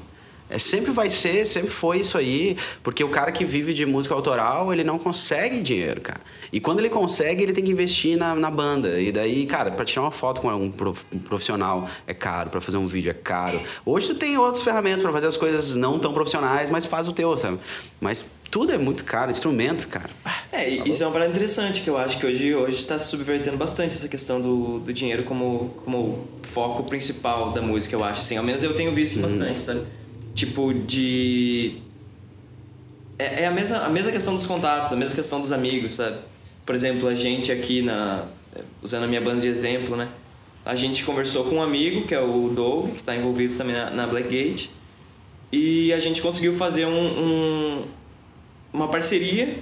É, 0.55 0.59
sempre 0.59 0.93
vai 0.93 1.11
ser, 1.11 1.45
sempre 1.47 1.71
foi 1.71 1.99
isso 1.99 2.17
aí, 2.17 2.57
porque 2.83 3.03
o 3.03 3.09
cara 3.09 3.33
que 3.33 3.45
vive 3.45 3.75
de 3.75 3.85
música 3.85 4.15
autoral, 4.15 4.73
ele 4.73 4.85
não 4.85 4.99
consegue 5.01 5.61
dinheiro, 5.61 6.01
cara. 6.01 6.21
E 6.53 6.61
quando 6.61 6.79
ele 6.79 6.89
consegue, 6.89 7.43
ele 7.43 7.53
tem 7.53 7.65
que 7.65 7.73
investir 7.73 8.17
na, 8.17 8.37
na 8.37 8.51
banda. 8.53 9.01
E 9.01 9.11
daí, 9.11 9.47
cara, 9.47 9.73
pra 9.73 9.85
tirar 9.85 10.03
uma 10.03 10.13
foto 10.13 10.41
com 10.41 10.49
um 10.55 10.71
prof- 10.71 11.05
profissional 11.25 11.89
é 12.07 12.15
caro, 12.15 12.51
pra 12.51 12.61
fazer 12.61 12.77
um 12.77 12.87
vídeo 12.87 13.11
é 13.11 13.15
caro. 13.15 13.61
Hoje 13.85 14.07
tu 14.09 14.15
tem 14.15 14.39
outras 14.39 14.63
ferramentas 14.63 15.03
pra 15.03 15.11
fazer 15.11 15.27
as 15.27 15.37
coisas 15.37 15.75
não 15.75 15.99
tão 15.99 16.13
profissionais, 16.15 16.71
mas 16.71 16.87
faz 16.87 17.09
o 17.09 17.13
teu, 17.13 17.37
sabe? 17.37 17.59
Mas 18.01 18.25
tudo 18.49 18.73
é 18.73 18.79
muito 18.79 19.03
caro, 19.03 19.33
instrumento, 19.33 19.89
cara. 19.89 20.11
É, 20.53 20.71
e 20.71 20.89
isso 20.89 21.03
é 21.03 21.07
uma 21.07 21.13
parada 21.13 21.33
interessante 21.33 21.81
que 21.81 21.91
eu 21.91 21.99
acho 21.99 22.17
que 22.19 22.27
hoje 22.27 22.55
hoje 22.55 22.77
está 22.77 22.97
subvertendo 22.97 23.57
bastante 23.57 23.97
essa 23.97 24.07
questão 24.07 24.41
do, 24.41 24.79
do 24.79 24.93
dinheiro 24.93 25.25
como, 25.25 25.75
como 25.85 26.29
foco 26.43 26.85
principal 26.85 27.51
da 27.51 27.61
música, 27.61 27.97
eu 27.97 28.05
acho. 28.05 28.21
Assim, 28.21 28.37
ao 28.37 28.45
menos 28.45 28.63
eu 28.63 28.73
tenho 28.75 28.93
visto 28.95 29.19
bastante, 29.19 29.61
sabe? 29.61 29.81
Tipo, 30.35 30.75
de. 30.75 31.77
É, 33.19 33.43
é 33.43 33.47
a, 33.47 33.51
mesma, 33.51 33.79
a 33.79 33.89
mesma 33.89 34.11
questão 34.11 34.35
dos 34.35 34.47
contatos, 34.47 34.93
a 34.93 34.97
mesma 34.97 35.15
questão 35.15 35.41
dos 35.41 35.53
amigos, 35.53 35.95
sabe? 35.95 36.17
Por 36.67 36.75
exemplo, 36.75 37.09
a 37.09 37.15
gente 37.15 37.53
aqui 37.53 37.83
na. 37.83 38.25
Usando 38.83 39.05
a 39.05 39.07
minha 39.07 39.21
banda 39.21 39.41
de 39.41 39.49
exemplo, 39.49 39.97
né? 39.97 40.09
A 40.65 40.75
gente 40.75 41.05
conversou 41.05 41.45
com 41.45 41.57
um 41.57 41.63
amigo, 41.63 42.07
que 42.07 42.15
é 42.15 42.21
o 42.21 42.49
Doug, 42.49 42.91
que 42.93 43.01
está 43.01 43.15
envolvido 43.15 43.55
também 43.57 43.75
na, 43.77 43.91
na 43.91 44.07
Blackgate, 44.07 44.71
e 45.53 45.93
a 45.93 45.99
gente 46.01 46.23
conseguiu 46.23 46.55
fazer 46.55 46.87
um- 46.87 46.91
um, 47.81 47.85
uma 48.73 48.89
parceria 48.89 49.59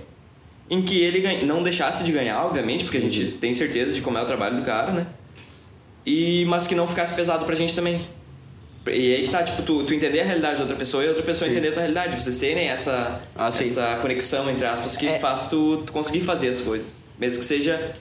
em 0.70 0.80
que 0.80 1.00
ele 1.00 1.44
não 1.44 1.62
deixasse 1.62 2.04
de 2.04 2.12
ganhar, 2.12 2.44
obviamente, 2.44 2.84
porque 2.84 2.98
a 2.98 3.00
gente 3.00 3.32
tem 3.32 3.52
certeza 3.52 3.92
de 3.92 4.00
como 4.00 4.16
é 4.16 4.22
o 4.22 4.26
trabalho 4.26 4.56
do 4.56 4.62
cara, 4.62 4.92
né? 4.92 5.06
E, 6.06 6.44
mas 6.46 6.66
que 6.66 6.74
não 6.74 6.86
ficasse 6.86 7.14
pesado 7.14 7.44
pra 7.44 7.54
gente 7.54 7.74
também. 7.74 8.00
E 8.86 9.14
aí 9.14 9.22
que 9.24 9.30
tá, 9.30 9.42
tipo, 9.42 9.62
tu, 9.62 9.84
tu 9.84 9.94
entender 9.94 10.20
a 10.20 10.24
realidade 10.24 10.56
da 10.56 10.62
outra 10.62 10.76
pessoa 10.76 11.02
e 11.02 11.06
a 11.06 11.10
outra 11.10 11.24
pessoa 11.24 11.48
entender 11.50 11.68
a 11.68 11.72
tua 11.72 11.80
realidade. 11.82 12.20
Vocês 12.20 12.38
terem 12.38 12.68
essa, 12.68 13.20
Ah, 13.36 13.50
sim. 13.52 13.62
essa 13.64 13.98
conexão, 14.02 14.50
entre 14.50 14.66
aspas, 14.66 14.96
que 14.96 15.06
É. 15.06 15.18
faz 15.20 15.48
tu, 15.48 15.82
tu 15.86 15.92
conseguir 15.92 16.20
fazer 16.22 16.48
as 16.48 16.60
coisas. 16.60 17.02
Mesmo 17.18 17.40
que 17.40 17.44
seja 17.46 17.92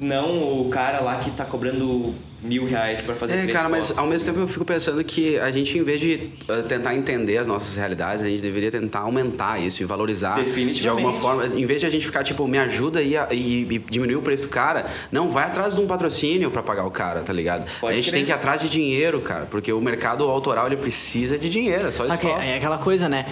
não 0.00 0.60
o 0.62 0.68
cara 0.70 1.00
lá 1.00 1.16
que 1.18 1.30
tá 1.32 1.44
cobrando 1.44 2.14
mil 2.42 2.64
reais 2.64 3.00
pra 3.02 3.14
fazer 3.14 3.34
É, 3.34 3.42
três 3.42 3.52
cara, 3.52 3.68
mas 3.68 3.86
fotos. 3.88 3.98
ao 3.98 4.06
mesmo 4.06 4.26
tempo 4.26 4.40
eu 4.40 4.48
fico 4.48 4.64
pensando 4.64 5.02
que 5.04 5.38
a 5.38 5.50
gente, 5.50 5.76
em 5.78 5.82
vez 5.82 6.00
de 6.00 6.30
uh, 6.48 6.62
tentar 6.66 6.94
entender 6.94 7.38
as 7.38 7.46
nossas 7.46 7.76
realidades, 7.76 8.24
a 8.24 8.28
gente 8.28 8.42
deveria 8.42 8.70
tentar 8.70 9.00
aumentar 9.00 9.60
isso 9.60 9.82
e 9.82 9.86
valorizar 9.86 10.36
Definitivamente. 10.36 10.80
de 10.82 10.88
alguma 10.88 11.12
forma. 11.12 11.46
Em 11.46 11.66
vez 11.66 11.80
de 11.80 11.86
a 11.86 11.90
gente 11.90 12.06
ficar, 12.06 12.22
tipo, 12.24 12.46
me 12.48 12.58
ajuda 12.58 13.02
e, 13.02 13.14
e, 13.30 13.66
e 13.70 13.78
diminuir 13.90 14.16
o 14.16 14.22
preço 14.22 14.44
do 14.46 14.50
cara, 14.50 14.86
não, 15.12 15.28
vai 15.28 15.44
atrás 15.44 15.74
de 15.74 15.80
um 15.80 15.86
patrocínio 15.86 16.50
pra 16.50 16.62
pagar 16.62 16.86
o 16.86 16.90
cara, 16.90 17.20
tá 17.20 17.32
ligado? 17.32 17.64
Pode 17.80 17.92
a 17.92 17.96
gente 17.96 18.10
crer. 18.10 18.18
tem 18.18 18.24
que 18.24 18.30
ir 18.30 18.34
atrás 18.34 18.60
de 18.60 18.68
dinheiro, 18.68 19.20
cara, 19.20 19.46
porque 19.50 19.72
o 19.72 19.80
mercado 19.80 20.24
autoral 20.24 20.66
ele 20.66 20.76
precisa 20.76 21.36
de 21.38 21.48
dinheiro, 21.50 21.88
é 21.88 21.92
só 21.92 22.04
isso. 22.04 22.26
é 22.40 22.56
aquela 22.56 22.78
coisa, 22.78 23.08
né? 23.08 23.26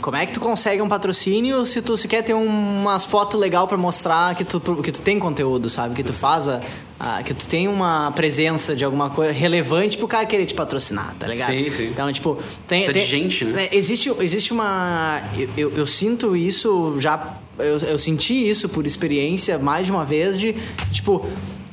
Como 0.00 0.16
é 0.16 0.26
que 0.26 0.32
tu 0.32 0.40
consegue 0.40 0.80
um 0.82 0.88
patrocínio 0.88 1.64
se 1.66 1.80
tu 1.82 1.96
sequer 1.96 2.22
tem 2.22 2.34
umas 2.34 3.04
fotos 3.04 3.38
legal 3.40 3.66
pra 3.68 3.76
mostrar 3.78 4.34
que 4.34 4.44
tu, 4.44 4.60
que 4.82 4.92
tu 4.92 5.00
tem 5.00 5.18
conteúdo, 5.18 5.68
sabe? 5.70 5.94
Que 5.94 6.02
tu 6.02 6.12
faz 6.12 6.48
a, 6.48 6.60
a- 7.02 7.22
que 7.24 7.34
tu 7.34 7.46
tem 7.48 7.66
uma 7.66 8.12
presença 8.12 8.76
de 8.76 8.84
alguma 8.84 9.10
coisa 9.10 9.32
relevante 9.32 9.98
pro 9.98 10.06
cara 10.06 10.24
querer 10.24 10.46
te 10.46 10.54
patrocinar, 10.54 11.14
tá 11.18 11.26
ligado? 11.26 11.50
Sim, 11.50 11.70
sim. 11.70 11.88
Então, 11.88 12.12
tipo, 12.12 12.38
tem, 12.68 12.84
Precisa 12.84 12.92
tem 12.92 13.02
de 13.04 13.10
gente, 13.30 13.44
né? 13.44 13.64
é, 13.64 13.76
existe, 13.76 14.08
existe 14.20 14.52
uma 14.52 15.20
eu, 15.36 15.48
eu, 15.56 15.72
eu 15.78 15.86
sinto 15.86 16.36
isso 16.36 16.96
já 17.00 17.36
eu, 17.58 17.78
eu 17.78 17.98
senti 17.98 18.48
isso 18.48 18.68
por 18.68 18.86
experiência 18.86 19.58
mais 19.58 19.86
de 19.86 19.92
uma 19.92 20.04
vez 20.04 20.38
de 20.38 20.54
tipo 20.92 21.26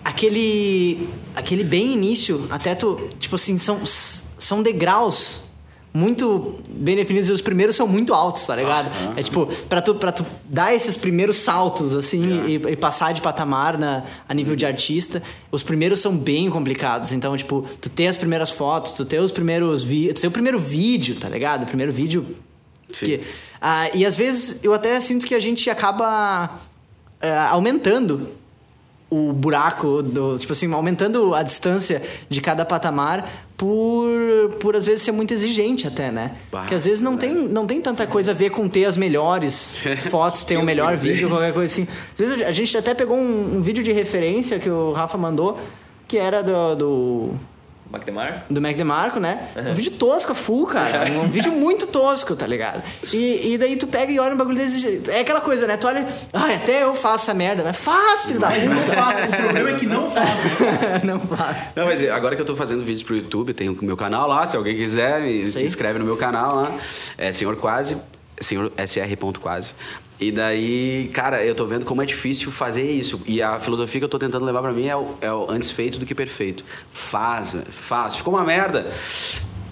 aquele 0.03 1.07
aquele 1.35 1.63
bem 1.63 1.93
início 1.93 2.45
até 2.49 2.73
tu 2.75 3.09
tipo 3.19 3.35
assim 3.35 3.57
são 3.57 3.79
são 3.85 4.61
degraus 4.63 5.41
muito 5.93 6.55
bem 6.69 6.95
definidos 6.95 7.29
e 7.29 7.31
os 7.31 7.41
primeiros 7.41 7.75
são 7.75 7.87
muito 7.87 8.13
altos, 8.13 8.45
tá 8.45 8.55
ligado? 8.55 8.89
É 9.17 9.23
tipo, 9.23 9.47
pra 9.67 9.81
tu, 9.81 9.95
pra 9.95 10.11
tu 10.11 10.25
dar 10.45 10.73
esses 10.73 10.95
primeiros 10.95 11.37
saltos, 11.37 11.95
assim, 11.95 12.45
e, 12.45 12.55
e 12.55 12.75
passar 12.75 13.13
de 13.13 13.21
patamar 13.21 13.77
na, 13.77 14.03
a 14.27 14.33
nível 14.33 14.55
de 14.55 14.65
artista, 14.65 15.21
os 15.51 15.63
primeiros 15.63 15.99
são 15.99 16.15
bem 16.15 16.49
complicados. 16.49 17.11
Então, 17.11 17.35
tipo, 17.35 17.65
tu 17.81 17.89
ter 17.89 18.07
as 18.07 18.17
primeiras 18.17 18.51
fotos, 18.51 18.93
tu 18.93 19.03
ter 19.03 19.19
os 19.19 19.31
primeiros 19.31 19.83
vídeos, 19.83 20.15
tu 20.15 20.21
ter 20.21 20.27
o 20.27 20.31
primeiro 20.31 20.59
vídeo, 20.59 21.15
tá 21.15 21.27
ligado? 21.27 21.63
O 21.63 21.65
primeiro 21.65 21.91
vídeo. 21.91 22.35
Sim. 22.93 23.05
Que, 23.05 23.21
ah, 23.59 23.89
e 23.93 24.05
às 24.05 24.15
vezes 24.15 24.63
eu 24.63 24.73
até 24.73 24.99
sinto 25.01 25.25
que 25.25 25.33
a 25.33 25.39
gente 25.39 25.69
acaba 25.69 26.59
ah, 27.21 27.47
aumentando 27.49 28.29
o 29.09 29.33
buraco 29.33 30.03
do 30.03 30.37
tipo 30.37 30.53
assim 30.53 30.71
aumentando 30.71 31.33
a 31.33 31.41
distância 31.41 32.01
de 32.29 32.41
cada 32.41 32.63
patamar 32.63 33.48
por 33.59 34.55
por 34.61 34.73
às 34.73 34.85
vezes 34.85 35.01
ser 35.01 35.11
muito 35.11 35.33
exigente 35.33 35.85
até 35.85 36.09
né? 36.09 36.31
Bah, 36.49 36.61
porque 36.61 36.73
às 36.73 36.85
vezes 36.85 37.01
não 37.01 37.17
tem 37.17 37.35
não 37.35 37.67
tem 37.67 37.81
tanta 37.81 38.07
coisa 38.07 38.31
a 38.31 38.33
ver 38.33 38.51
com 38.51 38.69
ter 38.69 38.85
as 38.85 38.95
melhores 38.95 39.77
fotos 40.09 40.45
ter 40.45 40.55
o 40.55 40.63
melhor 40.63 40.95
vídeo 40.95 41.27
qualquer 41.27 41.53
coisa 41.53 41.71
assim. 41.71 41.85
Às 42.13 42.17
vezes 42.17 42.41
a 42.41 42.53
gente 42.53 42.77
até 42.77 42.93
pegou 42.93 43.17
um, 43.17 43.57
um 43.57 43.61
vídeo 43.61 43.83
de 43.83 43.91
referência 43.91 44.57
que 44.59 44.69
o 44.69 44.93
Rafa 44.93 45.17
mandou 45.17 45.59
que 46.07 46.17
era 46.17 46.41
do, 46.41 46.75
do 46.75 47.33
Macdemar? 47.89 48.45
do 48.49 48.61
Mac 48.61 48.75
DeMarco, 48.75 49.19
né? 49.19 49.49
Um 49.55 49.73
vídeo 49.73 49.91
tosco, 49.93 50.31
a 50.31 50.35
full, 50.35 50.67
cara. 50.67 51.09
Um 51.19 51.27
vídeo 51.27 51.51
muito 51.51 51.87
tosco, 51.87 52.35
tá 52.35 52.45
ligado? 52.45 52.81
E, 53.11 53.53
e 53.53 53.57
daí 53.57 53.75
tu 53.75 53.87
pega 53.87 54.11
e 54.11 54.19
olha 54.19 54.33
um 54.35 54.37
bagulho 54.37 54.55
desse. 54.57 55.03
É 55.09 55.21
aquela 55.21 55.41
coisa, 55.41 55.65
né? 55.67 55.75
Tu 55.75 55.87
olha. 55.87 56.07
Ai, 56.31 56.55
até 56.55 56.83
eu 56.83 56.93
faço 56.93 57.25
essa 57.25 57.33
merda. 57.33 57.63
Mas 57.63 57.77
faz, 57.77 58.25
filho 58.25 58.39
da 58.39 58.49
Não 58.49 58.75
puta. 58.81 58.93
faço. 58.93 59.21
O 59.23 59.43
problema 59.43 59.69
é 59.69 59.73
que 59.75 59.85
não 59.85 60.09
faço. 60.09 60.63
Não 61.03 61.19
faz. 61.19 61.57
Não, 61.75 61.85
mas 61.85 62.07
agora 62.09 62.35
que 62.35 62.41
eu 62.41 62.45
tô 62.45 62.55
fazendo 62.55 62.83
vídeos 62.83 63.03
pro 63.03 63.15
YouTube, 63.15 63.53
tem 63.53 63.69
o 63.69 63.77
meu 63.83 63.97
canal 63.97 64.27
lá, 64.27 64.45
se 64.45 64.55
alguém 64.55 64.75
quiser, 64.75 65.21
me 65.21 65.49
se 65.49 65.63
inscreve 65.63 65.97
no 65.99 66.05
meu 66.05 66.15
canal 66.17 66.53
lá. 66.55 66.71
É 67.17 67.31
Senhor 67.31 67.55
Quase, 67.55 67.97
Senhor 68.39 68.71
SR.quase. 68.77 69.73
E 70.19 70.33
daí, 70.33 71.09
cara, 71.13 71.45
eu 71.45 71.55
tô 71.55 71.65
vendo 71.65 71.85
como 71.85 72.01
é 72.01 72.05
difícil 72.05 72.51
fazer 72.51 72.83
isso. 72.83 73.21
E 73.25 73.41
a 73.41 73.57
filosofia 73.57 74.01
que 74.01 74.05
eu 74.05 74.09
tô 74.09 74.19
tentando 74.19 74.43
levar 74.43 74.61
pra 74.61 74.73
mim 74.73 74.85
é 74.85 74.95
o, 74.95 75.15
é 75.21 75.31
o 75.31 75.49
antes 75.49 75.71
feito 75.71 75.97
do 75.97 76.05
que 76.05 76.13
perfeito. 76.13 76.65
Faz, 76.91 77.55
faz. 77.69 78.15
Ficou 78.15 78.33
uma 78.33 78.43
merda. 78.43 78.91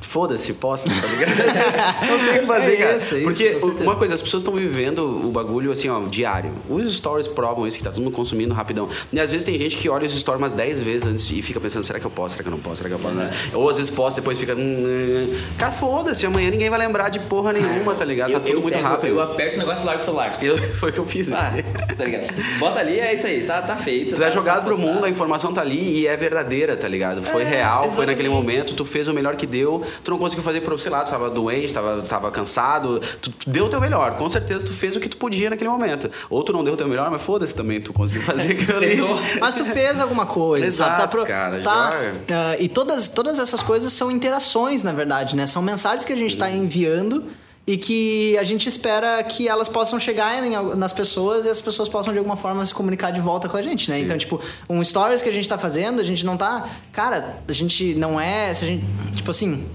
Foda-se, 0.07 0.53
posta, 0.53 0.89
tá 0.89 0.95
ligado? 0.95 2.07
não 2.09 2.19
tem 2.19 2.37
o 2.37 2.39
que 2.41 2.45
fazer, 2.47 2.73
É 2.73 2.77
cara. 2.77 2.95
isso, 2.95 3.15
é 3.15 3.17
isso, 3.17 3.23
Porque 3.27 3.49
certeza. 3.59 3.83
uma 3.83 3.95
coisa, 3.95 4.13
as 4.13 4.21
pessoas 4.21 4.41
estão 4.41 4.53
vivendo 4.55 4.99
o 5.27 5.31
bagulho 5.31 5.71
assim, 5.71 5.89
ó, 5.89 5.99
diário. 6.05 6.51
Os 6.69 6.95
stories 6.97 7.27
provam 7.27 7.67
isso, 7.67 7.77
que 7.77 7.83
tá 7.83 7.91
todo 7.91 8.01
mundo 8.03 8.13
consumindo 8.13 8.53
rapidão. 8.53 8.87
E 9.11 9.19
às 9.19 9.29
vezes 9.31 9.43
tem 9.43 9.57
gente 9.57 9.75
que 9.75 9.89
olha 9.89 10.07
os 10.07 10.17
stories 10.17 10.41
umas 10.41 10.53
10 10.53 10.79
vezes 10.79 11.05
antes 11.05 11.29
e 11.29 11.41
fica 11.41 11.59
pensando, 11.59 11.83
será 11.83 11.99
que 11.99 12.05
eu 12.05 12.11
posso, 12.11 12.35
será 12.35 12.43
que 12.43 12.49
eu 12.49 12.51
não 12.51 12.59
posso, 12.59 12.77
será 12.77 12.89
que 12.89 12.95
eu 12.95 12.99
posso? 12.99 13.15
Ou 13.53 13.69
às 13.69 13.77
vezes 13.77 13.91
posta 13.91 14.21
depois 14.21 14.39
fica. 14.39 14.55
hum, 14.55 14.59
hum. 14.59 15.37
Cara, 15.57 15.71
foda-se, 15.73 16.25
amanhã 16.25 16.49
ninguém 16.51 16.69
vai 16.69 16.79
lembrar 16.79 17.09
de 17.09 17.19
porra 17.19 17.51
nenhuma, 17.51 17.93
tá 17.93 18.05
ligado? 18.05 18.31
Tá 18.31 18.37
Eu- 18.37 18.41
tudo 18.41 18.55
eu 18.57 18.61
muito 18.61 18.75
pego- 18.75 18.87
rápido. 18.87 19.09
Eu 19.09 19.21
aperto 19.21 19.55
o 19.55 19.59
negócio 19.59 19.83
e 19.83 19.85
largo 19.87 20.01
o 20.01 20.05
celular. 20.05 20.31
Eu- 20.41 20.57
foi 20.75 20.89
o 20.89 20.93
que 20.93 20.99
eu 20.99 21.05
fiz. 21.05 21.31
Ah, 21.33 21.51
tá 21.97 22.05
ligado? 22.05 22.27
Bota 22.59 22.79
ali, 22.79 22.97
é 22.99 23.13
isso 23.13 23.27
aí, 23.27 23.43
tá, 23.45 23.61
tá 23.61 23.75
feito. 23.75 24.15
Tu 24.15 24.21
é 24.23 24.25
tá, 24.27 24.31
jogado 24.31 24.59
tá 24.59 24.65
pro 24.65 24.77
mundo, 24.77 25.03
a 25.03 25.09
informação 25.09 25.53
tá 25.53 25.61
ali 25.61 25.99
e 25.99 26.07
é 26.07 26.15
verdadeira, 26.15 26.77
tá 26.77 26.87
ligado? 26.87 27.21
Foi 27.23 27.43
real, 27.43 27.91
foi 27.91 28.05
naquele 28.05 28.29
momento, 28.29 28.73
tu 28.73 28.85
fez 28.85 29.07
o 29.09 29.13
melhor 29.13 29.35
que 29.35 29.45
deu, 29.45 29.83
tu 30.03 30.11
não 30.11 30.17
conseguiu 30.17 30.43
fazer 30.43 30.61
pro, 30.61 30.77
sei 30.79 30.91
lá, 30.91 31.03
tu 31.03 31.11
tava 31.11 31.29
doente, 31.29 31.73
tava, 31.73 32.01
tava 32.03 32.31
cansado, 32.31 33.01
tu, 33.21 33.31
tu 33.31 33.49
deu 33.49 33.65
o 33.65 33.69
teu 33.69 33.79
melhor, 33.81 34.17
com 34.17 34.27
certeza 34.29 34.65
tu 34.65 34.73
fez 34.73 34.95
o 34.95 34.99
que 34.99 35.09
tu 35.09 35.17
podia 35.17 35.49
naquele 35.49 35.69
momento. 35.69 36.09
Ou 36.29 36.43
tu 36.43 36.53
não 36.53 36.63
deu 36.63 36.73
o 36.73 36.77
teu 36.77 36.87
melhor, 36.87 37.09
mas 37.11 37.21
foda-se 37.21 37.53
também, 37.55 37.79
tu 37.81 37.93
conseguiu 37.93 38.21
fazer 38.23 38.51
aquilo 38.53 38.77
ali. 38.77 38.97
Mas 39.39 39.55
tu 39.55 39.65
fez 39.65 39.99
alguma 39.99 40.25
coisa? 40.25 40.65
Exato, 40.65 41.01
Tá 41.01 41.07
pro- 41.07 41.25
cara, 41.25 41.59
tá, 41.59 41.91
ah, 42.31 42.55
e 42.59 42.67
todas, 42.67 43.07
todas 43.07 43.39
essas 43.39 43.61
coisas 43.61 43.93
são 43.93 44.09
interações, 44.09 44.83
na 44.83 44.91
verdade, 44.91 45.35
né? 45.35 45.45
São 45.47 45.61
mensagens 45.61 46.03
que 46.05 46.13
a 46.13 46.17
gente 46.17 46.37
tá 46.37 46.49
enviando 46.49 47.23
e 47.65 47.75
que 47.75 48.37
a 48.37 48.43
gente 48.45 48.69
espera 48.69 49.21
que 49.23 49.47
elas 49.47 49.67
possam 49.67 49.99
chegar 49.99 50.41
em 50.41 50.51
nas 50.77 50.93
pessoas 50.93 51.45
e 51.45 51.49
as 51.49 51.59
pessoas 51.59 51.89
possam 51.89 52.13
de 52.13 52.19
alguma 52.19 52.37
forma 52.37 52.63
se 52.65 52.73
comunicar 52.73 53.11
de 53.11 53.19
volta 53.19 53.49
com 53.49 53.57
a 53.57 53.61
gente, 53.61 53.89
né? 53.89 53.99
Então, 53.99 54.17
tipo, 54.17 54.39
um 54.69 54.81
stories 54.83 55.21
que 55.21 55.27
a 55.27 55.33
gente 55.33 55.49
tá 55.49 55.57
fazendo, 55.57 55.99
a 55.99 56.03
gente 56.03 56.25
não 56.25 56.37
tá. 56.37 56.65
Cara, 56.93 57.39
a 57.47 57.51
gente 57.53 57.93
não 57.95 58.19
é. 58.19 58.53
Se 58.53 58.63
a 58.63 58.67
gente, 58.69 58.85
tipo 59.15 59.31
assim. 59.31 59.65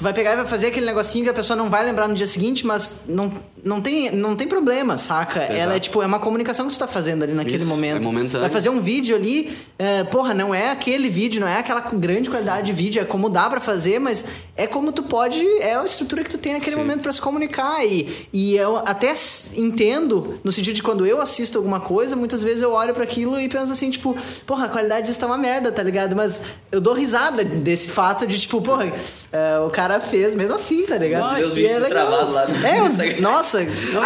Tu 0.00 0.02
vai 0.02 0.14
pegar 0.14 0.32
e 0.32 0.36
vai 0.36 0.46
fazer 0.46 0.68
aquele 0.68 0.86
negocinho 0.86 1.24
que 1.24 1.30
a 1.30 1.34
pessoa 1.34 1.54
não 1.54 1.68
vai 1.68 1.84
lembrar 1.84 2.08
no 2.08 2.14
dia 2.14 2.26
seguinte, 2.26 2.66
mas 2.66 3.02
não, 3.06 3.30
não, 3.62 3.82
tem, 3.82 4.10
não 4.10 4.34
tem 4.34 4.48
problema, 4.48 4.96
saca? 4.96 5.40
Ela 5.40 5.74
é 5.74 5.78
tipo, 5.78 6.00
é 6.00 6.06
uma 6.06 6.18
comunicação 6.18 6.66
que 6.66 6.72
tu 6.72 6.78
tá 6.78 6.86
fazendo 6.86 7.22
ali 7.22 7.34
naquele 7.34 7.58
Isso, 7.58 7.66
momento. 7.66 7.96
é 7.96 8.00
momentâneo. 8.00 8.40
Vai 8.40 8.48
fazer 8.48 8.70
um 8.70 8.80
vídeo 8.80 9.14
ali, 9.14 9.54
é, 9.78 10.02
porra, 10.04 10.32
não 10.32 10.54
é 10.54 10.70
aquele 10.70 11.10
vídeo, 11.10 11.38
não 11.38 11.46
é 11.46 11.58
aquela 11.58 11.82
grande 11.82 12.30
qualidade 12.30 12.68
de 12.68 12.72
vídeo, 12.72 13.02
é 13.02 13.04
como 13.04 13.28
dá 13.28 13.50
pra 13.50 13.60
fazer, 13.60 13.98
mas 13.98 14.24
é 14.56 14.66
como 14.66 14.90
tu 14.90 15.02
pode, 15.02 15.44
é 15.60 15.74
a 15.74 15.84
estrutura 15.84 16.24
que 16.24 16.30
tu 16.30 16.38
tem 16.38 16.54
naquele 16.54 16.76
Sim. 16.76 16.82
momento 16.82 17.02
pra 17.02 17.12
se 17.12 17.20
comunicar. 17.20 17.84
E, 17.84 18.26
e 18.32 18.56
eu 18.56 18.78
até 18.78 19.12
entendo, 19.54 20.40
no 20.42 20.50
sentido 20.50 20.76
de 20.76 20.82
quando 20.82 21.04
eu 21.04 21.20
assisto 21.20 21.58
alguma 21.58 21.80
coisa, 21.80 22.16
muitas 22.16 22.42
vezes 22.42 22.62
eu 22.62 22.72
olho 22.72 22.94
pra 22.94 23.04
aquilo 23.04 23.38
e 23.38 23.50
penso 23.50 23.70
assim, 23.70 23.90
tipo, 23.90 24.16
porra, 24.46 24.64
a 24.64 24.68
qualidade 24.70 25.08
disso 25.08 25.20
tá 25.20 25.26
uma 25.26 25.36
merda, 25.36 25.70
tá 25.70 25.82
ligado? 25.82 26.16
Mas 26.16 26.40
eu 26.72 26.80
dou 26.80 26.94
risada 26.94 27.44
desse 27.44 27.88
fato 27.88 28.26
de, 28.26 28.38
tipo, 28.38 28.62
porra, 28.62 28.90
é, 29.30 29.58
o 29.58 29.68
cara 29.68 29.89
cara 29.90 30.00
fez 30.00 30.34
mesmo 30.34 30.54
assim, 30.54 30.84
tá 30.86 30.96
ligado? 30.98 31.22
Nossa, 31.22 31.46
os 31.46 31.52
E 31.52 31.54
vídeos 31.56 31.70
é 31.72 31.78
legal. 31.78 32.06
travado 32.06 32.32
lá. 32.32 32.46
É, 32.68 32.82
os, 32.82 32.98
nossa, 33.20 33.60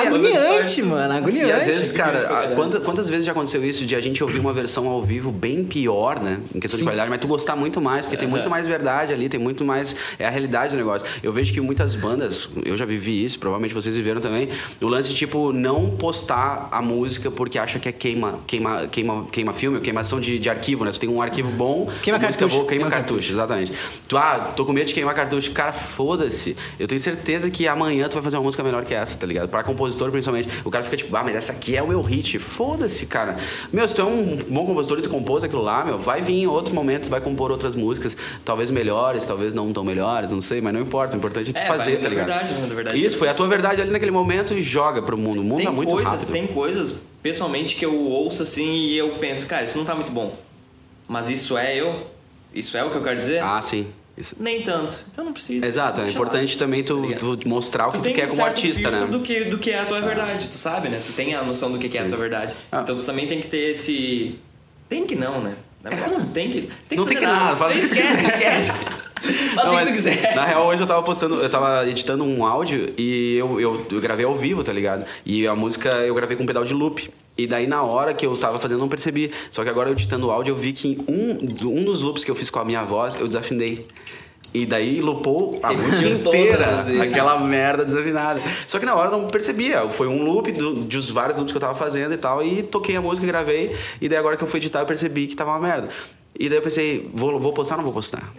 agoniante, 0.05 0.83
mano, 0.83 1.15
agoniante. 1.15 1.49
E 1.49 1.53
às 1.53 1.67
vezes, 1.67 1.89
Sim, 1.89 1.95
cara, 1.95 2.21
sim. 2.21 2.27
a- 2.53 2.55
quanta- 2.55 2.81
quantas 2.81 3.09
vezes 3.09 3.25
já 3.25 3.33
aconteceu 3.33 3.65
isso 3.65 3.85
de 3.87 3.95
a 3.97 4.01
gente 4.01 4.23
ouvir 4.23 4.39
uma 4.39 4.53
versão 4.53 4.89
ao 4.89 5.03
vivo 5.03 5.31
bem 5.31 5.65
pior, 5.65 6.21
né? 6.23 6.39
Em 6.55 6.61
questão 6.61 6.79
de 6.79 6.85
qualidade, 6.85 7.11
mas 7.11 7.21
tu 7.21 7.27
gostar 7.27 7.57
muito 7.57 7.81
mais, 7.81 8.05
porque 8.05 8.17
tem 8.17 8.29
muito 8.29 8.49
mais 8.51 8.67
verdade 8.67 9.13
ali, 9.13 9.29
tem 9.29 9.41
muito 9.41 9.65
mais. 9.65 9.97
É 10.19 10.27
a 10.27 10.31
realidade 10.31 10.73
do 10.73 10.77
negócio. 10.77 11.07
Eu 11.23 11.33
vejo 11.33 11.53
que 11.53 11.61
muitas 11.61 11.95
bandas, 11.95 12.49
eu 12.65 12.77
já 12.77 12.85
vivi 12.85 13.25
isso, 13.25 13.39
provavelmente 13.39 13.75
vocês 13.75 13.97
viveram 13.97 14.21
também, 14.21 14.49
o 14.81 14.87
lance 14.89 15.09
de, 15.11 15.15
tipo, 15.15 15.53
não 15.53 15.91
postar 15.91 16.69
a 16.71 16.81
música 16.83 17.31
porque 17.31 17.59
acha 17.59 17.79
que 17.79 17.89
é 17.89 17.93
queima, 17.93 18.41
queima, 18.47 18.87
queima, 18.91 19.27
queima 19.31 19.53
filme, 19.53 19.81
queimação 19.81 20.21
de, 20.21 20.39
de 20.39 20.49
arquivo, 20.51 20.85
né? 20.85 20.93
Tu 20.93 21.01
tem 21.01 21.09
um 21.09 21.21
arquivo 21.23 21.51
bom, 21.51 21.89
Queima 22.03 22.19
a 22.19 22.21
música 22.21 22.41
cartucho. 22.41 22.57
boa, 22.57 22.69
queima 22.69 22.85
Queima 22.85 22.91
cartucho, 23.03 23.33
exatamente. 23.33 23.73
Tu, 24.09 24.17
ah, 24.17 24.53
tô 24.57 24.65
com 24.65 24.73
medo 24.73 24.87
de 24.87 24.95
queimar 24.95 25.15
cartucho. 25.15 25.51
Cara, 25.53 25.74
foda-se. 25.75 26.57
Eu 26.79 26.87
tenho 26.89 27.01
certeza 27.01 27.51
que 27.51 27.69
amanhã 27.69 28.09
tu 28.09 28.15
vai 28.15 28.23
fazer 28.23 28.37
uma 28.37 28.43
música 28.45 28.63
melhor 28.63 28.85
que 28.85 28.95
essa, 28.95 29.17
tá 29.19 29.27
ligado? 29.27 29.49
Pra 29.49 29.63
compositor, 29.63 30.11
principalmente. 30.11 30.49
O 30.65 30.71
cara 30.71 30.83
fica 30.85 30.97
tipo, 30.97 31.15
ah, 31.17 31.23
mas 31.23 31.35
essa 31.35 31.53
aqui 31.53 31.77
é 31.77 31.83
o 31.83 31.89
meu 31.89 32.01
hit. 32.01 32.39
Foda-se, 32.39 33.05
cara. 33.07 33.37
Meu, 33.73 33.87
se 33.87 33.95
tu 33.95 34.01
é 34.01 34.05
um 34.05 34.37
bom 34.49 34.65
compositor 34.65 34.99
e 35.01 35.03
tu 35.03 35.11
compôs 35.11 35.45
aquilo 35.45 35.61
lá, 35.63 35.85
meu, 35.85 35.99
vai 35.99 36.23
vir 36.23 36.35
em 36.43 36.47
outro 36.47 36.75
momento, 36.75 37.05
tu 37.05 37.11
vai 37.11 37.21
compor 37.21 37.51
outras 37.51 37.75
músicas, 37.75 38.17
talvez 38.45 38.71
melhores, 38.71 39.27
talvez 39.27 39.53
não 39.53 39.73
tão 39.73 39.85
melhores, 39.85 40.31
não 40.31 40.41
sei, 40.41 40.61
mas 40.61 40.73
não 40.73 40.81
importa. 40.81 41.17
O 41.17 41.19
importante 41.19 41.51
é 41.51 41.53
tu 41.53 41.59
É, 41.59 41.67
fazer, 41.67 41.97
tá 42.01 42.09
ligado? 42.09 42.27
verdade? 42.27 42.53
Na 42.69 42.75
verdade, 42.75 43.05
Isso, 43.05 43.19
foi 43.19 43.29
a 43.29 43.35
tua 43.35 43.49
verdade 43.49 43.83
ali 43.83 43.91
naquele 43.91 44.11
momento 44.13 44.55
e 44.55 44.63
joga 44.63 45.03
pro 45.03 45.19
mundo. 45.19 45.41
O 45.41 45.45
mundo 45.45 45.57
Tem 45.57 45.67
tá 45.67 45.73
muito 45.73 45.91
coisas, 45.91 46.13
rápido. 46.13 46.33
tem 46.33 46.47
coisas, 46.47 47.03
pessoalmente, 47.23 47.75
que 47.77 47.85
eu 47.85 47.95
ouço 47.99 48.43
assim 48.45 48.71
e 48.87 48.97
eu 48.97 49.11
penso, 49.17 49.47
cara, 49.47 49.65
isso 49.65 49.77
não 49.79 49.85
tá 49.85 49.95
muito 49.95 50.11
bom. 50.13 50.37
Mas 51.09 51.29
isso 51.31 51.59
é 51.59 51.77
eu? 51.77 51.95
Isso 52.55 52.77
é 52.77 52.85
o 52.85 52.91
que 52.91 52.97
eu 52.97 53.03
quero 53.03 53.19
dizer? 53.19 53.41
Ah, 53.43 53.61
sim. 53.61 53.87
Isso. 54.17 54.37
Nem 54.39 54.63
tanto. 54.63 55.05
Então 55.11 55.25
não 55.25 55.33
precisa. 55.33 55.67
Exato, 55.67 56.01
é 56.01 56.05
Deixa 56.05 56.17
importante 56.17 56.57
também 56.57 56.85
tu, 56.85 57.11
Tá 57.11 57.17
tu 57.17 57.49
mostrar 57.49 57.89
o 57.89 57.91
que 57.91 57.99
tu, 57.99 58.03
tem 58.03 58.15
quer 58.15 58.27
um 58.27 58.29
como 58.29 58.45
artista, 58.45 58.91
né? 58.91 59.07
Do 59.07 59.21
que, 59.21 59.45
do 59.45 59.59
que 59.59 59.71
é 59.71 59.81
a 59.81 59.85
tua 59.85 60.01
verdade, 60.01 60.49
tu 60.49 60.57
sabe, 60.57 60.89
né? 60.89 61.01
Tu 61.05 61.13
tem 61.13 61.35
a 61.35 61.43
noção 61.43 61.73
do 61.73 61.79
que 61.79 61.89
que 61.89 61.99
é 61.99 62.03
a 62.03 62.09
tua 62.09 62.19
verdade. 62.19 62.55
Ah. 62.71 62.83
Então 62.83 62.97
tu 62.97 63.05
também 63.05 63.27
tem 63.27 63.41
que 63.41 63.49
ter 63.49 63.71
esse. 63.71 64.39
Tem 64.89 65.05
que 65.05 65.17
não, 65.17 65.41
né? 65.41 65.55
Na 65.83 65.91
verdade, 65.91 66.13
não 66.13 66.27
tem 66.27 66.51
que. 66.51 66.71
Tem 66.89 66.97
Não 66.97 67.05
que 67.05 67.15
tem 67.15 67.23
fazer 67.23 67.37
que 67.37 67.45
nada, 67.45 67.57
faz 67.57 67.77
o 67.77 67.79
que 67.79 67.85
esquece, 67.85 68.27
esquece. 68.27 68.71
Faz 69.55 69.67
Não, 69.67 69.75
o 69.75 69.79
que 69.79 69.87
tu 69.87 69.93
quiser. 69.93 70.35
Na 70.35 70.45
real, 70.45 70.67
hoje 70.67 70.83
eu 70.83 70.87
tava 70.87 71.03
postando, 71.03 71.37
eu 71.37 71.49
tava 71.49 71.89
editando 71.89 72.25
um 72.25 72.45
áudio 72.45 72.93
e 72.99 73.37
eu, 73.37 73.61
eu, 73.61 73.87
eu 73.91 74.01
gravei 74.01 74.25
ao 74.25 74.35
vivo, 74.35 74.63
tá 74.63 74.73
ligado? 74.73 75.05
E 75.25 75.47
a 75.47 75.55
música 75.55 75.89
eu 75.99 76.15
gravei 76.15 76.37
com 76.37 76.43
um 76.43 76.47
pedal 76.47 76.65
de 76.65 76.75
loop. 76.75 77.11
E 77.37 77.47
daí 77.49 77.67
na 77.67 77.83
hora 77.83 78.15
que 78.15 78.25
eu 78.25 78.37
tava 78.37 78.59
fazendo 78.59 78.79
eu 78.79 78.83
não 78.83 78.89
percebi. 78.89 79.33
Só 79.51 79.65
que 79.65 79.71
agora 79.71 79.89
eu 79.89 79.93
editando 79.93 80.29
o 80.29 80.31
áudio 80.31 80.53
eu 80.53 80.57
vi 80.57 80.73
que 80.73 80.89
em 80.89 81.05
um, 81.09 81.79
um 81.81 81.85
dos 81.85 82.03
loops 82.03 82.23
que 82.23 82.31
eu 82.31 82.35
fiz 82.35 82.51
com 82.51 82.59
a 82.59 82.65
minha 82.65 82.85
voz, 82.85 83.19
eu 83.19 83.27
desafinei. 83.27 83.87
E 84.53 84.65
daí 84.65 85.01
lupou 85.01 85.59
a 85.65 85.73
Em 85.73 85.77
música 85.77 86.09
inteira, 86.09 86.85
aquela 87.03 87.41
merda 87.41 87.85
desafinada. 87.85 88.41
Só 88.69 88.79
que 88.79 88.87
na 88.87 88.95
hora 88.95 89.11
eu 89.11 89.19
não 89.19 89.27
percebia. 89.27 89.89
Foi 89.89 90.07
um 90.07 90.23
loop 90.23 90.53
do, 90.53 90.75
dos 90.75 91.11
vários 91.11 91.39
loops 91.39 91.51
que 91.51 91.57
eu 91.57 91.61
tava 91.61 91.75
fazendo 91.75 92.15
e 92.15 92.17
tal. 92.17 92.41
E 92.41 92.63
toquei 92.63 92.95
a 92.95 93.03
música, 93.03 93.27
gravei. 93.27 93.75
E 94.01 94.09
daí 94.09 94.17
agora 94.17 94.37
que 94.37 94.45
eu 94.45 94.47
fui 94.47 94.61
editar 94.61 94.81
eu 94.81 94.87
percebi 94.87 95.27
que 95.27 95.35
tava 95.35 95.51
uma 95.51 95.59
merda. 95.59 95.89
E 96.39 96.49
daí 96.49 96.59
eu 96.59 96.63
pensei, 96.63 97.11
vou, 97.13 97.41
vou 97.41 97.53
postar 97.53 97.75
ou 97.75 97.79
não 97.79 97.85
vou 97.85 97.93
postar? 97.93 98.33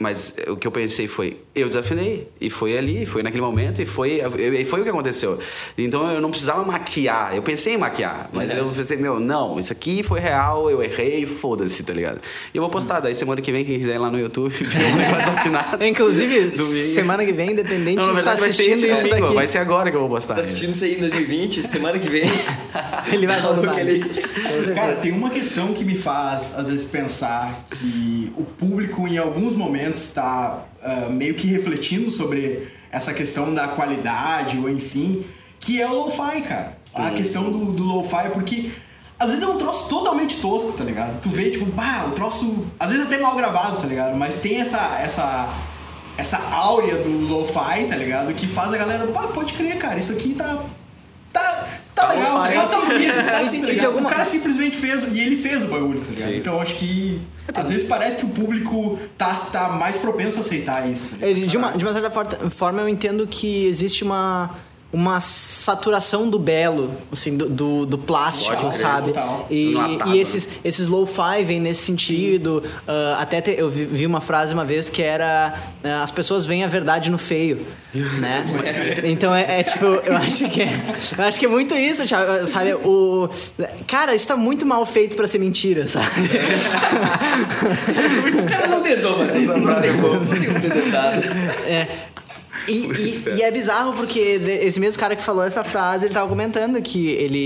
Mas 0.00 0.36
o 0.46 0.56
que 0.56 0.64
eu 0.64 0.70
pensei 0.70 1.08
foi, 1.08 1.38
eu 1.56 1.66
desafinei. 1.66 2.28
E 2.40 2.48
foi 2.48 2.78
ali, 2.78 3.04
foi 3.04 3.20
naquele 3.22 3.42
momento, 3.42 3.82
e 3.82 3.86
foi, 3.86 4.20
e 4.60 4.64
foi 4.64 4.80
o 4.80 4.84
que 4.84 4.90
aconteceu. 4.90 5.40
Então 5.76 6.08
eu 6.12 6.20
não 6.20 6.30
precisava 6.30 6.62
maquiar. 6.64 7.34
Eu 7.34 7.42
pensei 7.42 7.74
em 7.74 7.76
maquiar, 7.78 8.30
mas 8.32 8.48
eu 8.56 8.66
pensei, 8.70 8.96
meu, 8.96 9.18
não, 9.18 9.58
isso 9.58 9.72
aqui 9.72 10.04
foi 10.04 10.20
real, 10.20 10.70
eu 10.70 10.80
errei, 10.82 11.26
foda-se, 11.26 11.82
tá 11.82 11.92
ligado? 11.92 12.20
E 12.54 12.56
eu 12.56 12.62
vou 12.62 12.70
postar, 12.70 13.00
daí 13.00 13.12
semana 13.14 13.40
que 13.40 13.50
vem, 13.50 13.64
quem 13.64 13.76
quiser 13.76 13.96
ir 13.96 13.98
lá 13.98 14.08
no 14.08 14.20
YouTube, 14.20 14.52
ver 14.54 15.10
mais 15.10 15.26
afinado. 15.26 15.84
Inclusive, 15.84 16.50
Domingo. 16.56 16.94
semana 16.94 17.24
que 17.24 17.32
vem, 17.32 17.50
independente 17.50 17.96
Não, 17.96 18.06
na 18.06 18.12
de 18.12 18.18
estar 18.20 18.30
verdade 18.36 18.40
vai 18.40 18.52
ser 18.52 18.62
assistindo 18.62 18.92
isso 18.92 19.02
domingo, 19.02 19.20
daqui, 19.26 19.34
vai 19.34 19.48
ser 19.48 19.58
agora 19.58 19.90
que 19.90 19.96
eu 19.96 20.00
vou 20.00 20.10
postar. 20.10 20.34
Tá 20.34 20.40
assistindo 20.42 20.70
isso 20.70 20.84
aí 20.84 20.94
em 20.94 21.00
2020, 21.00 21.66
semana 21.66 21.98
que 21.98 22.08
vem. 22.08 22.22
ele 23.12 23.26
vai 23.26 23.42
postar. 23.42 23.80
ele- 23.80 24.04
Cara, 24.74 24.94
tem 24.96 25.10
uma 25.12 25.30
questão 25.30 25.72
que 25.74 25.84
me 25.84 25.96
faz, 25.96 26.54
às 26.56 26.68
vezes, 26.68 26.84
pensar 26.84 27.64
que 27.80 28.17
o 28.36 28.44
público, 28.44 29.06
em 29.06 29.18
alguns 29.18 29.54
momentos, 29.54 30.02
está 30.02 30.64
ah, 30.82 31.08
meio 31.10 31.34
que 31.34 31.46
refletindo 31.46 32.10
sobre 32.10 32.68
essa 32.90 33.12
questão 33.12 33.52
da 33.54 33.68
qualidade, 33.68 34.58
ou 34.58 34.68
enfim, 34.68 35.24
que 35.60 35.80
é 35.80 35.88
o 35.88 36.04
lo-fi, 36.04 36.42
cara. 36.42 36.78
A 36.94 37.10
questão 37.10 37.44
do, 37.44 37.72
do 37.72 37.84
lo-fi, 37.84 38.30
porque 38.32 38.70
às 39.18 39.28
vezes 39.28 39.42
é 39.42 39.46
um 39.46 39.58
troço 39.58 39.88
totalmente 39.88 40.40
tosco, 40.40 40.72
tá 40.72 40.84
ligado? 40.84 41.20
Tu 41.20 41.28
vê, 41.28 41.50
tipo, 41.50 41.66
bah, 41.66 42.06
o 42.08 42.12
troço, 42.12 42.66
às 42.78 42.90
vezes 42.90 43.06
até 43.06 43.18
mal 43.18 43.36
gravado, 43.36 43.80
tá 43.80 43.86
ligado? 43.86 44.16
Mas 44.16 44.36
tem 44.36 44.60
essa, 44.60 44.98
essa, 45.02 45.48
essa 46.16 46.38
áurea 46.52 46.96
do 46.96 47.28
lo-fi, 47.28 47.84
tá 47.88 47.96
ligado? 47.96 48.32
Que 48.34 48.46
faz 48.46 48.72
a 48.72 48.78
galera, 48.78 49.06
pá, 49.08 49.24
pode 49.28 49.52
crer, 49.52 49.76
cara, 49.76 49.98
isso 49.98 50.12
aqui. 50.12 50.34
Tá, 50.34 50.64
tá, 51.32 51.68
Tá 51.94 52.12
legal, 52.12 52.37
lo-fi. 52.37 52.37
Faz 52.54 52.70
sentido, 52.70 53.24
faz 53.30 53.48
sentido. 53.48 53.84
alguma- 53.86 54.08
O 54.08 54.10
cara 54.12 54.24
simplesmente 54.24 54.76
fez, 54.76 55.02
e 55.12 55.20
ele 55.20 55.36
fez 55.36 55.64
o 55.64 55.66
bagulho, 55.68 56.00
tá 56.00 56.10
ligado? 56.10 56.30
Sim. 56.30 56.36
Então 56.36 56.60
acho 56.60 56.74
que 56.76 57.20
às 57.54 57.68
vezes 57.68 57.86
parece 57.86 58.18
que 58.18 58.26
o 58.26 58.28
público 58.30 58.98
tá, 59.16 59.34
tá 59.52 59.68
mais 59.70 59.96
propenso 59.96 60.38
a 60.38 60.40
aceitar 60.40 60.88
isso. 60.88 61.16
tá 61.16 61.26
É? 61.26 61.32
De 61.32 61.56
uma, 61.56 61.72
de 61.72 61.84
uma 61.84 61.92
certa 61.92 62.10
for- 62.10 62.50
forma, 62.50 62.80
eu 62.82 62.88
entendo 62.88 63.26
que 63.26 63.66
existe 63.66 64.04
uma, 64.04 64.50
uma 64.90 65.20
saturação 65.20 66.30
do 66.30 66.38
belo, 66.38 66.90
assim, 67.12 67.36
do, 67.36 67.46
do, 67.48 67.84
do 67.84 67.98
plástico, 67.98 68.56
crer, 68.56 68.72
sabe? 68.72 69.12
E, 69.50 69.72
Enlatado, 69.72 70.14
e 70.14 70.18
esses, 70.18 70.48
esses 70.64 70.86
low-fi 70.86 71.44
vêm 71.44 71.60
nesse 71.60 71.82
sentido. 71.82 72.62
Ah, 72.86 73.18
até 73.20 73.42
te- 73.42 73.54
eu 73.58 73.68
vi, 73.68 74.06
uma 74.06 74.20
frase 74.22 74.54
uma 74.54 74.64
vez 74.64 74.88
que 74.88 75.02
era 75.02 75.52
ah, 75.84 76.02
as 76.02 76.10
pessoas 76.10 76.46
veem 76.46 76.64
a 76.64 76.66
verdade 76.66 77.10
no 77.10 77.18
feio, 77.18 77.66
né? 78.18 78.44
então 79.04 79.34
é, 79.34 79.60
é 79.60 79.62
tipo, 79.62 79.84
eu 79.84 80.16
acho 80.16 80.48
que 80.48 80.62
é, 80.62 80.70
eu 81.18 81.24
acho 81.24 81.38
que 81.38 81.44
é 81.44 81.48
muito 81.50 81.74
isso, 81.74 82.02
sabe? 82.46 82.72
O, 82.74 83.28
cara, 83.86 84.14
isso 84.14 84.26
tá 84.26 84.36
muito 84.36 84.64
mal 84.64 84.86
feito 84.86 85.16
pra 85.16 85.26
ser 85.26 85.38
mentira, 85.38 85.86
sabe? 85.86 86.06
O 88.38 88.50
cara 88.50 88.66
não 88.68 88.82
tentou 88.82 89.18
fazer 89.18 89.38
isso, 89.38 89.56
não. 89.58 89.72
É. 91.66 91.88
E, 92.68 92.86
e- 93.34 93.36
e 93.38 93.42
é 93.42 93.50
bizarro 93.50 93.92
porque 93.94 94.18
esse 94.18 94.78
mesmo 94.78 94.98
cara 95.00 95.16
que 95.16 95.22
falou 95.22 95.42
essa 95.42 95.64
frase, 95.64 96.06
ele 96.06 96.14
tava 96.14 96.28
comentando 96.28 96.80
que 96.82 97.08
ele, 97.08 97.38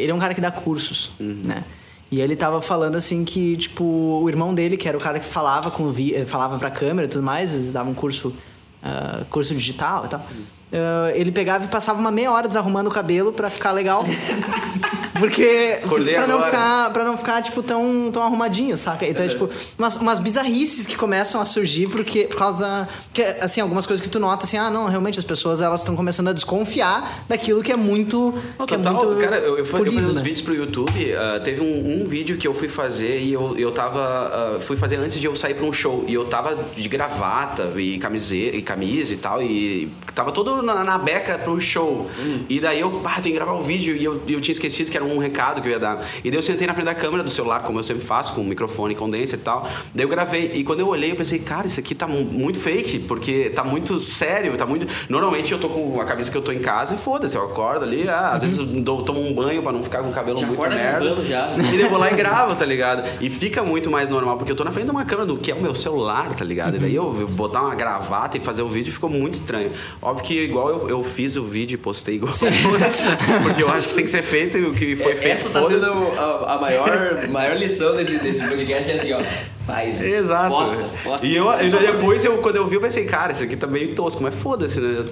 ele 0.00 0.10
é 0.10 0.14
um 0.14 0.18
cara 0.18 0.34
que 0.34 0.40
dá 0.40 0.50
cursos, 0.50 1.12
né? 1.20 1.64
E 2.10 2.20
ele 2.20 2.34
tava 2.34 2.60
falando 2.60 2.96
assim 2.96 3.24
que, 3.24 3.56
tipo, 3.56 3.84
o 3.84 4.28
irmão 4.28 4.52
dele, 4.52 4.76
que 4.76 4.88
era 4.88 4.96
o 4.98 5.00
cara 5.00 5.20
que 5.20 5.26
falava 5.26 5.70
com 5.70 5.90
vi, 5.92 6.12
eh, 6.14 6.24
falava 6.24 6.58
pra 6.58 6.68
câmera 6.68 7.06
e 7.06 7.08
tudo 7.08 7.22
mais, 7.22 7.54
eles 7.54 7.72
davam 7.72 7.92
um 7.92 7.94
curso, 7.94 8.34
ah, 8.82 9.22
curso 9.30 9.54
digital 9.54 10.06
e 10.06 10.08
tal. 10.08 10.26
Ah, 10.72 11.12
ele 11.14 11.30
pegava 11.30 11.66
e 11.66 11.68
passava 11.68 12.00
uma 12.00 12.10
meia 12.10 12.32
hora 12.32 12.48
desarrumando 12.48 12.88
o 12.88 12.92
cabelo 12.92 13.32
pra 13.32 13.48
ficar 13.48 13.70
legal. 13.70 14.04
Porque. 15.20 15.78
Acordei 15.84 16.14
pra 16.14 16.26
não 16.26 16.36
agora. 16.36 16.50
ficar, 16.50 16.90
pra 16.90 17.04
não 17.04 17.18
ficar, 17.18 17.42
tipo, 17.42 17.62
tão, 17.62 18.10
tão 18.12 18.22
arrumadinho, 18.22 18.76
saca? 18.76 19.06
Então, 19.06 19.24
é, 19.24 19.28
tipo, 19.28 19.48
umas, 19.78 19.96
umas 19.96 20.18
bizarrices 20.18 20.86
que 20.86 20.96
começam 20.96 21.40
a 21.40 21.44
surgir 21.44 21.88
porque, 21.88 22.24
por 22.24 22.38
causa 22.38 22.58
da. 22.58 22.88
Que, 23.12 23.22
assim, 23.22 23.60
algumas 23.60 23.86
coisas 23.86 24.04
que 24.04 24.10
tu 24.10 24.18
nota, 24.18 24.46
assim, 24.46 24.56
ah, 24.56 24.70
não, 24.70 24.86
realmente 24.86 25.18
as 25.18 25.24
pessoas 25.24 25.60
elas 25.60 25.80
estão 25.80 25.94
começando 25.94 26.28
a 26.28 26.32
desconfiar 26.32 27.24
daquilo 27.28 27.62
que 27.62 27.70
é 27.70 27.76
muito. 27.76 28.34
Não, 28.58 28.66
que 28.66 28.76
total, 28.76 29.02
é 29.02 29.06
muito 29.06 29.20
cara, 29.20 29.36
eu, 29.36 29.58
eu 29.58 29.64
fui 29.64 29.80
polido, 29.80 30.08
uns 30.08 30.14
né? 30.14 30.22
vídeos 30.22 30.40
pro 30.40 30.54
YouTube, 30.54 31.14
ah, 31.14 31.40
teve 31.44 31.60
um, 31.60 32.02
um 32.02 32.08
vídeo 32.08 32.36
que 32.38 32.48
eu 32.48 32.54
fui 32.54 32.68
fazer 32.68 33.20
e 33.20 33.32
eu, 33.32 33.56
eu 33.56 33.70
tava. 33.72 34.56
ah, 34.56 34.60
fui 34.60 34.76
fazer 34.76 34.96
antes 34.96 35.20
de 35.20 35.26
eu 35.26 35.36
sair 35.36 35.54
pra 35.54 35.66
um 35.66 35.72
show. 35.72 36.04
E 36.08 36.14
eu 36.14 36.24
tava 36.24 36.56
de 36.76 36.88
gravata 36.88 37.70
e 37.76 37.98
camiseta 37.98 38.56
e 38.56 38.62
camisa 38.62 39.12
e 39.12 39.16
tal. 39.16 39.42
E 39.42 39.92
tava 40.14 40.32
todo 40.32 40.62
na, 40.62 40.82
na 40.82 40.98
beca 40.98 41.38
pro 41.38 41.60
show. 41.60 42.08
E 42.48 42.60
daí 42.60 42.80
eu, 42.80 42.90
pá, 43.00 43.14
tenho 43.20 43.32
que 43.32 43.32
gravar 43.32 43.52
o 43.52 43.62
vídeo 43.62 43.96
e 43.96 44.04
eu, 44.04 44.22
eu 44.28 44.40
tinha 44.40 44.52
esquecido 44.52 44.90
que 44.90 44.96
era 44.96 45.04
um 45.04 45.09
recado 45.18 45.60
que 45.60 45.68
eu 45.68 45.72
ia 45.72 45.78
dar. 45.78 46.04
E 46.24 46.30
daí 46.30 46.38
eu 46.38 46.42
sentei 46.42 46.66
na 46.66 46.74
frente 46.74 46.86
da 46.86 46.94
câmera 46.94 47.22
do 47.22 47.30
celular, 47.30 47.60
como 47.62 47.78
eu 47.78 47.82
sempre 47.84 48.04
faço, 48.04 48.34
com 48.34 48.40
o 48.40 48.44
microfone, 48.44 48.94
condenser 48.94 49.38
e 49.38 49.42
tal. 49.42 49.68
Daí 49.94 50.04
eu 50.04 50.08
gravei. 50.08 50.50
E 50.54 50.64
quando 50.64 50.80
eu 50.80 50.88
olhei, 50.88 51.10
eu 51.12 51.16
pensei, 51.16 51.38
cara, 51.38 51.66
isso 51.66 51.78
aqui 51.80 51.94
tá 51.94 52.06
mu- 52.06 52.24
muito 52.24 52.58
fake, 52.58 53.00
porque 53.00 53.50
tá 53.50 53.62
muito 53.64 53.98
sério, 54.00 54.56
tá 54.56 54.66
muito. 54.66 54.86
Normalmente 55.08 55.52
eu 55.52 55.58
tô 55.58 55.68
com 55.68 56.00
a 56.00 56.04
camisa 56.04 56.30
que 56.30 56.36
eu 56.36 56.42
tô 56.42 56.52
em 56.52 56.58
casa 56.58 56.94
e 56.94 56.98
foda-se, 56.98 57.36
eu 57.36 57.44
acordo 57.44 57.84
ali, 57.84 58.08
ah, 58.08 58.30
às 58.32 58.42
vezes 58.42 58.58
eu 58.58 58.64
dou, 58.66 59.02
tomo 59.02 59.20
um 59.20 59.34
banho 59.34 59.62
pra 59.62 59.72
não 59.72 59.82
ficar 59.82 60.02
com 60.02 60.10
o 60.10 60.12
cabelo 60.12 60.38
Já 60.40 60.46
muito 60.46 60.60
merda. 60.68 61.22
já. 61.24 61.50
E 61.56 61.62
daí 61.62 61.80
eu 61.80 61.90
vou 61.90 61.98
lá 61.98 62.10
e 62.10 62.14
gravo, 62.14 62.54
tá 62.54 62.64
ligado? 62.64 63.02
E 63.20 63.28
fica 63.30 63.62
muito 63.62 63.90
mais 63.90 64.10
normal, 64.10 64.36
porque 64.36 64.52
eu 64.52 64.56
tô 64.56 64.64
na 64.64 64.72
frente 64.72 64.86
de 64.86 64.90
uma 64.90 65.04
câmera 65.04 65.26
do 65.26 65.36
que 65.36 65.50
é 65.50 65.54
o 65.54 65.60
meu 65.60 65.74
celular, 65.74 66.34
tá 66.34 66.44
ligado? 66.44 66.76
E 66.76 66.78
daí 66.78 66.94
eu, 66.94 67.14
eu 67.18 67.28
botar 67.28 67.62
uma 67.62 67.74
gravata 67.74 68.36
e 68.36 68.40
fazer 68.40 68.62
o 68.62 68.68
vídeo 68.68 68.92
ficou 68.92 69.08
muito 69.10 69.34
estranho. 69.34 69.72
Óbvio 70.00 70.24
que 70.24 70.44
igual 70.44 70.68
eu, 70.68 70.88
eu 70.88 71.04
fiz 71.04 71.36
o 71.36 71.44
vídeo 71.44 71.74
e 71.74 71.78
postei 71.78 72.16
igual. 72.16 72.32
porque 73.42 73.62
eu 73.62 73.70
acho 73.70 73.88
que 73.88 73.94
tem 73.94 74.04
que 74.04 74.10
ser 74.10 74.22
feito 74.22 74.58
o 74.58 74.74
que 74.74 74.96
foi 75.02 75.16
feito. 75.16 75.36
Essa 75.46 75.50
tá 75.50 75.64
sendo 75.64 75.86
a, 76.18 76.54
a 76.54 76.58
maior, 76.60 77.28
maior 77.28 77.56
lição 77.56 77.96
desse, 77.96 78.18
desse 78.18 78.46
podcast, 78.46 78.90
é 78.90 78.94
assim, 78.94 79.12
ó. 79.12 79.20
Faz. 79.66 79.94
né? 79.96 80.08
Exato. 80.08 80.48
Posta, 80.48 80.84
posta. 81.04 81.26
E 81.26 81.36
eu, 81.36 81.52
É 81.52 81.66
e 81.66 81.70
fazer. 81.70 81.86
depois, 81.92 82.24
eu, 82.24 82.38
quando 82.38 82.56
eu 82.56 82.66
vi, 82.66 82.74
eu 82.76 82.80
pensei, 82.80 83.04
cara, 83.04 83.32
isso 83.32 83.42
aqui 83.44 83.56
tá 83.56 83.66
meio 83.66 83.94
tosco, 83.94 84.22
mas 84.22 84.34
foda-se, 84.34 84.80
né? 84.80 85.04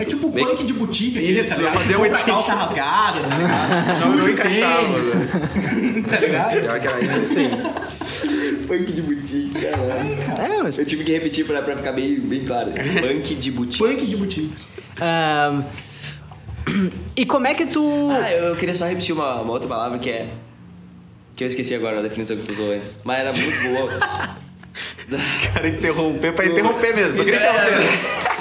É 0.00 0.04
tipo 0.06 0.30
Meio 0.32 0.46
punk 0.48 0.64
de 0.64 0.72
boutique 0.72 1.18
aqui, 1.18 1.38
Isso, 1.38 1.50
tá 1.50 1.56
ligado? 1.56 1.74
fazer 1.74 1.96
um 1.98 2.06
skin. 2.06 2.24
calça 2.30 2.54
rasgada, 2.54 3.20
tá 3.20 3.36
ligado? 3.36 3.86
Não, 4.00 4.08
não 4.08 4.16
Sujo 4.18 4.30
encaixava, 4.30 4.92
tênis, 5.74 6.06
tá 6.06 6.16
ligado? 6.18 6.60
Pior 6.62 6.80
que 6.80 6.86
era 6.88 7.00
isso. 7.00 8.66
Punk 8.66 8.92
de 8.92 9.02
boutique, 9.02 9.60
caralho. 9.60 10.54
É, 10.58 10.62
mas... 10.62 10.78
Eu 10.78 10.84
tive 10.86 11.04
que 11.04 11.12
repetir 11.12 11.44
pra, 11.46 11.60
pra 11.62 11.76
ficar 11.76 11.92
bem, 11.92 12.18
bem 12.18 12.40
claro. 12.44 12.70
Punk 12.72 13.34
de 13.34 13.50
boutique. 13.50 13.84
Punk 13.84 14.06
de 14.06 14.16
boutique. 14.16 14.52
Ahn, 15.00 15.62
e 17.16 17.24
como 17.26 17.46
é 17.46 17.54
que 17.54 17.66
tu... 17.66 18.08
Ah, 18.10 18.30
eu, 18.32 18.44
eu 18.48 18.56
queria 18.56 18.74
só 18.74 18.86
repetir 18.86 19.14
uma, 19.14 19.40
uma 19.40 19.52
outra 19.52 19.68
palavra 19.68 19.98
que 19.98 20.10
é. 20.10 20.28
Que 21.34 21.44
eu 21.44 21.48
esqueci 21.48 21.74
agora 21.74 21.98
a 21.98 22.02
definição 22.02 22.36
que 22.36 22.42
tu 22.42 22.52
usou 22.52 22.72
antes. 22.72 23.00
Mas 23.04 23.18
era 23.20 23.32
muito 23.32 23.62
boa. 23.62 23.90
Cara, 25.52 25.68
interromper 25.68 26.32
pra 26.34 26.46
interromper 26.46 26.94
mesmo. 26.94 27.22
Interromper. 27.22 28.26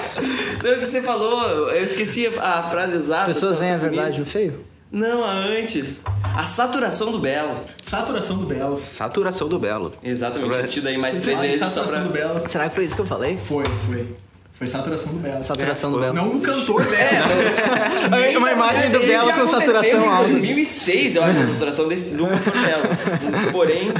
Então, 0.57 0.77
o 0.77 0.79
que 0.79 0.85
você 0.87 1.01
falou, 1.01 1.69
eu 1.69 1.83
esqueci 1.83 2.25
a, 2.39 2.59
a 2.59 2.63
frase 2.63 2.95
exata. 2.95 3.29
As 3.29 3.35
pessoas 3.35 3.55
tá- 3.55 3.59
veem 3.59 3.73
a 3.73 3.77
verdade 3.77 4.19
no 4.19 4.25
feio? 4.25 4.65
Não, 4.91 5.23
a 5.23 5.33
antes. 5.33 6.03
A 6.23 6.43
saturação 6.43 7.11
do 7.11 7.19
belo. 7.19 7.59
Saturação 7.83 8.37
do 8.37 8.45
Belo. 8.47 8.75
Saturação 8.77 9.47
do 9.47 9.59
Belo. 9.59 9.91
Exatamente, 10.01 10.41
Sobre- 10.45 10.57
repetido 10.61 10.87
aí 10.87 10.97
mais 10.97 11.21
três 11.21 11.39
vezes 11.39 11.59
Saturação 11.59 11.87
pra... 11.91 11.99
do 11.99 12.09
Belo. 12.09 12.49
Será 12.49 12.67
que 12.69 12.73
foi 12.75 12.85
isso 12.85 12.95
que 12.95 13.01
eu 13.01 13.05
falei? 13.05 13.37
Foi, 13.37 13.63
foi. 13.65 14.07
Foi 14.55 14.67
saturação 14.67 15.11
do 15.11 15.19
Belo. 15.19 15.43
Saturação 15.43 15.91
do 15.91 15.99
Belo. 15.99 16.13
Não 16.13 16.33
no 16.33 16.39
cantor 16.39 16.81
Belo. 16.85 18.37
Uma 18.39 18.51
imagem 18.53 18.89
do 18.89 18.99
Belo 18.99 19.33
com 19.33 19.47
saturação 19.47 20.01
em 20.01 20.07
alta. 20.07 20.29
2006, 20.29 21.15
eu 21.17 21.23
acho, 21.23 21.39
a 21.39 21.47
saturação 21.47 21.87
desse, 21.89 22.15
do 22.15 22.25
cantor 22.25 22.53
Belo. 22.53 23.51
Porém, 23.51 23.91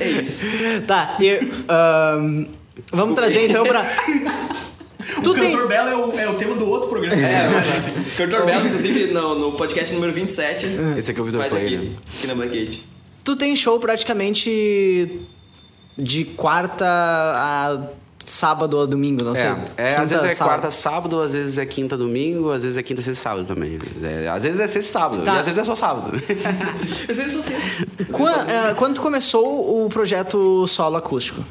é 0.00 0.08
isso. 0.08 0.46
Tá, 0.86 1.18
e, 1.20 1.38
ahn, 1.68 2.46
vamos 2.90 3.14
trazer 3.14 3.50
então 3.50 3.66
pra... 3.66 3.84
Tu 5.22 5.30
o 5.30 5.34
tem... 5.34 5.52
cantor 5.52 5.68
Belo 5.68 5.88
é 5.88 5.96
o, 5.96 6.20
é 6.20 6.28
o 6.28 6.34
tema 6.34 6.54
do 6.54 6.68
outro 6.68 6.88
programa. 6.88 7.14
É, 7.14 7.48
mas, 7.48 8.16
cantor 8.16 8.46
Belo, 8.46 8.66
inclusive, 8.66 9.06
no, 9.08 9.38
no 9.38 9.52
podcast 9.52 9.94
número 9.94 10.12
27. 10.12 10.66
Esse 10.98 11.10
aqui 11.10 11.20
é 11.20 11.22
o 11.22 11.26
Vitor 11.26 11.40
daqui, 11.40 11.76
né? 11.76 11.92
aqui 12.16 12.26
na 12.26 12.34
Blackgate. 12.34 12.82
Tu 13.24 13.36
tem 13.36 13.54
show 13.54 13.78
praticamente 13.78 15.20
de 15.96 16.24
quarta 16.24 16.86
a 16.86 17.78
sábado 18.30 18.76
ou 18.76 18.86
domingo, 18.86 19.24
não 19.24 19.34
sei. 19.34 19.44
É, 19.44 19.48
é 19.76 19.88
Quinta, 19.90 20.02
às 20.02 20.10
vezes 20.10 20.24
é 20.24 20.34
sábado. 20.34 20.48
quarta, 20.54 20.70
sábado, 20.70 21.20
às 21.22 21.32
vezes 21.32 21.58
é 21.58 21.66
quinta, 21.66 21.96
domingo, 21.96 22.50
às 22.50 22.62
vezes 22.62 22.76
é 22.78 22.82
quinta, 22.82 23.02
sexta, 23.02 23.22
sábado 23.22 23.46
também. 23.46 23.78
É, 24.02 24.28
às 24.28 24.42
vezes 24.42 24.60
é 24.60 24.66
sexta, 24.66 24.92
sábado, 24.92 25.22
Tá. 25.24 25.36
e 25.36 25.38
às 25.38 25.46
vezes 25.46 25.58
é 25.58 25.64
só 25.64 25.74
sábado. 25.74 26.12
Eu 27.08 27.14
sei 27.14 27.28
só 27.28 27.42
sexta. 27.42 27.86
Eh, 28.48 28.74
quando 28.74 28.94
tu 28.96 29.00
começou 29.00 29.84
o 29.84 29.88
projeto 29.88 30.66
solo 30.66 30.96
acústico, 30.96 31.44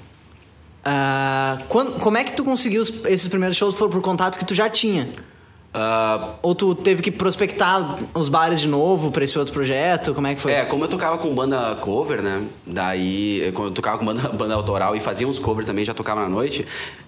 ah, 0.85 1.57
quan- 1.67 1.91
como 1.99 2.17
é 2.17 2.23
que 2.23 2.33
tu 2.33 2.43
conseguiu 2.43 2.81
esses 2.81 3.27
primeiros 3.27 3.57
shows? 3.57 3.75
Foram 3.75 3.91
por 3.91 4.01
contatos 4.01 4.37
que 4.39 4.45
tu 4.45 4.53
já 4.53 4.69
tinha? 4.69 5.07
Ah, 5.73 6.35
Ou 6.41 6.55
tu 6.55 6.73
teve 6.73 7.01
que 7.01 7.11
prospectar 7.11 7.99
os 8.13 8.29
bares 8.29 8.61
de 8.61 8.67
novo 8.67 9.11
pra 9.11 9.23
esse 9.23 9.37
outro 9.37 9.53
projeto? 9.53 10.13
Como 10.13 10.25
é 10.25 10.33
que 10.33 10.41
foi? 10.41 10.51
É, 10.51 10.65
como 10.65 10.85
eu 10.85 10.87
tocava 10.87 11.17
com 11.17 11.33
banda 11.35 11.75
cover, 11.75 12.21
né? 12.21 12.43
Daí, 12.65 13.51
quando 13.53 13.69
eu 13.69 13.73
tocava 13.73 13.97
com 13.97 14.05
banda, 14.05 14.29
banda 14.33 14.53
autoral 14.55 14.95
e 14.95 14.99
fazia 14.99 15.27
uns 15.27 15.37
cover 15.37 15.65
também, 15.65 15.85
já 15.85 15.93
tocava 15.93 16.21
na 16.21 16.29
noite. 16.29 16.65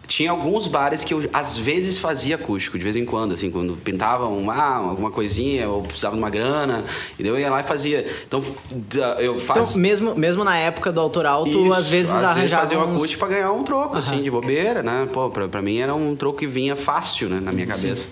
Tinha 0.10 0.32
alguns 0.32 0.66
bares 0.66 1.04
que 1.04 1.14
eu, 1.14 1.24
às 1.32 1.56
vezes, 1.56 2.00
fazia 2.00 2.34
acústico, 2.34 2.80
de 2.80 2.84
vez 2.84 2.96
em 2.96 3.06
quando, 3.06 3.32
assim, 3.36 3.52
quando 3.52 3.74
pintavam 3.78 4.36
uma, 4.36 4.56
alguma 4.90 5.12
coisinha, 5.12 5.70
ou 5.70 5.84
precisava 5.84 6.16
de 6.16 6.22
uma 6.22 6.32
grana, 6.32 6.84
e 7.20 7.26
eu 7.28 7.38
ia 7.40 7.48
lá 7.50 7.60
e 7.60 7.64
fazia. 7.64 8.06
Então, 8.28 8.44
eu 9.20 9.36
Então, 9.36 9.40
faço. 9.40 9.78
mesmo, 9.80 10.16
mesmo 10.16 10.44
na 10.44 10.58
época 10.58 10.92
do 10.92 11.00
autoral, 11.00 11.44
tu 11.44 11.66
Isso, 11.66 11.74
às 11.74 11.88
vezes 11.88 12.12
arranjava 12.12 12.64
fazia 12.64 12.80
um 12.80 12.86
uns... 12.90 12.96
acústico 12.96 13.20
pra 13.20 13.36
ganhar 13.36 13.52
um 13.52 13.64
troco, 13.64 13.96
assim, 13.98 14.24
de 14.24 14.32
bobeira, 14.32 14.82
né? 14.82 15.08
Pô, 15.14 15.30
pra, 15.30 15.48
pra 15.48 15.62
mim 15.62 15.78
era 15.78 15.94
um 15.94 16.16
troco 16.16 16.40
que 16.40 16.48
vinha 16.48 16.76
fácil, 16.76 17.30
né, 17.30 17.40
na 17.40 17.52
minha 17.52 17.68
cabeça. 17.68 18.08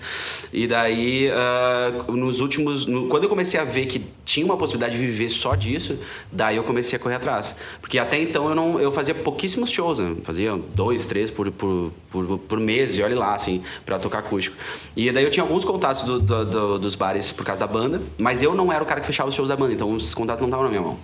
E 0.52 0.68
daí, 0.68 1.28
ah, 1.32 1.90
nos 2.08 2.40
últimos... 2.40 2.86
no- 2.86 3.08
quando 3.08 3.24
eu 3.24 3.28
comecei 3.28 3.58
a 3.58 3.64
ver 3.64 3.86
que 3.86 4.06
tinha 4.24 4.46
uma 4.46 4.56
possibilidade 4.56 4.96
de 4.96 5.04
viver 5.04 5.28
só 5.30 5.56
disso, 5.56 5.98
daí 6.30 6.56
eu 6.56 6.62
comecei 6.62 6.96
a 6.96 7.00
correr 7.00 7.16
atrás. 7.16 7.56
Porque 7.80 7.98
até 7.98 8.20
então 8.22 8.48
eu 8.48 8.54
não 8.54 8.78
eu 8.78 8.92
fazia 8.92 9.14
pouquíssimos 9.16 9.68
shows, 9.70 9.98
né? 9.98 10.14
Fazia 10.22 10.56
dois, 10.76 11.04
três 11.06 11.28
por, 11.30 11.50
por, 11.50 11.87
por, 12.10 12.38
por 12.38 12.58
mês, 12.60 12.96
e 12.96 13.02
olha 13.02 13.16
lá, 13.18 13.34
assim, 13.34 13.62
pra 13.84 13.98
tocar 13.98 14.18
acústico. 14.18 14.56
E 14.96 15.10
daí 15.12 15.24
eu 15.24 15.30
tinha 15.30 15.42
alguns 15.44 15.64
contatos 15.64 16.02
do- 16.04 16.20
do- 16.20 16.44
do- 16.44 16.78
dos 16.78 16.94
bares 16.94 17.32
por 17.32 17.44
causa 17.44 17.60
da 17.60 17.66
banda, 17.66 18.00
mas 18.16 18.42
eu 18.42 18.54
não 18.54 18.72
era 18.72 18.82
o 18.82 18.86
cara 18.86 19.00
que 19.00 19.06
fechava 19.06 19.28
os 19.28 19.34
shows 19.34 19.48
da 19.48 19.56
banda, 19.56 19.72
então 19.72 19.96
esses 19.96 20.14
contatos 20.14 20.40
não 20.40 20.48
estavam 20.48 20.64
na 20.64 20.70
minha 20.70 20.82
mão. 20.82 20.98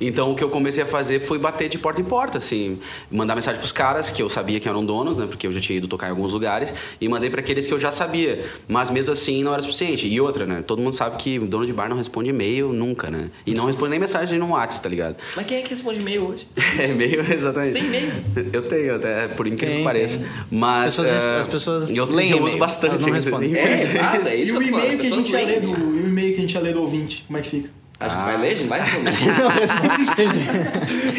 Então 0.00 0.30
o 0.32 0.34
que 0.36 0.42
eu 0.42 0.48
comecei 0.48 0.82
a 0.82 0.86
fazer 0.86 1.20
foi 1.20 1.38
bater 1.38 1.68
de 1.68 1.78
porta 1.78 2.00
em 2.00 2.04
porta, 2.04 2.38
assim, 2.38 2.78
mandar 3.10 3.34
mensagem 3.34 3.58
pros 3.60 3.72
caras 3.72 4.10
que 4.10 4.22
eu 4.22 4.30
sabia 4.30 4.58
que 4.58 4.68
eram 4.68 4.84
donos, 4.84 5.16
né, 5.16 5.26
porque 5.26 5.46
eu 5.46 5.52
já 5.52 5.60
tinha 5.60 5.76
ido 5.78 5.86
tocar 5.88 6.06
em 6.06 6.10
alguns 6.10 6.32
lugares, 6.32 6.72
e 7.00 7.08
mandei 7.08 7.28
para 7.30 7.40
aqueles 7.40 7.66
que 7.66 7.72
eu 7.74 7.78
já 7.78 7.90
sabia, 7.92 8.44
mas 8.68 8.90
mesmo 8.90 9.12
assim 9.12 9.42
não 9.42 9.52
era 9.52 9.62
suficiente. 9.62 10.06
E 10.06 10.20
outra, 10.20 10.46
né, 10.46 10.62
todo 10.66 10.80
mundo 10.80 10.94
sabe 10.94 11.16
que 11.16 11.38
dono 11.38 11.66
de 11.66 11.72
bar 11.72 11.88
não 11.88 11.96
responde 11.96 12.30
e-mail 12.30 12.72
nunca, 12.72 13.10
né? 13.10 13.30
E 13.46 13.52
não 13.54 13.66
responde 13.66 13.90
nem 13.90 14.00
mensagem 14.00 14.38
no 14.38 14.48
WhatsApp, 14.50 14.82
tá 14.82 14.88
ligado? 14.88 15.16
Mas 15.36 15.46
quem 15.46 15.58
é 15.58 15.62
que 15.62 15.70
responde 15.70 16.00
e-mail 16.00 16.22
hoje? 16.28 16.46
É 16.80 16.88
e-mail, 16.90 17.20
exatamente. 17.32 17.72
Tem 17.74 17.84
e-mail? 17.84 18.10
Eu 18.52 18.62
tenho, 18.62 18.94
até, 18.96 19.28
por 19.28 19.46
incrível 19.46 19.68
Tem, 19.68 19.78
que 19.78 19.84
pareça. 19.84 20.18
tem. 20.18 20.28
Mas 20.50 20.98
As 20.98 21.04
pessoas- 21.06 21.22
eh, 21.24 21.40
as 21.40 21.46
pessoas 21.46 21.90
eu, 21.90 22.04
leem 22.06 22.30
eu 22.30 22.36
uso 22.38 22.46
e-mail, 22.46 22.58
bastante. 22.58 22.90
elas 22.92 23.02
não 23.02 23.12
respondem. 23.12 23.54
É, 23.56 23.72
exato, 23.74 24.28
é 24.28 24.34
isso 24.36 24.52
E 24.52 24.56
que 24.58 24.62
eu 24.64 24.70
tô 24.72 24.78
falando. 24.78 24.98
que 25.00 25.06
a 25.06 25.10
gente 25.10 25.60
do, 25.60 25.68
e 25.68 26.02
o 26.02 26.06
e-mail 26.08 26.32
que 26.34 26.38
a 26.38 26.40
gente 26.42 26.54
ia 26.54 26.60
ler 26.60 26.72
do 26.74 26.80
ouvinte, 26.82 27.24
como 27.26 27.38
é 27.38 27.42
que 27.42 27.48
fica? 27.50 27.79
Acho 28.00 28.16
que 28.16 28.24
vai 28.24 28.36
ler, 28.38 28.56
gente? 28.56 28.68
Vai 28.68 28.80
responder. 28.80 29.12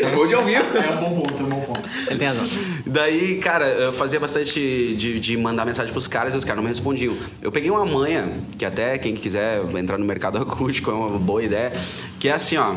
Acabou 0.03 0.25
de 0.25 0.33
ouvir. 0.33 0.55
É 0.55 0.91
um 0.97 0.99
bom 0.99 1.21
ponto, 1.21 1.39
é 1.39 1.45
um 1.45 1.49
bom 1.49 1.61
ponto. 1.61 1.89
Ele 2.07 2.17
tem 2.17 2.27
razão. 2.27 2.47
Daí, 2.87 3.37
cara, 3.37 3.67
eu 3.67 3.93
fazia 3.93 4.19
bastante 4.19 4.95
de, 4.95 5.19
de 5.19 5.37
mandar 5.37 5.63
mensagem 5.63 5.91
pros 5.91 6.07
caras 6.07 6.33
e 6.33 6.37
os 6.37 6.43
caras 6.43 6.57
não 6.57 6.63
me 6.63 6.69
respondiam. 6.69 7.15
Eu 7.39 7.51
peguei 7.51 7.69
uma 7.69 7.85
manha, 7.85 8.27
que 8.57 8.65
até 8.65 8.97
quem 8.97 9.15
quiser 9.15 9.63
entrar 9.75 9.99
no 9.99 10.05
mercado 10.05 10.39
acústico 10.41 10.89
é 10.89 10.93
uma 10.93 11.19
boa 11.19 11.43
ideia, 11.43 11.71
que 12.19 12.27
é 12.27 12.33
assim, 12.33 12.57
ó. 12.57 12.73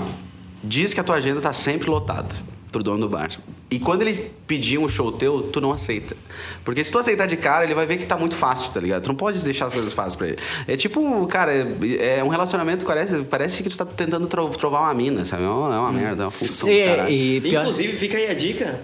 Diz 0.62 0.92
que 0.92 1.00
a 1.00 1.04
tua 1.04 1.16
agenda 1.16 1.40
tá 1.40 1.52
sempre 1.52 1.88
lotada 1.88 2.34
pro 2.70 2.82
dono 2.82 3.00
do 3.00 3.08
bar. 3.08 3.30
E 3.70 3.78
quando 3.80 4.02
ele 4.02 4.30
pedir 4.46 4.78
um 4.78 4.88
show 4.88 5.10
teu, 5.10 5.42
tu 5.52 5.60
não 5.60 5.72
aceita. 5.72 6.16
Porque 6.64 6.84
se 6.84 6.92
tu 6.92 6.98
aceitar 6.98 7.26
de 7.26 7.36
cara, 7.36 7.64
ele 7.64 7.74
vai 7.74 7.86
ver 7.86 7.96
que 7.96 8.06
tá 8.06 8.16
muito 8.16 8.36
fácil, 8.36 8.70
tá 8.72 8.78
ligado? 8.78 9.02
Tu 9.02 9.08
não 9.08 9.16
pode 9.16 9.38
deixar 9.40 9.66
as 9.66 9.72
coisas 9.72 9.92
fáceis 9.92 10.14
pra 10.14 10.28
ele. 10.28 10.36
É 10.68 10.76
tipo, 10.76 11.26
cara, 11.26 11.52
é, 11.52 12.18
é 12.18 12.24
um 12.24 12.28
relacionamento 12.28 12.84
que 12.84 12.86
parece, 12.90 13.18
parece 13.24 13.62
que 13.62 13.70
tu 13.70 13.76
tá 13.76 13.84
tentando 13.84 14.26
tro- 14.28 14.48
trovar 14.50 14.80
uma 14.82 14.94
mina, 14.94 15.24
sabe? 15.24 15.42
É 15.42 15.48
uma, 15.48 15.74
é 15.74 15.78
uma 15.78 15.92
merda, 15.92 16.22
é 16.22 16.26
uma 16.26 16.30
função. 16.30 16.68
caralho. 16.68 17.08
E, 17.10 17.36
e 17.38 17.40
pior, 17.40 17.62
Inclusive, 17.62 17.96
fica 17.96 18.16
aí 18.16 18.30
a 18.30 18.34
dica. 18.34 18.80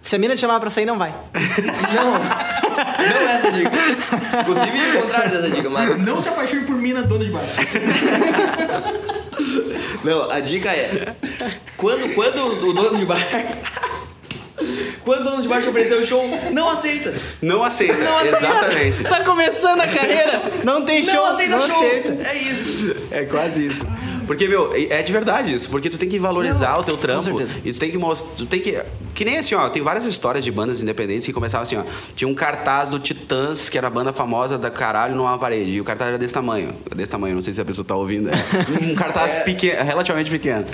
se 0.00 0.14
a 0.14 0.18
mina 0.18 0.36
te 0.36 0.40
chamar 0.42 0.60
pra 0.60 0.70
sair, 0.70 0.84
não 0.86 0.98
vai. 0.98 1.12
Não, 1.94 2.12
não 3.20 3.28
é 3.28 3.34
essa 3.34 3.50
dica. 3.52 3.70
Inclusive, 4.40 4.78
é 4.78 4.98
o 4.98 5.02
contrário 5.02 5.30
dessa 5.30 5.50
dica, 5.50 5.68
mas... 5.68 5.98
Não 5.98 6.20
se 6.20 6.28
apaixone 6.28 6.64
por 6.64 6.76
mina 6.76 7.02
dona 7.02 7.24
de 7.24 7.30
bar. 7.30 7.42
Não, 10.04 10.30
a 10.30 10.40
dica 10.40 10.70
é... 10.70 11.14
Quando, 11.76 12.14
quando 12.14 12.66
o 12.68 12.72
dono 12.72 12.96
de 12.96 13.04
bar... 13.04 13.18
Quando 15.04 15.22
o 15.22 15.24
dono 15.24 15.42
de 15.42 15.48
bar 15.48 15.60
te 15.60 15.68
oferecer 15.68 15.94
o 15.94 16.06
show, 16.06 16.24
não 16.52 16.70
aceita. 16.70 17.12
Não 17.40 17.64
aceita, 17.64 17.94
Não 17.94 18.18
aceita. 18.18 18.36
exatamente. 18.36 19.02
Tá 19.02 19.24
começando 19.24 19.80
a 19.80 19.86
carreira, 19.88 20.42
não 20.62 20.84
tem 20.84 21.02
show, 21.02 21.14
não 21.14 21.26
aceita 21.26 21.56
não 21.56 21.60
show. 21.66 21.76
aceita. 21.84 22.28
É 22.28 22.36
isso. 22.36 22.96
É 23.10 23.24
quase 23.24 23.66
isso. 23.66 23.84
Porque, 24.32 24.48
meu, 24.48 24.72
é 24.74 25.02
de 25.02 25.12
verdade 25.12 25.52
isso. 25.52 25.68
Porque 25.68 25.90
tu 25.90 25.98
tem 25.98 26.08
que 26.08 26.18
valorizar 26.18 26.72
Não, 26.72 26.80
o 26.80 26.82
teu 26.82 26.96
trampo. 26.96 27.38
E 27.62 27.70
tu 27.70 27.78
tem 27.78 27.90
que 27.90 27.98
mostrar. 27.98 28.34
Tu 28.34 28.46
tem 28.46 28.60
que. 28.60 28.82
Que 29.14 29.26
nem 29.26 29.36
assim, 29.36 29.54
ó. 29.54 29.68
Tem 29.68 29.82
várias 29.82 30.06
histórias 30.06 30.42
de 30.42 30.50
bandas 30.50 30.80
independentes 30.80 31.26
que 31.26 31.34
começavam 31.34 31.64
assim, 31.64 31.76
ó. 31.76 31.82
Tinha 32.16 32.26
um 32.26 32.34
cartaz 32.34 32.92
do 32.92 32.98
Titãs, 32.98 33.68
que 33.68 33.76
era 33.76 33.88
a 33.88 33.90
banda 33.90 34.10
famosa 34.10 34.56
da 34.56 34.70
caralho 34.70 35.14
numa 35.14 35.36
parede. 35.38 35.72
E 35.72 35.80
o 35.82 35.84
cartaz 35.84 36.08
era 36.08 36.18
desse 36.18 36.32
tamanho. 36.32 36.74
Desse 36.96 37.12
tamanho, 37.12 37.34
não 37.34 37.42
sei 37.42 37.52
se 37.52 37.60
a 37.60 37.64
pessoa 37.64 37.84
tá 37.84 37.94
ouvindo. 37.94 38.30
É. 38.30 38.32
Um 38.82 38.94
cartaz 38.96 39.34
pequeno, 39.44 39.84
relativamente 39.84 40.30
pequeno. 40.30 40.64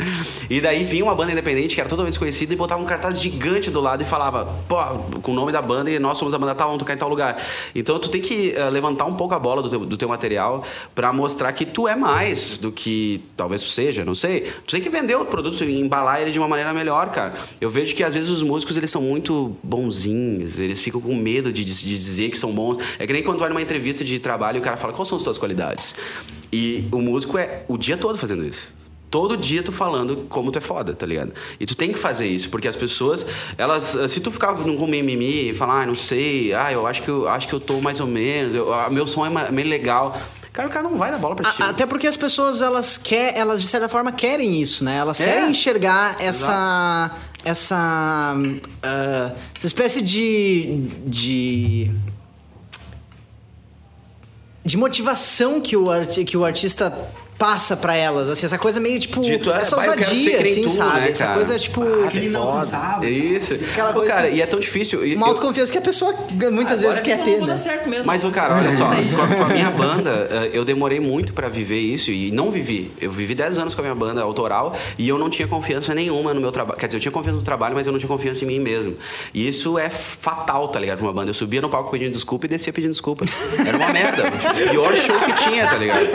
E 0.49 0.61
daí 0.61 0.85
vinha 0.85 1.03
uma 1.03 1.16
banda 1.16 1.33
independente 1.33 1.75
que 1.75 1.81
era 1.81 1.90
totalmente 1.90 2.12
desconhecida 2.12 2.53
e 2.53 2.57
botava 2.57 2.81
um 2.81 2.87
cartaz 2.87 3.21
gigante 3.21 3.73
do 3.73 3.81
lado 3.81 4.03
e 4.03 4.07
falava, 4.07 4.47
pô, 4.68 4.77
com 5.21 5.33
o 5.33 5.35
nome 5.35 5.51
da 5.51 5.61
banda 5.61 5.90
e 5.90 5.99
nós 5.99 6.16
somos 6.16 6.33
a 6.33 6.38
banda 6.38 6.55
tal, 6.55 6.68
vamos 6.68 6.79
tocar 6.79 6.94
em 6.94 6.99
tal 6.99 7.09
lugar. 7.09 7.42
Então 7.75 7.99
tu 7.99 8.09
tem 8.09 8.21
que 8.21 8.55
eh, 8.55 8.71
levantar 8.71 9.05
um 9.07 9.14
pouco 9.14 9.35
a 9.35 9.38
bola 9.38 9.62
do 9.62 9.68
teu, 9.68 9.81
do 9.81 9.97
teu 9.97 10.09
material 10.09 10.62
pra 10.94 11.12
mostrar 11.12 11.53
que 11.53 11.66
tu 11.66 11.88
é 11.88 11.97
mais 11.97 12.59
do 12.59 12.71
que 12.71 13.21
talvez 13.49 13.63
seja, 13.63 14.05
não 14.05 14.15
sei. 14.15 14.53
Tu 14.67 14.73
tem 14.73 14.81
que 14.81 14.91
vender 14.91 15.17
o 15.17 15.25
produto 15.25 15.65
e 15.65 15.81
embalar 15.81 16.21
ele 16.21 16.31
de 16.31 16.39
uma 16.39 16.47
maneira 16.47 16.73
melhor, 16.75 17.11
cara. 17.11 17.35
Eu 17.59 17.71
vejo 17.71 17.95
que 17.95 18.05
às 18.05 18.13
vezes 18.13 18.31
os 18.31 18.43
músicos 18.43 18.77
eles 18.77 18.91
são 18.91 19.01
muito 19.01 19.57
bonzinhos, 19.63 20.59
eles 20.59 20.81
ficam 20.81 21.01
com 21.01 21.15
medo 21.15 21.51
de, 21.51 21.65
de 21.65 21.75
dizer 21.83 22.31
que 22.31 22.37
são 22.37 22.53
bons. 22.53 22.79
É 22.99 23.07
que 23.07 23.13
nem 23.13 23.23
quando 23.23 23.39
vai 23.39 23.49
numa 23.49 23.63
entrevista 23.63 24.05
de 24.05 24.19
trabalho 24.19 24.59
e 24.59 24.61
o 24.61 24.63
cara 24.63 24.77
fala 24.77 24.93
quais 24.93 25.09
são 25.09 25.17
as 25.17 25.25
tuas 25.25 25.39
qualidades. 25.39 25.95
E 26.53 26.87
o 26.93 26.99
músico 26.99 27.39
é 27.39 27.65
o 27.67 27.79
dia 27.79 27.97
todo 27.97 28.19
fazendo 28.19 28.45
isso. 28.45 28.77
Todo 29.11 29.39
dia 29.39 29.63
tu 29.63 29.73
falando 29.73 30.27
como 30.29 30.53
tu 30.53 30.59
é 30.59 30.61
foda, 30.61 30.93
tá 30.93 31.07
ligado? 31.07 31.33
E 31.59 31.65
tu 31.65 31.75
tem 31.75 31.91
que 31.91 31.99
fazer 31.99 32.27
isso, 32.27 32.51
porque 32.51 32.69
as 32.69 32.77
pessoas, 32.77 33.27
elas, 33.57 33.97
se 34.11 34.21
tu 34.21 34.31
ficar 34.31 34.53
com 34.53 34.87
mimimi 34.87 35.49
e 35.49 35.55
falar, 35.55 35.83
ah, 35.83 35.87
não 35.87 35.95
sei, 35.95 36.53
ah, 36.53 36.71
eu 36.71 36.87
acho 36.87 37.03
que 37.03 37.09
eu 37.09 37.27
acho 37.27 37.49
que 37.49 37.55
eu 37.55 37.61
tô 37.61 37.81
mais 37.81 38.01
ou 38.01 38.07
menos, 38.07 38.55
eu, 38.55 38.71
ah, 38.73 38.91
meu 38.91 39.07
som 39.07 39.25
é 39.25 39.51
meio 39.51 39.69
legal. 39.69 40.21
Cara, 40.53 40.69
o 40.69 40.71
cara 40.71 40.89
não 40.89 40.99
vai 40.99 41.11
dar 41.11 41.19
bola 41.19 41.37
pra 41.37 41.53
ti. 41.53 41.63
A- 41.63 41.69
Até 41.71 41.87
porque 41.87 42.07
as 42.07 42.17
pessoas, 42.17 42.61
elas 42.61 42.99
quer, 42.99 43.37
elas 43.37 43.61
de 43.63 43.69
certa 43.69 43.89
forma 43.89 44.11
querem 44.11 44.61
isso, 44.61 44.83
né? 44.85 44.97
Elas 44.97 45.21
É. 45.21 45.25
querem 45.27 45.51
enxergar 45.51 46.17
essa 46.21 47.11
essa 47.45 48.35
ah, 48.83 49.33
essa 49.57 49.67
espécie 49.67 50.03
de 50.03 50.89
de 51.07 51.91
de 54.65 54.77
motivação 54.77 55.61
que 55.61 55.77
o, 55.77 55.91
arti 55.91 56.25
que 56.25 56.37
o 56.37 56.45
artista 56.45 56.93
passa 57.38 57.77
pra 57.77 57.94
elas, 57.96 58.29
assim, 58.29 58.46
essa 58.46 58.59
coisa 58.59 58.81
meio 58.81 58.98
tipo. 58.98 59.20
Dito, 59.20 59.51
é, 59.51 59.59
essa 59.59 59.77
eu 59.77 59.81
quero 59.81 59.94
ser 60.05 60.09
ousadia, 60.09 60.40
assim, 60.42 60.62
tu, 60.62 60.70
sabe? 60.70 61.01
né, 61.01 61.11
essa 61.11 61.35
coisa 61.35 61.59
tipo. 61.59 61.83
Ah, 61.83 62.09
que 62.09 62.18
inalcançável. 62.18 62.94
foda. 62.94 63.09
Isso. 63.09 63.55
Aquela 63.55 63.92
Pô, 63.92 63.98
coisa 64.01 64.12
cara, 64.12 64.27
assim, 64.27 64.37
e 64.37 64.42
é 64.42 64.46
tão 64.46 64.59
difícil. 64.59 65.07
E 65.07 65.14
uma 65.14 65.27
eu- 65.27 65.31
autoconfiança 65.31 65.70
que 65.70 65.79
a 65.79 65.81
pessoa 65.81 66.12
muitas 66.51 66.81
vezes 66.81 66.98
Agora 66.98 67.01
quer 67.03 67.18
não 67.18 67.24
ter, 67.24 67.46
né? 67.46 67.59
certo 67.59 67.88
mesmo. 67.88 68.05
Mas, 68.07 68.22
cara, 68.33 68.57
olha 68.57 68.72
só, 68.72 68.85
com 68.87 69.42
a, 69.44 69.46
minha 69.48 69.70
banda, 69.70 70.29
eh, 70.31 70.51
eu 70.53 70.64
demorei 70.64 70.98
muito 70.98 71.33
pra 71.33 71.48
viver 71.48 71.79
isso 71.79 72.11
e 72.11 72.31
não 72.33 72.51
vivi. 72.51 72.90
Eu 73.01 73.11
vivi 73.12 73.35
10 73.35 73.58
anos 73.58 73.75
com 73.75 73.81
a 73.83 73.85
minha 73.85 73.94
banda 73.94 74.21
autoral 74.21 74.77
e 74.98 75.08
eu 75.08 75.17
não 75.17 75.31
tinha 75.31 75.46
confiança 75.46 75.94
nenhuma 75.94 76.35
no 76.35 76.40
meu 76.40 76.50
trabalho. 76.50 76.79
Quer 76.79 76.87
dizer, 76.87 76.96
eu 76.96 77.00
tinha 77.02 77.13
confiança 77.13 77.38
no 77.38 77.44
trabalho, 77.44 77.75
mas 77.77 77.87
eu 77.87 77.92
não 77.92 77.98
tinha 78.00 78.08
confiança 78.08 78.44
em 78.44 78.48
mim 78.48 78.58
mesmo. 78.58 78.96
E 79.33 79.46
isso 79.48 79.79
é 79.79 79.88
fatal, 79.88 80.67
tá 80.69 80.81
ligado, 80.81 80.98
pra 80.98 81.06
uma 81.06 81.13
banda. 81.13 81.31
Eu 81.31 81.35
subia 81.35 81.60
no 81.60 81.69
palco 81.69 81.90
pedindo 81.90 82.10
desculpa 82.13 82.46
e 82.46 82.48
descia 82.48 82.73
pedindo 82.73 82.90
desculpa. 82.90 83.25
Era 83.65 83.77
uma 83.77 83.88
merda. 83.92 84.25
O 84.27 84.71
pior 84.71 84.94
show 84.96 85.17
que 85.21 85.33
tinha, 85.44 85.67
tá 85.69 85.77
ligado? 85.77 86.06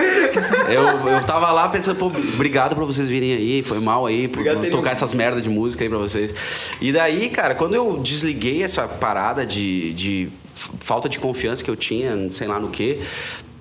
Eu, 0.69 1.12
eu 1.13 1.23
tava 1.25 1.51
lá 1.51 1.69
pensando, 1.69 1.97
pô, 1.97 2.07
obrigado 2.07 2.75
pra 2.75 2.85
vocês 2.85 3.07
virem 3.07 3.33
aí, 3.33 3.63
foi 3.63 3.79
mal 3.79 4.05
aí, 4.05 4.27
por 4.27 4.39
Obrigado, 4.39 4.69
tocar 4.69 4.91
essas 4.91 5.13
merdas 5.13 5.43
de 5.43 5.49
música 5.49 5.83
aí 5.83 5.89
pra 5.89 5.97
vocês. 5.97 6.33
E 6.81 6.91
daí, 6.91 7.29
cara, 7.29 7.55
quando 7.55 7.75
eu 7.75 7.99
desliguei 7.99 8.63
essa 8.63 8.87
parada 8.87 9.45
de, 9.45 9.93
de 9.93 10.29
falta 10.53 11.09
de 11.09 11.19
confiança 11.19 11.63
que 11.63 11.69
eu 11.69 11.75
tinha, 11.75 12.31
sei 12.31 12.47
lá 12.47 12.59
no 12.59 12.69
quê. 12.69 13.01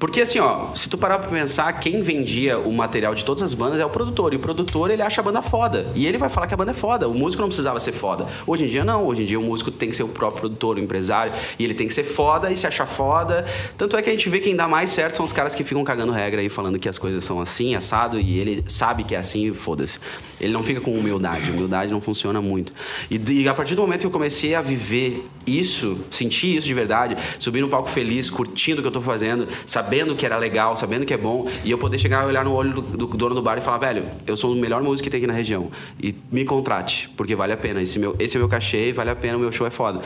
Porque 0.03 0.20
assim, 0.22 0.40
ó, 0.40 0.74
se 0.74 0.88
tu 0.88 0.98
parar 0.98 1.20
pra 1.20 1.28
pensar, 1.28 1.72
quem 1.74 2.03
vendia 2.03 2.59
o 2.59 2.72
material 2.72 3.14
de 3.14 3.24
todas 3.24 3.40
as 3.40 3.55
bandas 3.55 3.78
é 3.78 3.86
o 3.86 3.88
produtor. 3.88 4.32
E 4.32 4.36
o 4.36 4.40
produtor, 4.40 4.90
ele 4.90 5.00
acha 5.00 5.20
a 5.20 5.24
banda 5.24 5.40
foda. 5.40 5.86
E 5.94 6.09
ele 6.09 6.18
vai 6.18 6.28
falar 6.28 6.48
que 6.48 6.55
a 6.55 6.57
banda 6.57 6.72
é 6.72 6.74
foda. 6.74 7.09
O 7.09 7.14
músico 7.14 7.40
não 7.40 7.48
precisava 7.48 7.78
ser 7.78 7.92
foda. 7.92 8.26
Hoje 8.44 8.64
em 8.64 8.66
dia, 8.66 8.84
não. 8.84 9.07
Hoje 9.07 9.22
em 9.22 9.26
dia, 9.26 9.38
o 9.38 9.42
músico 9.44 9.70
tem 9.70 9.90
que 9.90 9.94
ser 9.94 10.03
o 10.03 10.09
próprio 10.09 10.40
produtor, 10.40 10.76
o 10.76 10.80
empresário. 10.80 11.32
E 11.57 11.62
ele 11.62 11.72
tem 11.72 11.86
que 11.86 11.94
ser 11.94 12.03
foda 12.03 12.50
e 12.50 12.57
se 12.57 12.66
achar 12.66 12.84
foda. 12.84 13.44
Tanto 13.78 13.96
é 13.96 14.03
que 14.03 14.11
a 14.11 14.12
gente 14.12 14.28
vê 14.28 14.40
quem 14.40 14.57
dá 14.57 14.66
mais 14.66 14.90
certo 14.90 15.14
são 15.14 15.24
os 15.24 15.30
caras 15.32 15.55
que 15.55 15.62
ficam 15.62 15.84
cagando 15.84 16.11
regra 16.11 16.40
aí, 16.40 16.48
falando 16.48 16.80
que 16.80 16.88
as 16.88 16.98
coisas 16.98 17.22
são 17.22 17.40
assim, 17.40 17.76
assado. 17.76 18.18
E 18.18 18.40
ele 18.40 18.64
sabe 18.66 19.05
que 19.05 19.14
é 19.14 19.18
assim 19.18 19.53
e 19.53 19.55
foda-se. 19.55 20.00
Ele 20.40 20.53
não 20.53 20.64
fica 20.64 20.80
com 20.80 20.98
humildade. 20.98 21.48
Humildade 21.53 21.92
não 21.92 22.00
funciona 22.00 22.42
muito. 22.42 22.72
E, 23.09 23.16
de- 23.18 23.48
a 23.48 23.55
partir 23.55 23.76
do 23.76 23.82
momento 23.82 24.00
que 24.00 24.07
eu 24.07 24.11
comecei 24.11 24.57
a 24.57 24.62
viver 24.62 25.24
isso, 25.46 25.96
sentir 26.11 26.57
isso 26.57 26.66
de 26.66 26.74
verdade, 26.74 27.16
subir 27.38 27.61
no 27.61 27.68
palco 27.68 27.88
feliz, 27.88 28.28
curtindo 28.28 28.80
o 28.80 28.82
que 28.82 28.88
eu 28.88 28.92
tô 28.92 29.00
fazendo, 29.00 29.46
sabendo 29.64 29.91
que 30.16 30.24
era 30.24 30.36
legal, 30.36 30.74
sabendo 30.76 31.05
que 31.05 31.12
é 31.12 31.16
bom, 31.18 31.47
e 31.64 31.70
eu 31.70 31.78
poder 31.78 31.99
chegar 31.99 32.24
e 32.24 32.26
olhar 32.26 32.45
no 32.45 32.53
olho 32.53 32.72
do, 32.72 32.82
do 32.82 33.07
dono 33.07 33.34
do 33.34 33.43
bar 33.43 33.59
e 33.59 33.61
falar, 33.61 33.78
velho, 33.78 34.07
eu 34.26 34.36
sou 34.36 34.53
o 34.53 34.57
melhor 34.57 34.82
músico 34.82 35.05
que 35.05 35.11
tem 35.11 35.18
aqui 35.18 35.26
na 35.26 35.32
região. 35.32 35.70
E 36.03 36.14
me 36.30 36.45
contrate, 36.45 37.09
porque 37.16 37.34
vale 37.34 37.53
a 37.53 37.57
pena. 37.57 37.82
Esse, 37.82 37.99
meu, 37.99 38.16
esse 38.18 38.36
é 38.36 38.38
o 38.38 38.43
meu 38.43 38.49
cachê, 38.49 38.93
vale 38.93 39.11
a 39.11 39.16
pena, 39.16 39.36
o 39.36 39.40
meu 39.40 39.53
show 39.53 39.66
é 39.66 39.70
foda. 39.70 40.01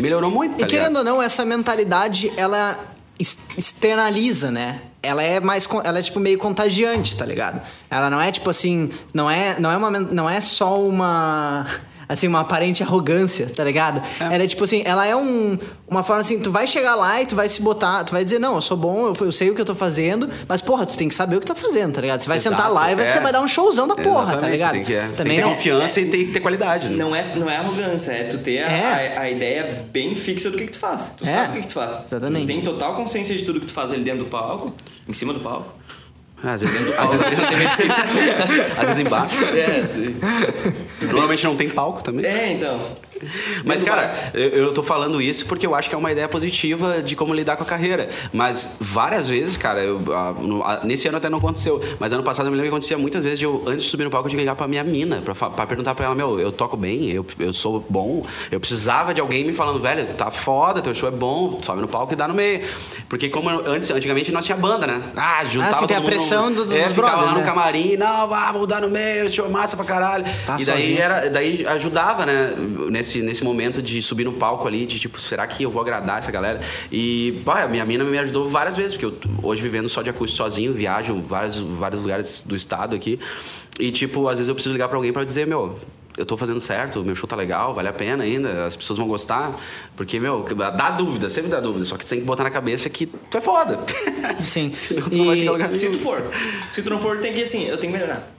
Melhorou 0.00 0.30
muito, 0.30 0.58
tá 0.58 0.66
E 0.66 0.68
querendo 0.68 0.88
ligado? 0.88 0.98
ou 0.98 1.04
não, 1.04 1.22
essa 1.22 1.44
mentalidade, 1.44 2.30
ela 2.36 2.78
externaliza, 3.18 4.50
né? 4.50 4.80
Ela 5.02 5.22
é 5.22 5.40
mais 5.40 5.68
ela 5.84 5.98
é 5.98 6.02
tipo 6.02 6.20
meio 6.20 6.38
contagiante, 6.38 7.16
tá 7.16 7.24
ligado? 7.24 7.60
Ela 7.88 8.10
não 8.10 8.20
é 8.20 8.30
tipo 8.30 8.50
assim, 8.50 8.90
não 9.14 9.30
é 9.30 9.58
não 9.58 9.70
é 9.70 9.76
uma 9.76 9.90
não 9.90 10.28
é 10.28 10.40
só 10.40 10.80
uma 10.80 11.66
assim 12.08 12.26
uma 12.28 12.40
aparente 12.40 12.82
arrogância, 12.82 13.46
tá 13.54 13.64
ligado? 13.64 14.02
Ela 14.20 14.42
é 14.44 14.46
tipo 14.46 14.64
assim, 14.64 14.82
ela 14.84 15.06
é 15.06 15.14
um 15.16 15.58
uma 15.88 16.02
forma 16.02 16.20
assim, 16.20 16.40
tu 16.40 16.50
vai 16.50 16.66
chegar 16.66 16.94
lá 16.96 17.22
e 17.22 17.26
tu 17.26 17.36
vai 17.36 17.48
se 17.48 17.62
botar, 17.62 18.02
tu 18.04 18.12
vai 18.12 18.24
dizer, 18.24 18.40
não, 18.40 18.56
eu 18.56 18.60
sou 18.60 18.76
bom, 18.76 19.06
eu, 19.08 19.26
eu 19.26 19.30
sei 19.32 19.50
o 19.50 19.54
que 19.54 19.60
eu 19.60 19.64
tô 19.64 19.74
fazendo, 19.74 20.28
mas 20.48 20.60
porra, 20.60 20.84
tu 20.84 20.96
tem 20.96 21.08
que 21.08 21.14
saber 21.14 21.36
o 21.36 21.40
que 21.40 21.46
tá 21.46 21.54
fazendo, 21.54 21.94
tá 21.94 22.00
ligado? 22.00 22.20
Você 22.20 22.28
vai 22.28 22.40
sentar 22.40 22.58
Exato, 22.60 22.74
lá 22.74 22.90
e 22.90 22.94
vai- 22.96 23.04
é. 23.04 23.12
você 23.12 23.20
vai 23.20 23.32
dar 23.32 23.40
um 23.40 23.46
showzão 23.48 23.86
da 23.86 23.94
porra, 23.94 24.24
tá 24.24 24.48
Exatamente, 24.48 24.52
ligado? 24.52 24.72
Tem 24.72 24.84
que, 24.84 24.94
é, 24.94 25.02
tem 25.06 25.12
Também 25.12 25.36
que 25.36 25.42
ter 25.42 25.48
não 25.48 25.54
confiança 25.54 26.00
e 26.00 26.10
tem 26.10 26.26
que 26.26 26.32
ter 26.32 26.40
qualidade. 26.40 26.88
né? 26.88 26.96
Não 26.96 27.14
é, 27.14 27.22
não 27.36 27.48
é 27.50 27.56
arrogância, 27.58 28.12
é 28.12 28.24
tu 28.24 28.38
ter 28.38 28.58
a, 28.64 28.70
É. 28.72 29.16
a, 29.16 29.20
a 29.22 29.30
ideia 29.30 29.84
bem 29.92 30.14
fixa 30.16 30.50
do 30.50 30.58
que, 30.58 30.64
que 30.64 30.72
tu 30.72 30.78
faz. 30.78 31.14
Tu 31.16 31.24
É, 31.26 31.32
sabe 31.34 31.48
o 31.48 31.52
que, 31.54 31.60
que 31.62 31.68
tu 31.68 31.74
faz. 31.74 32.06
exatamente. 32.06 32.42
Tu 32.44 32.46
tem 32.48 32.60
total 32.62 32.94
consciência 32.96 33.34
de 33.36 33.44
tudo 33.44 33.60
que 33.60 33.66
tu 33.66 33.72
faz 33.72 33.92
ali 33.92 34.02
dentro 34.02 34.24
do 34.24 34.30
palco, 34.30 34.74
em 35.08 35.12
cima 35.12 35.32
do 35.32 35.40
palco. 35.40 35.72
Ah, 36.44 36.52
Às 36.52 36.60
vezes, 36.60 36.98
às 36.98 37.10
vezes 37.12 37.38
meio 37.38 37.70
difícil. 37.70 38.04
Às 38.78 38.88
vezes 38.88 38.98
embaixo. 38.98 39.36
É, 39.56 39.86
sim. 39.88 40.16
Normalmente 41.06 41.44
não 41.44 41.56
tem 41.56 41.68
palco 41.68 42.02
também. 42.02 42.24
é 42.26 42.52
então. 42.52 42.78
Mas, 43.64 43.82
cara, 43.82 44.30
eu, 44.34 44.48
eu 44.50 44.74
tô 44.74 44.82
falando 44.82 45.20
isso 45.20 45.46
porque 45.46 45.66
eu 45.66 45.74
acho 45.74 45.88
que 45.88 45.94
é 45.94 45.98
uma 45.98 46.12
ideia 46.12 46.28
positiva 46.28 47.02
de 47.02 47.16
como 47.16 47.32
lidar 47.34 47.56
com 47.56 47.62
a 47.62 47.66
carreira. 47.66 48.08
Mas 48.32 48.76
várias 48.80 49.28
vezes, 49.28 49.56
cara, 49.56 49.80
eu, 49.80 50.00
ah, 50.12 50.34
no- 50.38 50.62
ah, 50.62 50.80
nesse 50.84 51.08
ano 51.08 51.16
até 51.18 51.28
não 51.28 51.38
aconteceu, 51.38 51.82
mas 51.98 52.12
ano 52.12 52.22
passado 52.22 52.46
eu 52.46 52.50
me 52.50 52.56
lembro 52.56 52.70
que 52.70 52.74
acontecia 52.74 52.98
muitas 52.98 53.22
vezes 53.22 53.38
de 53.38 53.44
eu, 53.44 53.62
antes 53.66 53.84
de 53.84 53.90
subir 53.90 54.04
no 54.04 54.10
palco, 54.10 54.26
eu 54.26 54.30
tinha 54.30 54.38
que 54.38 54.42
ligar 54.42 54.54
pra 54.56 54.68
minha 54.68 54.84
mina, 54.84 55.20
pra, 55.24 55.34
pra 55.34 55.66
perguntar 55.66 55.94
pra 55.94 56.06
ela, 56.06 56.14
meu, 56.14 56.38
eu 56.38 56.52
toco 56.52 56.76
bem, 56.76 57.10
eu, 57.10 57.24
eu 57.38 57.52
sou 57.52 57.84
bom. 57.88 58.24
Eu 58.50 58.60
precisava 58.60 59.12
de 59.14 59.20
alguém 59.20 59.44
me 59.44 59.52
falando, 59.52 59.80
velho, 59.80 60.06
tá 60.16 60.30
foda, 60.30 60.80
teu 60.82 60.94
show 60.94 61.08
é 61.08 61.12
bom, 61.12 61.58
sobe 61.62 61.80
no 61.80 61.88
palco 61.88 62.12
e 62.12 62.16
dá 62.16 62.28
no 62.28 62.34
meio. 62.34 62.60
Porque 63.08 63.28
como 63.28 63.48
antes, 63.50 63.90
antigamente 63.90 64.30
nós 64.32 64.44
tinha 64.44 64.56
banda, 64.56 64.86
né? 64.86 65.00
Ah, 65.16 65.44
juntava 65.44 65.76
Ah, 65.76 65.78
sim, 65.80 65.86
tem 65.86 65.96
a 65.96 66.00
pressão 66.00 66.50
no, 66.50 66.56
do- 66.56 66.64
dos 66.66 66.72
é, 66.74 66.88
ficava 66.88 67.08
brother, 67.08 67.24
lá 67.26 67.32
no 67.32 67.38
né? 67.40 67.44
camarim, 67.44 67.96
não, 67.96 68.28
vá, 68.28 68.52
vamos 68.52 68.68
dar 68.68 68.80
no 68.80 68.88
meio, 68.90 69.30
show 69.30 69.46
é 69.46 69.48
massa 69.48 69.76
pra 69.76 69.84
caralho. 69.84 70.24
Tá 70.46 70.56
e 70.60 70.64
daí 70.64 70.80
sozinho. 70.82 71.00
era 71.00 71.30
daí 71.30 71.66
ajudava, 71.66 72.26
né, 72.26 72.52
nesse, 72.90 73.05
nesse 73.14 73.42
momento 73.44 73.80
de 73.82 74.00
subir 74.02 74.24
no 74.24 74.32
palco 74.32 74.66
ali, 74.66 74.86
de 74.86 74.98
tipo, 74.98 75.20
será 75.20 75.46
que 75.46 75.62
eu 75.62 75.70
vou 75.70 75.80
agradar 75.82 76.18
essa 76.18 76.30
galera? 76.30 76.60
E, 76.90 77.40
pá, 77.44 77.62
a 77.62 77.68
minha 77.68 77.84
mina 77.84 78.04
me 78.04 78.18
ajudou 78.18 78.46
várias 78.48 78.76
vezes, 78.76 78.92
porque 78.94 79.06
eu 79.06 79.14
hoje 79.42 79.62
vivendo 79.62 79.88
só 79.88 80.02
de 80.02 80.10
acústico 80.10 80.36
sozinho, 80.44 80.72
viajo 80.72 81.14
vários, 81.20 81.56
vários 81.56 82.02
lugares 82.02 82.42
do 82.46 82.54
estado 82.56 82.94
aqui, 82.94 83.18
e 83.78 83.90
tipo, 83.90 84.28
às 84.28 84.36
vezes 84.38 84.48
eu 84.48 84.54
preciso 84.54 84.72
ligar 84.72 84.88
pra 84.88 84.96
alguém 84.96 85.12
pra 85.12 85.24
dizer, 85.24 85.46
meu, 85.46 85.78
eu 86.16 86.24
tô 86.24 86.34
fazendo 86.36 86.60
certo, 86.62 87.04
meu 87.04 87.14
show 87.14 87.28
tá 87.28 87.36
legal, 87.36 87.74
vale 87.74 87.88
a 87.88 87.92
pena 87.92 88.24
ainda, 88.24 88.64
as 88.66 88.74
pessoas 88.74 88.98
vão 88.98 89.06
gostar, 89.06 89.54
porque, 89.94 90.18
meu, 90.18 90.44
dá 90.54 90.90
dúvida, 90.92 91.28
sempre 91.28 91.50
dá 91.50 91.60
dúvida, 91.60 91.84
só 91.84 91.96
que 91.98 92.06
tu 92.06 92.08
tem 92.08 92.20
que 92.20 92.24
botar 92.24 92.44
na 92.44 92.50
cabeça 92.50 92.88
que 92.88 93.04
tu 93.04 93.36
é 93.36 93.40
foda. 93.40 93.78
Sim. 94.40 94.72
Senão 94.74 95.08
tu 95.10 95.14
não 95.16 95.26
vai 95.26 95.34
E- 95.34 95.38
chegar 95.38 95.50
a 95.50 95.52
lugar 95.52 95.70
Se 95.70 95.90
tu 95.90 95.98
for. 95.98 96.22
Se 96.72 96.82
tu 96.82 96.88
não 96.88 96.98
for, 96.98 97.18
tem 97.18 97.34
que 97.34 97.40
ir 97.40 97.42
assim, 97.42 97.64
eu 97.66 97.76
tenho 97.76 97.92
que 97.92 97.98
melhorar. 97.98 98.32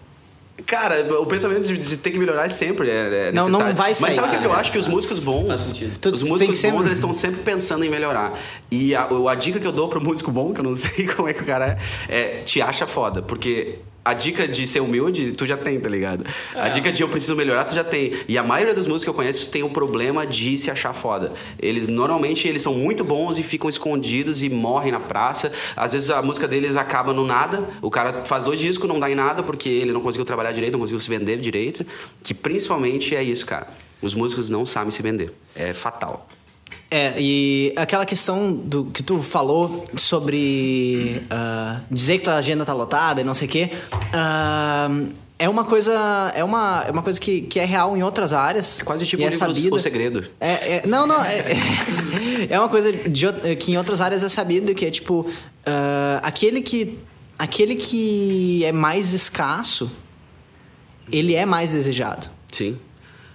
Cara, 0.66 1.06
o 1.22 1.26
pensamento 1.26 1.68
de, 1.68 1.78
de 1.78 1.98
ter 1.98 2.12
que 2.12 2.18
melhorar 2.18 2.50
sempre 2.50 2.90
é, 2.90 3.28
é 3.28 3.32
Não, 3.32 3.48
não 3.48 3.60
vai 3.60 3.90
Mas 3.90 3.98
sair, 3.98 4.16
sabe 4.16 4.36
o 4.36 4.40
que 4.40 4.46
eu 4.46 4.54
acho? 4.54 4.72
Que 4.72 4.80
os 4.80 4.88
músicos 4.88 5.20
Faz 5.20 5.26
bons, 5.26 5.84
os 6.14 6.24
músicos 6.24 6.62
bons, 6.64 6.86
eles 6.86 6.98
estão 6.98 7.14
sempre 7.14 7.42
pensando 7.42 7.86
em 7.86 7.90
melhorar. 7.90 8.38
E 8.72 8.96
a, 8.96 9.08
a 9.30 9.36
dica 9.36 9.60
que 9.60 9.68
eu 9.68 9.72
dou 9.72 9.88
pro 9.88 10.02
músico 10.02 10.32
bom, 10.32 10.54
que 10.54 10.60
eu 10.60 10.64
não 10.64 10.74
sei 10.76 11.06
como 11.08 11.28
é 11.28 11.34
que 11.34 11.44
o 11.44 11.46
cara 11.46 11.78
é, 12.10 12.40
é 12.40 12.42
te 12.42 12.62
acha 12.62 12.88
foda. 12.88 13.22
Porque 13.22 13.80
a 14.08 14.14
dica 14.14 14.48
de 14.48 14.66
ser 14.68 14.80
humilde, 14.80 15.32
tu 15.34 15.46
já 15.46 15.58
tem, 15.58 15.80
tá 15.80 15.90
ligado? 15.90 16.26
A 16.56 16.68
É. 16.68 16.70
dica 16.70 16.92
de 16.92 17.02
eu 17.04 17.10
preciso 17.10 17.36
melhorar, 17.36 17.66
tu 17.66 17.76
já 17.76 17.84
tem. 17.84 18.14
E 18.28 18.38
a 18.38 18.44
maioria 18.44 18.74
dos 18.74 18.86
músicos 18.88 19.04
que 19.04 19.10
eu 19.10 19.14
conheço 19.14 19.50
tem 19.52 19.64
o 19.64 19.70
problema 19.70 20.26
de 20.26 20.58
se 20.58 20.72
achar 20.72 20.94
foda. 20.94 21.34
Eles, 21.60 21.88
normalmente, 21.88 22.48
eles 22.48 22.62
são 22.62 22.74
muito 22.74 23.04
bons 23.04 23.38
e 23.38 23.44
ficam 23.44 23.70
escondidos 23.70 24.44
e 24.44 24.50
morrem 24.50 24.92
na 24.92 25.00
praça. 25.00 25.52
Às 25.76 25.94
vezes 25.94 26.10
a 26.10 26.22
música 26.22 26.48
deles 26.48 26.76
acaba 26.76 27.14
no 27.14 27.26
nada. 27.26 27.68
O 27.82 27.90
cara 27.92 28.24
faz 28.26 28.44
dois 28.46 28.60
discos, 28.60 28.88
não 28.88 29.00
dá 29.00 29.10
em 29.12 29.16
nada, 29.16 29.44
porque 29.44 29.70
ele 29.70 29.92
não 29.92 30.02
conseguiu 30.02 30.26
trabalhar 30.26 30.52
direito, 30.52 30.74
não 30.74 30.80
conseguiu 30.80 31.00
se 31.00 31.10
vender 31.10 31.38
direito. 31.38 31.86
Que 32.24 32.34
principalmente 32.34 33.16
é 33.16 33.22
isso, 33.24 33.46
cara. 33.46 33.68
Os 34.02 34.14
músicos 34.14 34.50
não 34.50 34.66
sabem 34.66 34.92
se 34.92 35.02
vender. 35.02 35.34
É 35.56 35.74
fatal. 35.74 36.28
É, 36.90 37.16
e 37.20 37.74
aquela 37.76 38.06
questão 38.06 38.54
do 38.54 38.86
que 38.86 39.04
tu 39.04 39.22
falou 39.22 39.84
sobre 39.98 41.22
ah, 41.30 41.82
dizer 41.92 42.20
que 42.20 42.24
tua 42.24 42.36
agenda 42.36 42.66
tá 42.66 42.74
lotada 42.74 43.20
e 43.20 43.24
não 43.24 43.34
sei 43.34 43.48
o 43.48 43.52
quê. 43.52 43.72
ah, 44.14 44.90
é 45.40 45.48
uma 45.48 45.64
coisa. 45.64 46.32
É 46.34 46.44
uma, 46.44 46.84
é 46.88 46.92
uma 46.92 47.04
coisa 47.04 47.20
que, 47.20 47.42
que 47.42 47.60
é 47.60 47.66
real 47.66 47.96
em 47.96 48.02
outras 48.02 48.34
áreas. 48.34 48.80
É 48.80 48.84
quase 48.84 49.06
tipo 49.06 49.22
é 49.22 49.32
sabida. 49.32 49.76
O 49.76 49.80
Segredo. 49.80 50.28
É, 50.40 50.78
é- 50.78 50.84
não, 50.88 51.06
não. 51.06 51.24
É, 51.24 52.48
é 52.50 52.60
uma 52.60 52.70
coisa 52.70 52.92
de 52.92 53.56
que 53.58 53.74
em 53.74 53.78
outras 53.78 54.02
áreas 54.02 54.24
é 54.24 54.30
sabido 54.30 54.74
que 54.74 54.86
é 54.86 54.92
tipo. 54.92 55.30
ah, 55.66 56.20
aquele 56.24 56.62
que. 56.62 56.98
Aquele 57.38 57.76
que 57.76 58.66
é 58.66 58.72
mais 58.72 59.14
escasso, 59.14 59.92
ele 61.12 61.36
é 61.36 61.46
mais 61.46 61.70
desejado. 61.70 62.28
Sim. 62.52 62.80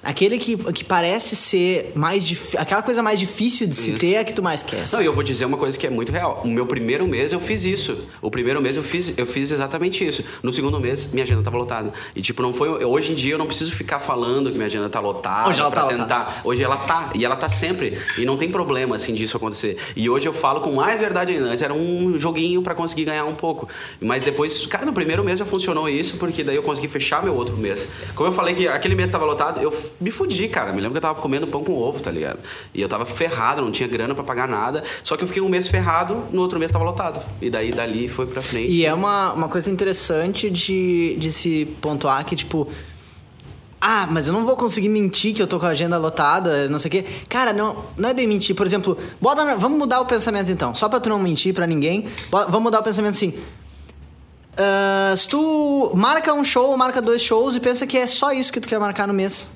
Aquele 0.02 0.36
que, 0.38 0.56
que 0.72 0.84
parece 0.84 1.36
ser 1.36 1.92
mais 1.94 2.26
difícil. 2.26 2.58
Aquela 2.60 2.82
coisa 2.82 3.02
mais 3.02 3.18
difícil 3.20 3.66
de 3.66 3.74
se 3.76 3.90
Isso. 3.90 3.98
ter 4.00 4.14
é 4.14 4.18
a 4.20 4.24
que 4.24 4.32
tu 4.32 4.42
mais 4.42 4.62
quer. 4.62 4.80
Não, 4.80 4.86
sabe? 4.86 5.04
e 5.04 5.06
eu 5.06 5.12
vou 5.12 5.22
dizer 5.22 5.44
uma 5.44 5.56
coisa 5.56 5.78
que 5.78 5.86
é 5.86 5.90
muito 5.90 6.10
real. 6.10 6.42
O 6.44 6.48
meu 6.48 6.66
primeiro 6.66 7.06
mês 7.06 7.32
eu 7.32 7.38
fiz 7.40 7.64
isso. 7.64 8.08
O 8.20 8.30
primeiro 8.30 8.60
mês 8.60 8.76
eu 8.76 8.82
fiz, 8.82 9.16
eu 9.16 9.24
fiz 9.26 9.50
exatamente 9.50 10.06
isso. 10.06 10.24
No 10.42 10.52
segundo 10.52 10.80
mês, 10.80 11.12
minha 11.12 11.22
agenda 11.24 11.42
tava 11.42 11.56
lotada. 11.56 11.92
E 12.16 12.20
tipo, 12.20 12.42
não 12.42 12.52
foi. 12.52 12.84
Hoje 12.84 13.12
em 13.12 13.14
dia 13.14 13.34
eu 13.34 13.38
não 13.38 13.46
preciso 13.46 13.70
ficar 13.72 14.00
falando 14.00 14.48
que 14.50 14.54
minha 14.56 14.66
agenda 14.66 14.88
tá 14.88 14.98
lotada 15.00 15.48
Hoje 15.50 15.60
ela 15.60 15.70
pra 15.70 15.82
tá 15.82 15.88
tentar. 15.88 16.18
lotada. 16.18 16.34
Hoje 16.44 16.62
ela 16.62 16.76
tá. 16.76 17.10
E 17.14 17.24
ela 17.24 17.36
tá 17.36 17.48
sempre. 17.48 17.98
E 18.18 18.24
não 18.24 18.36
tem 18.36 18.50
problema 18.50 18.96
assim 18.96 19.14
disso 19.14 19.36
acontecer. 19.36 19.76
E 19.94 20.10
hoje 20.10 20.26
eu 20.26 20.32
falo 20.32 20.60
com 20.60 20.72
mais 20.72 20.98
verdade 20.98 21.32
ainda. 21.32 21.46
Antes 21.46 21.62
era 21.62 21.72
um 21.74 22.18
joguinho 22.18 22.60
pra 22.62 22.74
conseguir 22.74 23.04
ganhar 23.04 23.24
um 23.24 23.34
pouco. 23.34 23.68
Mas 24.00 24.24
depois, 24.24 24.66
cara, 24.66 24.84
no 24.84 24.92
primeiro 24.92 25.22
mês 25.22 25.38
já 25.38 25.44
funcionou 25.44 25.88
isso, 25.88 26.16
porque 26.16 26.42
daí 26.42 26.56
eu 26.56 26.62
consegui 26.62 26.88
fechar 26.88 27.22
meu 27.22 27.34
outro 27.34 27.56
mês. 27.56 27.86
Como 28.14 28.28
eu 28.28 28.32
falei 28.32 28.54
que 28.54 28.66
aquele 28.66 28.94
mês 28.94 29.08
tava 29.10 29.24
lotado, 29.24 29.60
eu 29.60 29.70
me 30.00 30.10
fudi, 30.10 30.48
cara. 30.48 30.72
Me 30.72 30.76
lembro 30.80 30.92
que 30.92 30.98
eu 30.98 31.02
tava 31.02 31.20
comendo 31.20 31.46
pão 31.46 31.62
com 31.64 31.72
ovo, 31.74 32.00
tá 32.00 32.10
ligado? 32.10 32.38
E 32.74 32.80
eu 32.82 32.88
tava 32.88 33.04
ferrado, 33.06 33.62
não 33.62 33.70
tinha 33.70 33.88
grana 33.88 34.14
pra 34.14 34.24
pagar 34.24 34.48
nada. 34.48 34.82
Só 35.04 35.16
que 35.16 35.24
eu 35.24 35.28
fiquei 35.28 35.42
um 35.42 35.48
mês 35.48 35.68
ferrado, 35.68 36.24
no 36.32 36.42
outro 36.42 36.58
mês 36.58 36.70
tava 36.70 36.84
lotado. 36.84 37.20
E 37.40 37.48
daí 37.50 37.70
dali 37.72 38.08
foi 38.08 38.26
pra 38.26 38.42
frente. 38.42 38.72
E 38.72 38.84
é 38.84 38.92
uma, 38.94 39.32
uma 39.32 39.48
coisa 39.48 39.70
interessante 39.70 40.48
de, 40.50 41.16
de 41.18 41.32
se 41.32 41.64
pontuar 41.80 42.24
que, 42.24 42.34
tipo. 42.36 42.68
Ah, 43.84 44.06
mas 44.08 44.28
eu 44.28 44.32
não 44.32 44.46
vou 44.46 44.54
conseguir 44.56 44.88
mentir 44.88 45.34
que 45.34 45.42
eu 45.42 45.46
tô 45.48 45.58
com 45.58 45.66
a 45.66 45.70
agenda 45.70 45.98
lotada, 45.98 46.68
não 46.68 46.78
sei 46.78 46.88
o 46.88 46.92
quê. 46.92 47.04
Cara, 47.28 47.52
não, 47.52 47.84
não 47.96 48.08
é 48.10 48.14
bem 48.14 48.28
mentir. 48.28 48.54
Por 48.54 48.64
exemplo, 48.64 48.96
bota 49.20 49.44
na- 49.44 49.56
vamos 49.56 49.76
mudar 49.76 50.00
o 50.00 50.06
pensamento 50.06 50.52
então. 50.52 50.72
Só 50.72 50.88
pra 50.88 51.00
tu 51.00 51.08
não 51.08 51.18
mentir 51.18 51.52
pra 51.52 51.66
ninguém, 51.66 52.06
bo- 52.30 52.44
vamos 52.44 52.62
mudar 52.62 52.78
o 52.78 52.82
pensamento 52.84 53.14
assim. 53.16 53.34
ah, 54.56 55.14
se 55.16 55.28
tu 55.28 55.90
marca 55.96 56.32
um 56.32 56.44
show 56.44 56.76
marca 56.76 57.02
dois 57.02 57.22
shows 57.22 57.56
e 57.56 57.60
pensa 57.60 57.86
que 57.86 57.98
é 57.98 58.06
só 58.06 58.32
isso 58.32 58.52
que 58.52 58.60
tu 58.60 58.68
quer 58.68 58.78
marcar 58.78 59.08
no 59.08 59.14
mês. 59.14 59.48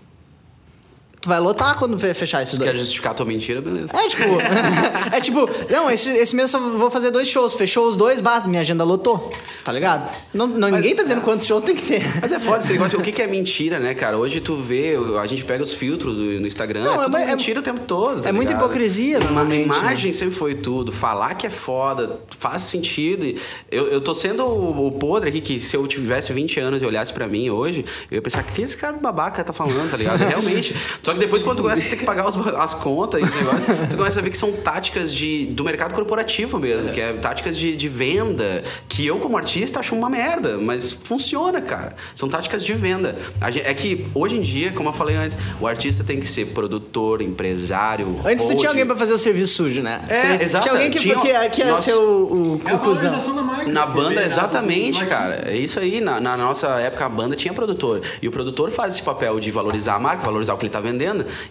Tu 1.20 1.28
vai 1.28 1.40
lotar 1.40 1.76
quando 1.76 1.98
fechar 1.98 2.42
esses 2.42 2.54
Se 2.54 2.58
quer 2.60 2.66
dois. 2.66 2.78
justificar 2.78 3.12
a 3.12 3.14
tua 3.14 3.26
mentira, 3.26 3.60
beleza. 3.60 3.88
É 3.92 4.08
tipo, 4.08 4.22
é 5.12 5.20
tipo, 5.20 5.50
não, 5.70 5.90
esse, 5.90 6.08
esse 6.10 6.36
mês 6.36 6.52
eu 6.52 6.60
só 6.60 6.68
vou 6.68 6.90
fazer 6.90 7.10
dois 7.10 7.26
shows. 7.26 7.54
Fechou 7.54 7.88
os 7.88 7.96
dois, 7.96 8.20
bata, 8.20 8.46
minha 8.46 8.60
agenda 8.60 8.84
lotou. 8.84 9.32
Tá 9.64 9.72
ligado? 9.72 10.08
Não, 10.32 10.46
não, 10.46 10.68
ninguém 10.70 10.94
tá 10.94 11.02
dizendo 11.02 11.22
quantos 11.22 11.44
shows 11.46 11.64
tem 11.64 11.74
que 11.74 11.82
ter. 11.82 12.02
Mas 12.20 12.30
é 12.30 12.38
foda 12.38 12.58
esse 12.62 12.72
negócio. 12.72 12.96
O 13.00 13.02
que, 13.02 13.12
que 13.12 13.20
é 13.22 13.26
mentira, 13.26 13.78
né, 13.78 13.94
cara? 13.94 14.16
Hoje 14.16 14.40
tu 14.40 14.56
vê, 14.56 14.94
a 15.20 15.26
gente 15.26 15.44
pega 15.44 15.62
os 15.62 15.72
filtros 15.72 16.14
do, 16.16 16.22
no 16.40 16.46
Instagram, 16.46 16.84
Não, 16.84 17.02
é 17.18 17.22
é 17.22 17.24
é- 17.24 17.36
mentira 17.36 17.60
o 17.60 17.62
tempo 17.62 17.80
todo. 17.80 18.22
tá 18.22 18.28
é 18.28 18.32
muita 18.32 18.52
hipocrisia, 18.52 19.18
Uma 19.18 19.26
normalmente, 19.26 19.64
imagem 19.64 20.12
sempre 20.12 20.34
foi 20.34 20.54
tudo. 20.54 20.92
Falar 20.92 21.34
que 21.34 21.46
é 21.46 21.50
foda 21.50 22.20
faz 22.38 22.62
sentido. 22.62 23.38
Eu, 23.70 23.88
eu 23.88 24.00
tô 24.00 24.14
sendo 24.14 24.44
o, 24.44 24.86
o 24.86 24.92
podre 24.92 25.28
aqui, 25.28 25.40
que 25.40 25.58
se 25.58 25.76
eu 25.76 25.86
tivesse 25.86 26.32
20 26.32 26.58
anos 26.60 26.82
e 26.82 26.86
olhasse 26.86 27.12
pra 27.12 27.26
mim 27.26 27.50
hoje, 27.50 27.84
eu 28.10 28.16
ia 28.16 28.22
pensar, 28.22 28.42
o 28.42 28.44
que 28.44 28.62
esse 28.62 28.76
cara 28.76 28.96
babaca 28.96 29.42
tá 29.44 29.52
falando, 29.52 29.90
tá 29.90 29.96
ligado? 29.96 30.18
Realmente. 30.26 30.74
Só 31.06 31.12
que 31.14 31.20
depois, 31.20 31.40
quando 31.40 31.58
tu 31.58 31.62
começa 31.62 31.86
a 31.86 31.88
ter 31.88 31.96
que 31.96 32.04
pagar 32.04 32.26
os- 32.28 32.36
as 32.56 32.74
contas 32.74 33.20
e 33.20 33.24
esse 33.24 33.44
negócio, 33.44 33.76
tu 33.90 33.96
começa 33.96 34.18
a 34.18 34.22
ver 34.22 34.30
que 34.30 34.36
são 34.36 34.50
táticas 34.50 35.14
de, 35.14 35.46
do 35.46 35.62
mercado 35.62 35.94
corporativo 35.94 36.58
mesmo, 36.58 36.90
que 36.90 37.00
é 37.00 37.12
táticas 37.12 37.56
de, 37.56 37.76
de 37.76 37.88
venda, 37.88 38.64
que 38.88 39.06
eu, 39.06 39.20
como 39.20 39.36
artista, 39.36 39.78
acho 39.78 39.94
uma 39.94 40.10
merda, 40.10 40.58
mas 40.58 40.90
funciona, 40.90 41.60
cara. 41.60 41.94
São 42.12 42.28
táticas 42.28 42.64
de 42.64 42.72
venda. 42.72 43.16
A 43.40 43.52
gen- 43.52 43.62
é 43.64 43.72
que, 43.72 44.04
hoje 44.12 44.36
em 44.36 44.42
dia, 44.42 44.72
como 44.72 44.88
eu 44.88 44.92
falei 44.92 45.14
antes, 45.14 45.38
o 45.60 45.66
artista 45.68 46.02
tem 46.02 46.18
que 46.18 46.26
ser 46.26 46.46
produtor, 46.46 47.22
empresário. 47.22 48.08
Antes 48.24 48.44
tu 48.44 48.48
host. 48.48 48.56
tinha 48.58 48.70
alguém 48.70 48.84
pra 48.84 48.96
fazer 48.96 49.12
o 49.12 49.18
serviço 49.18 49.54
sujo, 49.54 49.80
né? 49.82 50.00
É, 50.08 50.38
Você- 50.38 50.44
exato. 50.44 50.62
Tinha 50.64 50.74
alguém 50.74 50.90
que, 50.90 50.98
Tinha- 50.98 51.16
que, 51.20 51.48
que 51.50 51.60
ia 51.60 51.66
Nossa. 51.70 51.82
ser 51.90 51.94
o, 51.94 52.00
o, 52.00 52.60
É 52.64 52.70
a 52.72 52.74
o 52.74 52.78
cuzão. 52.80 52.94
valorização 53.02 53.36
da 53.36 53.42
marca. 53.42 53.70
Na 53.70 53.86
banda, 53.86 54.08
vê, 54.08 54.14
né? 54.16 54.26
exatamente, 54.26 55.06
cara. 55.06 55.44
É 55.46 55.56
isso 55.56 55.78
aí. 55.78 56.00
Na, 56.00 56.20
na 56.20 56.36
nossa 56.36 56.66
época, 56.80 57.06
a 57.06 57.08
banda 57.08 57.36
tinha 57.36 57.54
produtor. 57.54 58.00
E 58.20 58.26
o 58.26 58.30
produtor 58.32 58.70
faz 58.70 58.94
esse 58.94 59.02
papel 59.02 59.38
de 59.38 59.50
valorizar 59.52 59.94
a 59.94 60.00
marca, 60.00 60.24
valorizar 60.24 60.54
o 60.54 60.56
que 60.56 60.64
ele 60.66 60.72
tá 60.72 60.80
vendendo, 60.80 60.95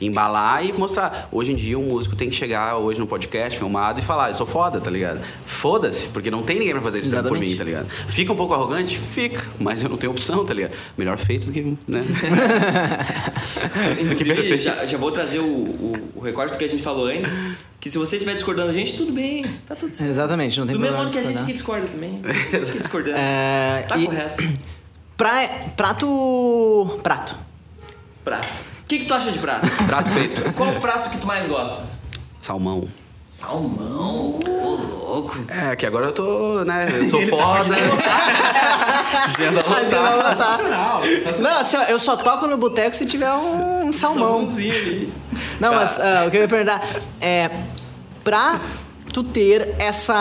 embalar 0.01 0.65
e 0.65 0.73
mostrar. 0.73 1.27
Hoje 1.31 1.51
em 1.51 1.55
dia, 1.55 1.77
um 1.77 1.83
músico 1.83 2.15
tem 2.15 2.29
que 2.29 2.35
chegar 2.35 2.77
hoje 2.77 2.99
no 2.99 3.07
podcast, 3.07 3.57
filmado, 3.57 3.99
e 3.99 4.03
falar: 4.03 4.29
Eu 4.29 4.33
sou 4.35 4.45
foda, 4.47 4.79
tá 4.81 4.89
ligado? 4.89 5.19
Foda-se, 5.45 6.07
porque 6.07 6.29
não 6.31 6.43
tem 6.43 6.57
ninguém 6.59 6.73
pra 6.73 6.81
fazer 6.81 6.99
isso 6.99 7.09
por 7.09 7.37
mim, 7.39 7.55
tá 7.55 7.63
ligado? 7.63 7.87
Fica 8.07 8.31
um 8.31 8.35
pouco 8.35 8.53
arrogante? 8.53 8.97
Fica, 8.97 9.43
mas 9.59 9.83
eu 9.83 9.89
não 9.89 9.97
tenho 9.97 10.11
opção, 10.11 10.45
tá 10.45 10.53
ligado? 10.53 10.75
Melhor 10.97 11.17
feito 11.17 11.47
do 11.47 11.51
que. 11.51 11.61
né? 11.87 12.03
Inclusive, 14.01 14.57
já, 14.57 14.85
já 14.85 14.97
vou 14.97 15.11
trazer 15.11 15.39
o, 15.39 15.43
o, 15.45 16.11
o 16.15 16.19
recorte 16.21 16.53
do 16.53 16.57
que 16.57 16.65
a 16.65 16.69
gente 16.69 16.83
falou 16.83 17.07
antes. 17.07 17.31
Que 17.79 17.91
se 17.91 17.97
você 17.99 18.15
estiver 18.15 18.33
discordando 18.33 18.69
da 18.69 18.73
gente, 18.73 18.97
tudo 18.97 19.11
bem, 19.11 19.43
tá 19.67 19.75
tudo 19.75 19.93
certo. 19.95 20.09
Exatamente, 20.09 20.59
não 20.59 20.65
tem 20.65 20.73
Do 20.75 20.79
mesmo 20.81 20.95
problema. 20.97 21.03
modo 21.03 21.13
que 21.13 21.19
a 21.19 21.37
gente 21.37 21.45
que 21.45 21.53
discorda 21.53 21.85
também. 21.87 22.19
Que 22.49 22.79
discordando. 22.79 23.15
É, 23.17 23.85
Tá 23.87 23.95
e- 23.97 24.05
correto. 24.05 24.43
Pra, 25.15 25.47
prato. 25.77 26.99
Prato. 27.03 27.35
Prato. 28.23 28.47
O 28.86 28.88
que, 28.88 28.99
que 28.99 29.05
tu 29.05 29.13
acha 29.15 29.31
de 29.31 29.39
prato? 29.39 29.67
Prato 29.88 30.09
feito. 30.11 30.53
Qual 30.53 30.69
o 30.69 30.79
prato 30.79 31.09
que 31.09 31.17
tu 31.17 31.25
mais 31.25 31.47
gosta? 31.47 31.83
Salmão. 32.39 32.88
Salmão? 33.27 34.39
Ô, 34.47 34.75
louco. 34.75 35.39
É, 35.47 35.75
que 35.75 35.88
agora 35.88 36.05
eu 36.05 36.11
tô, 36.11 36.63
né? 36.63 36.88
Eu 36.93 37.05
sou 37.07 37.19
foda. 37.27 37.75
Agenda 39.25 39.59
lotada. 39.61 40.57
Sensacional, 40.57 41.03
sensacional. 41.03 41.39
Não, 41.39 41.61
assim, 41.61 41.77
ó, 41.77 41.81
eu 41.86 41.97
só 41.97 42.15
toco 42.15 42.45
no 42.45 42.57
boteco 42.57 42.95
se 42.95 43.07
tiver 43.07 43.33
um, 43.33 43.91
salmão. 43.91 44.29
Salmãozinho 44.29 44.73
ali. 44.75 45.13
Não, 45.59 45.73
mas 45.73 45.99
ah, 45.99 46.25
o 46.27 46.31
que 46.31 46.38
eu 46.38 46.41
ia 46.41 46.47
perguntar 46.47 46.81
é. 47.19 47.49
Pra 48.23 48.59
tu 49.11 49.23
ter 49.23 49.75
essa. 49.79 50.13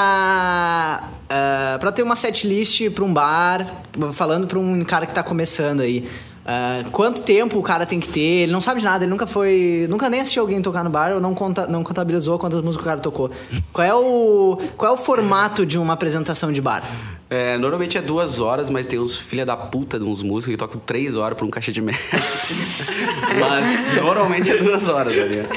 ah, 1.29 1.77
pra 1.79 1.93
ter 1.93 2.03
uma 2.03 2.17
setlist 2.17 2.91
pra 2.91 3.05
um 3.05 3.13
bar, 3.13 3.67
falando 4.15 4.47
pra 4.47 4.59
um 4.59 4.83
cara 4.85 5.05
que 5.05 5.13
tá 5.13 5.23
começando 5.23 5.81
aí. 5.81 6.09
Ah, 6.47 6.85
quanto 6.93 7.23
tempo 7.23 7.59
o 7.59 7.63
cara 7.63 7.87
tem 7.87 7.99
que 7.99 8.09
ter? 8.09 8.43
Ele 8.43 8.53
não 8.53 8.61
sabe 8.61 8.81
de 8.81 8.85
nada, 8.85 9.05
ele 9.05 9.11
nunca 9.11 9.27
foi. 9.27 9.87
Nunca 9.89 10.11
nem 10.11 10.21
assistiu 10.21 10.43
alguém 10.43 10.61
tocar 10.61 10.85
no 10.85 10.91
bar 10.91 11.13
ou 11.13 11.21
não, 11.21 11.35
conta, 11.35 11.67
não 11.67 11.83
contabilizou 11.83 12.39
quantas 12.39 12.61
músicas 12.61 12.85
o 12.85 12.89
cara 12.89 13.01
tocou. 13.01 13.31
Qual 13.73 13.87
é 13.87 13.95
o. 13.95 14.59
Qual 14.77 14.93
é 14.93 14.95
o 14.95 14.99
formato 14.99 15.65
de 15.65 15.79
uma 15.79 15.95
apresentação 15.95 16.53
de 16.53 16.61
bar? 16.61 16.83
É, 17.31 17.57
normalmente 17.57 17.97
é 17.97 18.03
duas 18.03 18.39
horas, 18.39 18.69
mas 18.69 18.87
tem 18.87 18.99
uns 18.99 19.17
filha 19.17 19.47
da 19.47 19.57
puta 19.57 19.99
de 19.99 20.05
uns 20.05 20.23
músicos 20.23 20.53
que 20.53 20.59
tocam 20.59 20.81
três 20.85 21.17
horas 21.17 21.37
por 21.37 21.47
um 21.47 21.51
caixa 21.51 21.73
de 21.73 21.81
merda. 21.81 22.01
mas 23.41 23.97
normalmente 23.97 24.51
é 24.51 24.59
duas 24.59 24.87
horas, 24.87 25.15
ligado? 25.15 25.49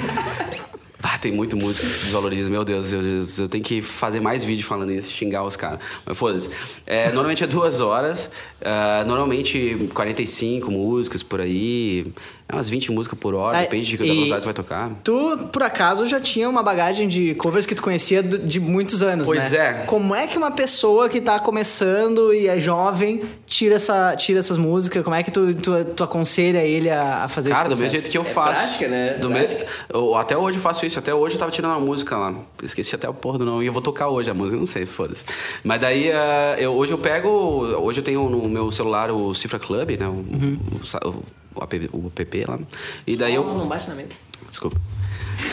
Tem 1.21 1.31
muito 1.31 1.57
música 1.57 1.87
que 1.87 1.93
se 1.93 2.03
desvaloriza, 2.05 2.49
meu 2.49 2.63
Deus, 2.63 2.91
eu, 2.93 3.01
eu- 3.01 3.27
eu 3.39 3.47
tenho 3.49 3.63
que 3.63 3.81
fazer 3.81 4.19
mais 4.19 4.43
vídeo 4.43 4.63
falando 4.65 4.91
isso, 4.91 5.09
xingar 5.11 5.43
os 5.43 5.55
caras. 5.55 5.79
Mas 6.05 6.17
foda-se. 6.17 6.49
É, 6.85 7.07
normalmente 7.07 7.43
é 7.43 7.47
duas 7.47 7.81
horas, 7.81 8.29
ah, 8.61 9.03
normalmente 9.07 9.89
45 9.93 10.71
músicas 10.71 11.23
por 11.23 11.41
aí, 11.41 12.07
é 12.49 12.55
umas 12.55 12.69
20 12.69 12.91
músicas 12.93 13.19
por 13.19 13.35
hora, 13.35 13.57
Ah, 13.57 13.61
depende 13.61 13.85
de 13.89 13.97
que 13.97 14.03
velocidade 14.03 14.41
tu 14.41 14.45
vai 14.45 14.53
tocar. 14.53 14.89
Tu, 15.03 15.37
por 15.51 15.61
acaso, 15.63 16.07
já 16.07 16.19
tinha 16.19 16.47
uma 16.49 16.63
bagagem 16.63 17.07
de 17.07 17.35
covers 17.35 17.65
que 17.65 17.75
tu 17.75 17.81
conhecia 17.81 18.23
de 18.23 18.59
muitos 18.59 19.01
anos, 19.03 19.25
Pois 19.25 19.51
né? 19.51 19.57
é. 19.57 19.73
Como 19.85 20.15
é 20.15 20.27
que 20.27 20.37
uma 20.37 20.51
pessoa 20.51 21.09
que 21.09 21.19
tá 21.19 21.39
começando 21.39 22.33
e 22.33 22.47
é 22.47 22.59
jovem 22.59 23.21
tira, 23.45 23.75
essa, 23.75 24.15
tira 24.15 24.39
essas 24.39 24.57
músicas? 24.57 25.03
Como 25.03 25.15
é 25.15 25.23
que 25.23 25.31
tu, 25.31 25.53
tu, 25.55 25.85
tu 25.85 26.03
aconselha 26.03 26.59
ele 26.63 26.89
a, 26.89 27.25
a 27.25 27.27
fazer 27.27 27.49
Cara, 27.51 27.65
esse 27.67 27.75
do 27.75 27.79
mesmo 27.81 27.91
jeito 27.91 28.09
que 28.09 28.17
eu 28.17 28.21
É 28.21 28.25
faço. 28.25 28.59
prática, 28.61 28.87
né? 28.87 29.13
Do 29.15 29.29
Prática. 29.29 29.59
mesmo, 29.59 29.69
eu, 29.89 30.15
até 30.15 30.37
hoje 30.37 30.57
eu 30.57 30.61
faço 30.61 30.85
isso. 30.85 30.97
Até 30.99 31.13
hoje 31.13 31.35
eu 31.35 31.39
tava 31.39 31.51
tirando 31.51 31.71
uma 31.71 31.79
música 31.81 32.15
lá. 32.17 32.33
Esqueci 32.63 32.95
até 32.95 33.09
o 33.09 33.13
porra 33.13 33.39
do 33.39 33.45
nome. 33.45 33.65
E 33.65 33.67
eu 33.67 33.73
vou 33.73 33.81
tocar 33.81 34.07
hoje 34.07 34.29
a 34.29 34.33
música, 34.33 34.57
não 34.57 34.65
sei, 34.65 34.85
foda-se. 34.85 35.21
Mas 35.63 35.81
daí, 35.81 36.11
ah, 36.13 36.55
eu, 36.57 36.71
hoje 36.73 36.93
eu 36.93 36.97
pego. 36.97 37.29
Hoje 37.29 37.99
eu 37.99 38.03
tenho 38.05 38.29
no 38.29 38.47
meu 38.47 38.71
celular 38.71 39.11
o 39.11 39.33
Cifra 39.33 39.59
Club, 39.59 39.91
né? 39.99 40.07
O, 40.07 40.11
Uhum. 40.11 40.57
o, 41.03 41.07
o, 41.09 41.23
o 41.59 41.63
app, 41.63 41.89
o 41.93 42.11
app 42.15 42.45
lá. 42.47 42.59
E 43.05 43.15
daí 43.17 43.35
eu. 43.35 43.43
Não, 43.43 43.67
bate 43.67 43.89
na 43.89 43.95
mesa. 43.95 44.09
Desculpa. 44.49 44.77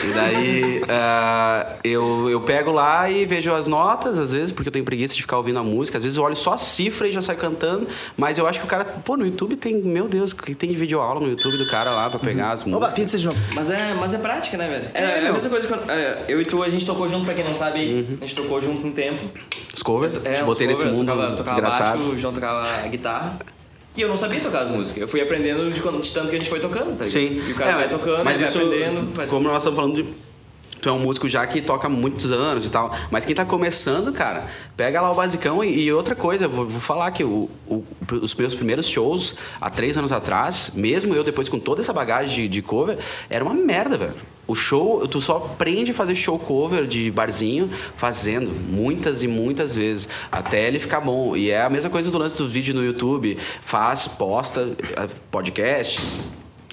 E 0.03 0.07
daí 0.13 0.81
ah, 0.89 1.73
eu, 1.83 2.27
eu 2.29 2.41
pego 2.41 2.71
lá 2.71 3.07
e 3.09 3.23
vejo 3.25 3.53
as 3.53 3.67
notas, 3.67 4.17
às 4.17 4.31
vezes, 4.31 4.51
porque 4.51 4.67
eu 4.69 4.71
tenho 4.73 4.83
preguiça 4.83 5.13
de 5.13 5.21
ficar 5.21 5.37
ouvindo 5.37 5.59
a 5.59 5.63
música. 5.63 5.97
Às 5.99 6.03
vezes 6.03 6.17
eu 6.17 6.23
olho 6.23 6.35
só 6.35 6.53
a 6.53 6.57
cifra 6.57 7.07
e 7.07 7.11
já 7.11 7.21
saio 7.21 7.37
cantando. 7.37 7.87
Mas 8.17 8.37
eu 8.39 8.47
acho 8.47 8.59
que 8.59 8.65
o 8.65 8.67
cara, 8.67 8.83
pô, 8.83 9.15
no 9.15 9.25
YouTube 9.25 9.55
tem, 9.57 9.75
meu 9.83 10.07
Deus, 10.07 10.33
que 10.33 10.55
tem 10.55 10.73
vídeo 10.73 10.99
aula 10.99 11.19
no 11.19 11.27
YouTube 11.29 11.57
do 11.57 11.67
cara 11.69 11.91
lá 11.91 12.09
pra 12.09 12.17
pegar 12.19 12.51
as 12.53 12.63
músicas. 12.63 12.89
Opa, 12.89 12.95
pizza 12.95 13.17
de 13.19 13.27
novo. 13.27 13.37
Mas 13.53 13.69
é, 13.69 13.93
mas 13.93 14.13
é 14.13 14.17
prática, 14.17 14.57
né, 14.57 14.67
velho? 14.67 14.89
É, 14.93 15.03
É, 15.03 15.23
é 15.25 15.27
a 15.29 15.33
mesma 15.33 15.49
coisa 15.51 15.67
que 15.67 15.91
é, 15.91 16.25
eu 16.29 16.41
e 16.41 16.45
tu, 16.45 16.63
a 16.63 16.69
gente 16.69 16.85
tocou 16.85 17.07
junto, 17.07 17.25
pra 17.25 17.33
quem 17.35 17.43
não 17.43 17.53
sabe, 17.53 17.85
Uhum. 17.85 18.17
a 18.21 18.25
gente 18.25 18.35
tocou 18.35 18.59
junto 18.61 18.87
um 18.87 18.91
tempo. 18.91 19.19
Os 19.73 19.83
cover, 19.83 20.11
É, 20.23 20.41
botei 20.43 20.65
nesse 20.65 20.83
eu 20.83 20.91
mundo 20.93 21.05
tocava, 21.11 21.35
tocava 21.35 21.61
desgraçado. 21.61 21.97
baixo, 21.99 22.11
o 22.15 22.17
João 22.17 22.33
tocava 22.33 22.87
guitarra. 22.87 23.37
E 23.97 24.01
eu 24.01 24.09
não 24.09 24.17
sabia 24.17 24.39
tocar 24.41 24.63
as 24.63 24.69
músicas. 24.69 25.01
Eu 25.01 25.07
fui 25.07 25.21
aprendendo 25.21 25.71
de, 25.71 25.79
de 25.79 26.11
tanto 26.11 26.29
que 26.29 26.35
a 26.35 26.39
gente 26.39 26.49
foi 26.49 26.59
tocando, 26.59 26.97
tá 26.97 27.05
ligado? 27.05 27.09
Sim. 27.09 27.41
E 27.47 27.51
o 27.51 27.55
cara 27.55 27.71
É, 27.71 27.75
vai 27.75 27.89
tocando, 27.89 28.25
mas 28.25 28.39
vai 28.39 28.49
isso, 28.49 28.57
aprendendo. 28.57 29.15
Vai... 29.15 29.27
Como 29.27 29.47
nós 29.47 29.57
estamos 29.57 29.75
falando 29.77 29.95
de. 29.95 30.05
Tu 30.85 30.89
é 30.89 30.91
um 30.91 30.99
músico 30.99 31.27
já 31.27 31.47
que 31.47 31.63
toca 31.63 31.89
muitos 31.89 32.31
anos 32.31 32.63
e 32.63 32.69
tal. 32.69 32.95
Mas 33.09 33.25
quem 33.25 33.35
tá 33.35 33.43
começando, 33.43 34.13
cara, 34.13 34.45
pega 34.77 35.01
lá 35.01 35.11
o 35.11 35.15
basicão 35.15 35.63
e, 35.63 35.85
e 35.85 35.91
outra 35.91 36.13
coisa, 36.13 36.47
vou, 36.47 36.67
vou 36.67 36.79
falar 36.79 37.09
que 37.09 37.23
o- 37.23 37.49
o- 37.67 37.83
os 38.21 38.35
meus 38.35 38.53
primeiros 38.53 38.87
shows, 38.87 39.33
há 39.59 39.67
três 39.71 39.97
anos 39.97 40.11
atrás, 40.11 40.69
mesmo 40.75 41.15
eu 41.15 41.23
depois 41.23 41.49
com 41.49 41.57
toda 41.57 41.81
essa 41.81 41.91
bagagem 41.91 42.35
de, 42.43 42.47
de 42.47 42.61
cover, 42.61 42.99
era 43.31 43.43
uma 43.43 43.55
merda, 43.55 43.97
velho. 43.97 44.13
O 44.45 44.53
show, 44.53 45.07
tu 45.07 45.19
só 45.19 45.37
aprende 45.37 45.89
a 45.89 45.93
fazer 45.95 46.13
show 46.13 46.37
cover 46.37 46.85
de 46.85 47.09
barzinho 47.09 47.67
fazendo 47.97 48.51
muitas 48.69 49.23
e 49.23 49.27
muitas 49.27 49.73
vezes, 49.73 50.07
até 50.31 50.67
ele 50.67 50.77
ficar 50.77 50.99
bom. 51.01 51.35
E 51.35 51.49
é 51.49 51.63
a 51.63 51.69
mesma 51.69 51.89
coisa 51.89 52.11
do 52.11 52.17
lance 52.19 52.37
dos 52.37 52.51
vídeos 52.51 52.75
no 52.75 52.85
YouTube. 52.85 53.39
Faz, 53.59 54.07
posta, 54.07 54.69
eh, 54.97 55.07
podcast, 55.31 55.99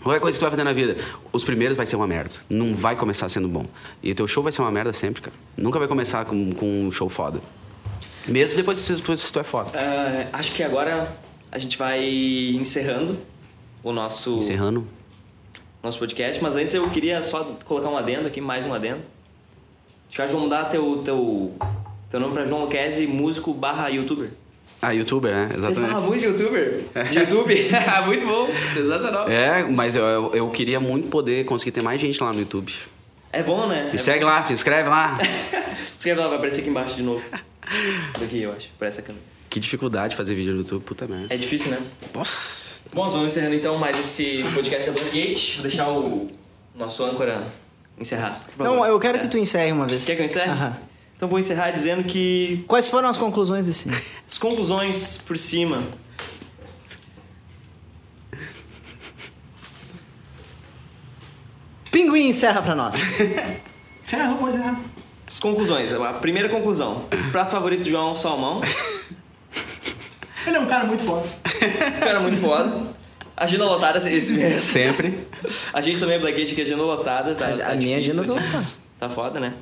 Qualquer 0.02 0.20
coisa 0.20 0.36
que 0.36 0.40
tu 0.40 0.42
vai 0.42 0.50
fazer 0.50 0.64
na 0.64 0.72
vida, 0.72 0.96
os 1.32 1.44
primeiros 1.44 1.76
vai 1.76 1.86
ser 1.86 1.96
uma 1.96 2.06
merda. 2.06 2.34
Não 2.50 2.74
vai 2.74 2.96
começar 2.96 3.28
sendo 3.28 3.46
bom. 3.48 3.66
E 4.02 4.10
o 4.10 4.14
teu 4.14 4.26
show 4.26 4.42
vai 4.42 4.52
ser 4.52 4.62
uma 4.62 4.70
merda 4.70 4.92
sempre, 4.92 5.22
cara. 5.22 5.36
Nunca 5.56 5.78
vai 5.78 5.86
começar 5.88 6.24
com, 6.24 6.52
com 6.52 6.86
um 6.86 6.90
show 6.90 7.08
foda. 7.08 7.40
Mesmo 8.26 8.56
depois 8.56 8.78
se, 8.78 8.96
se 8.96 9.32
tu 9.32 9.38
é 9.38 9.42
foda. 9.44 9.70
Ah, 9.74 10.26
acho 10.38 10.52
que 10.52 10.62
agora 10.62 11.12
a 11.50 11.58
gente 11.58 11.76
vai 11.76 12.04
encerrando 12.54 13.18
o 13.82 13.92
nosso, 13.92 14.38
Encerrando. 14.38 14.86
nosso 15.82 15.98
podcast, 15.98 16.42
mas 16.42 16.56
antes 16.56 16.74
eu 16.74 16.88
queria 16.90 17.22
só 17.22 17.44
colocar 17.64 17.88
um 17.88 17.96
adendo 17.96 18.26
aqui, 18.26 18.40
mais 18.40 18.64
um 18.64 18.72
adendo. 18.72 19.00
Que 20.08 20.18
nós 20.18 20.30
vamos 20.30 20.44
mudar 20.44 20.64
teu, 20.64 21.02
teu, 21.04 21.54
teu 22.10 22.20
nome 22.20 22.32
pra 22.34 22.46
João 22.46 22.62
Luquezzi, 22.62 23.06
músico 23.06 23.52
barra 23.52 23.88
youtuber. 23.88 24.30
Ah, 24.84 24.90
youtuber, 24.90 25.32
né? 25.32 25.48
Você 25.54 25.60
fala 25.60 25.86
Exatamente. 25.86 26.06
muito 26.08 26.20
de 26.20 26.26
youtuber? 26.26 26.80
De 27.08 27.18
YouTube? 27.20 27.54
muito 28.06 28.26
bom, 28.26 28.48
sensacional. 28.74 29.28
É, 29.28 29.62
mas 29.62 29.94
eu, 29.94 30.02
eu, 30.02 30.34
eu 30.34 30.50
queria 30.50 30.80
muito 30.80 31.08
poder 31.08 31.44
conseguir 31.44 31.70
ter 31.70 31.82
mais 31.82 32.00
gente 32.00 32.20
lá 32.20 32.32
no 32.32 32.40
YouTube. 32.40 32.74
É 33.32 33.42
bom, 33.44 33.66
né? 33.68 33.84
Me 33.84 33.94
É 33.94 33.96
segue 33.96 34.24
lá, 34.24 34.42
te 34.42 34.52
inscreve 34.52 34.88
lá. 34.88 35.18
Escreve 35.96 36.20
lá, 36.20 36.26
vai 36.26 36.36
aparecer 36.38 36.60
aqui 36.62 36.70
embaixo 36.70 36.96
de 36.96 37.02
novo. 37.04 37.22
Daqui, 38.18 38.42
eu 38.42 38.52
acho, 38.52 38.68
por 38.76 38.86
essa 38.88 39.00
câmera. 39.00 39.24
que 39.48 39.60
dificuldade 39.60 40.16
fazer 40.16 40.34
vídeo 40.34 40.52
no 40.52 40.58
YouTube, 40.58 40.82
puta 40.82 41.06
merda. 41.06 41.32
É 41.32 41.36
difícil, 41.36 41.70
né? 41.70 41.78
Nossa. 42.12 42.72
Bom, 42.92 43.08
vamos 43.08 43.28
encerrando 43.28 43.54
então 43.54 43.78
mais 43.78 43.96
esse 43.98 44.44
podcast 44.52 44.90
da 44.90 45.00
Gate. 45.04 45.54
Vou 45.54 45.62
deixar 45.62 45.88
o 45.88 46.28
nosso 46.74 47.04
âncora 47.04 47.44
encerrar. 47.98 48.38
Não, 48.58 48.84
eu 48.84 48.98
quero 48.98 49.18
que 49.20 49.26
É. 49.26 49.28
tu 49.28 49.38
encerre 49.38 49.70
uma 49.70 49.86
vez. 49.86 50.04
Quer 50.04 50.16
que 50.16 50.22
eu 50.22 50.26
encerre? 50.26 50.50
Aham. 50.50 50.76
Então 51.22 51.28
vou 51.30 51.38
encerrar 51.38 51.70
dizendo 51.70 52.02
que 52.02 52.64
Quais 52.66 52.88
foram 52.88 53.08
as 53.08 53.16
conclusões 53.16 53.66
desse? 53.66 53.88
as 54.28 54.38
conclusões 54.38 55.18
por 55.18 55.38
cima. 55.38 55.80
Pinguim 61.92 62.28
encerra 62.30 62.60
pra 62.60 62.74
nós. 62.74 62.96
Encerra, 64.02 64.34
pode 64.34 64.56
encerrar. 64.56 64.80
As 65.24 65.38
conclusões. 65.38 65.92
A 65.92 66.12
primeira 66.14 66.48
conclusão. 66.48 67.06
Prato 67.30 67.52
favorito 67.52 67.82
do 67.84 67.88
João, 67.90 68.16
salmão. 68.16 68.60
Ele 70.44 70.56
é 70.56 70.58
um 70.60 70.66
cara 70.66 70.84
muito 70.84 71.04
foda. 71.04 71.24
Cara 72.00 72.18
muito 72.18 72.38
foda. 72.38 72.82
Agenda 73.36 73.64
lotada 73.64 73.98
esse 73.98 74.32
mês. 74.32 74.64
Sempre. 74.64 75.24
A 75.72 75.80
gente 75.80 76.00
também 76.00 76.16
é 76.16 76.18
Black 76.18 76.36
Gate 76.36 76.50
aqui, 76.50 76.62
agenda 76.62 76.82
lotada. 76.82 77.36
Tá, 77.36 77.46
A- 77.46 77.56
tá 77.58 77.70
a 77.70 77.74
minha 77.76 77.98
agenda 77.98 78.24
tá 78.24 78.32
lotada. 78.32 78.66
Tá 78.98 79.08
foda, 79.08 79.38
né? 79.38 79.54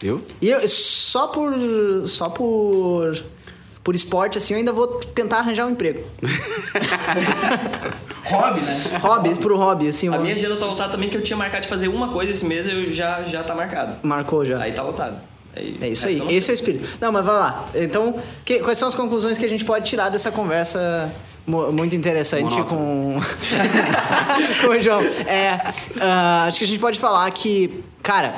Viu? 0.00 0.20
E 0.40 0.48
eu, 0.48 0.66
só 0.68 1.26
por. 1.28 1.52
Só 2.06 2.28
por. 2.28 3.22
Por 3.82 3.94
esporte, 3.94 4.36
assim, 4.36 4.52
eu 4.52 4.58
ainda 4.58 4.72
vou 4.72 4.86
tentar 4.86 5.38
arranjar 5.38 5.64
um 5.66 5.70
emprego. 5.70 6.04
Hobby, 8.24 8.60
né? 8.60 8.98
Hobby, 9.00 9.34
pro 9.36 9.56
hobby, 9.56 9.88
assim. 9.88 10.08
A 10.08 10.12
vou- 10.12 10.20
minha 10.20 10.34
agenda 10.34 10.56
tá 10.56 10.66
lotada 10.66 10.92
também, 10.92 11.08
que 11.08 11.16
eu 11.16 11.22
tinha 11.22 11.36
marcado 11.36 11.62
de 11.62 11.68
fazer 11.68 11.88
uma 11.88 12.08
coisa 12.08 12.32
esse 12.32 12.44
mês, 12.44 12.68
eu 12.68 12.92
já, 12.92 13.22
já 13.24 13.42
tá 13.42 13.54
marcado. 13.54 13.96
Marcou 14.02 14.44
já. 14.44 14.58
Aí 14.60 14.72
tá 14.72 14.82
lotado. 14.82 15.16
Aí, 15.56 15.78
É 15.80 15.88
isso 15.88 16.06
aí, 16.06 16.14
eu 16.14 16.18
não 16.20 16.28
sei. 16.28 16.36
esse 16.36 16.50
é 16.50 16.52
o 16.52 16.56
espírito. 16.56 16.86
Não, 17.00 17.10
mas 17.10 17.24
vai 17.24 17.34
lá. 17.34 17.64
Então, 17.74 18.16
que- 18.44 18.58
quais 18.58 18.76
são 18.76 18.88
as 18.88 18.94
conclusões 18.94 19.38
que 19.38 19.44
a 19.46 19.48
gente 19.48 19.64
pode 19.64 19.88
tirar 19.88 20.10
dessa 20.10 20.30
conversa 20.30 21.10
mu- 21.46 21.72
muito 21.72 21.96
interessante 21.96 22.62
com... 22.64 23.16
com 24.60 24.66
o 24.68 24.80
João? 24.82 25.00
É, 25.26 25.58
ah, 26.00 26.44
acho 26.46 26.58
que 26.58 26.64
a 26.64 26.68
gente 26.68 26.80
pode 26.80 26.98
falar 26.98 27.30
que, 27.30 27.82
cara, 28.02 28.34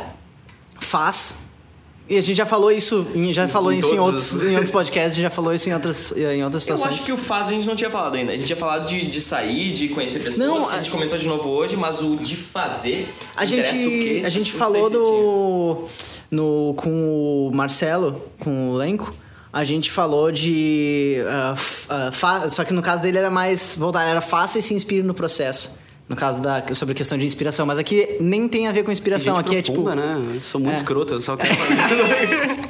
faz. 0.79 1.39
E 2.11 2.19
a 2.19 2.21
gente 2.21 2.37
já 2.37 2.45
falou 2.45 2.73
isso, 2.73 3.07
em- 3.15 3.33
já 3.33 3.47
falou 3.47 3.73
Em 3.73 3.79
isso 3.79 3.95
em 3.95 3.99
outros, 4.01 4.33
os- 4.33 4.43
em 4.43 4.55
outros 4.55 4.73
podcasts, 4.73 5.15
já 5.15 5.31
falou 5.31 5.55
isso 5.55 5.69
em 5.71 5.73
outras, 5.73 6.11
em 6.11 6.43
outras 6.43 6.67
Eu 6.67 6.77
situações. 6.77 6.97
acho 6.97 7.05
que 7.05 7.13
o 7.13 7.17
faz 7.17 7.47
a 7.47 7.53
gente 7.53 7.69
não 7.69 7.77
tinha 7.77 7.89
falado 7.89 8.17
ainda. 8.17 8.33
A 8.33 8.37
gente 8.37 8.47
tinha 8.47 8.57
falado 8.57 8.89
de, 8.89 9.07
de 9.09 9.21
sair, 9.21 9.71
de 9.73 9.89
conhecer 9.91 10.19
pessoas, 10.19 10.39
Não, 10.39 10.67
que 10.67 10.73
a 10.73 10.75
a- 10.75 10.79
gente 10.79 10.91
comentou 10.91 11.17
de 11.17 11.29
novo 11.29 11.49
hoje, 11.49 11.77
mas 11.77 12.01
o 12.01 12.17
de 12.17 12.35
fazer. 12.35 13.09
A 13.37 13.45
o 13.45 13.47
gente, 13.47 13.71
quê? 13.71 14.23
a 14.25 14.29
gente 14.29 14.51
Não 14.51 14.59
falou 14.59 14.91
do. 14.91 15.85
No, 16.33 16.75
com 16.77 17.49
o 17.49 17.51
Marcelo, 17.55 18.21
com 18.41 18.71
o 18.71 18.75
Lenco, 18.75 19.15
a 19.53 19.63
gente 19.63 19.89
falou 19.91 20.33
de. 20.33 21.19
ah, 21.89 22.11
fa- 22.13 22.51
só 22.51 22.65
que 22.65 22.73
no 22.75 22.83
caso 22.83 23.03
dele 23.03 23.19
era 23.19 23.31
mais 23.31 23.77
voltar, 23.79 24.05
era 24.05 24.21
faça 24.21 24.59
e 24.59 24.63
se 24.63 24.75
inspire 24.75 25.05
no 25.05 25.15
processo. 25.15 25.79
No 26.11 26.17
caso 26.17 26.43
da. 26.43 26.65
sobre 26.75 26.91
a 26.93 26.97
questão 26.97 27.17
de 27.17 27.25
inspiração. 27.25 27.65
Mas 27.65 27.79
aqui 27.79 28.17
nem 28.21 28.49
tem 28.49 28.67
a 28.67 28.73
ver 28.73 28.83
com 28.83 28.91
inspiração. 28.91 29.37
Aqui 29.37 29.55
é 29.55 29.63
tipo. 29.63 29.81
profunda, 29.81 29.95
né? 30.05 30.21
Eu 30.35 30.41
sou 30.41 30.61
muito 30.61 30.75
É. 30.75 30.79
escroto, 30.79 31.15
eu 31.15 31.23
só 31.23 31.37
quero 31.37 31.55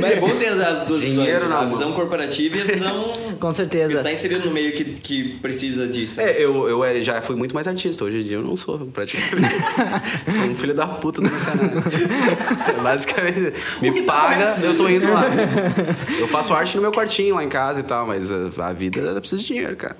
Mas 0.00 0.10
é 0.12 0.16
bom 0.16 0.28
ter 0.28 0.46
as- 0.48 0.58
as 0.60 0.84
duas 0.88 1.00
visões. 1.00 1.20
Dinheiro 1.24 1.48
na 1.48 1.60
A 1.60 1.64
visão 1.64 1.92
corporativa 1.92 2.56
e 2.56 2.60
a 2.62 2.64
visão. 2.64 3.12
Com 3.38 3.54
certeza. 3.54 4.02
tá 4.02 4.12
inserido 4.12 4.46
no 4.46 4.50
meio 4.52 4.72
que, 4.72 4.84
que 4.84 5.36
precisa 5.38 5.86
disso. 5.86 6.20
É, 6.20 6.32
eu, 6.42 6.68
eu 6.68 6.84
é, 6.84 7.00
já 7.00 7.22
fui 7.22 7.36
muito 7.36 7.54
mais 7.54 7.68
artista. 7.68 8.04
Hoje 8.04 8.18
em 8.18 8.24
dia 8.24 8.38
eu 8.38 8.42
não 8.42 8.56
sou, 8.56 8.76
praticamente. 8.92 9.54
sou 10.26 10.50
um 10.50 10.56
filho 10.56 10.74
da 10.74 10.88
puta 10.88 11.20
do 11.20 11.28
cenário. 11.28 11.70
Basicamente, 12.82 13.52
me 13.80 14.02
paga, 14.02 14.56
eu 14.64 14.76
tô 14.76 14.88
indo 14.88 15.08
lá. 15.12 15.26
Eu 16.18 16.26
faço 16.26 16.52
arte 16.52 16.74
no 16.74 16.82
meu 16.82 16.90
quartinho 16.90 17.36
lá 17.36 17.44
em 17.44 17.48
casa 17.48 17.78
e 17.78 17.84
tal, 17.84 18.04
mas 18.04 18.28
a, 18.30 18.68
a 18.68 18.72
vida 18.72 19.14
precisa 19.20 19.40
de 19.40 19.46
dinheiro, 19.46 19.76
cara. 19.76 19.96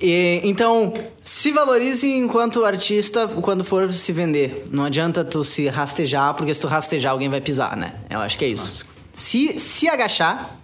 E, 0.00 0.40
então, 0.44 0.92
se 1.20 1.50
valorize 1.52 2.06
enquanto 2.06 2.64
artista 2.64 3.28
quando 3.28 3.64
for 3.64 3.92
se 3.92 4.12
vender. 4.12 4.66
Não 4.70 4.84
adianta 4.84 5.24
tu 5.24 5.42
se 5.44 5.68
rastejar, 5.68 6.34
porque 6.34 6.54
se 6.54 6.60
tu 6.60 6.66
rastejar, 6.66 7.12
alguém 7.12 7.28
vai 7.28 7.40
pisar, 7.40 7.76
né? 7.76 7.94
Eu 8.10 8.20
acho 8.20 8.36
que 8.38 8.44
é 8.44 8.48
isso. 8.48 8.64
Nossa. 8.64 8.84
Se, 9.12 9.58
se 9.58 9.88
agachar, 9.88 10.58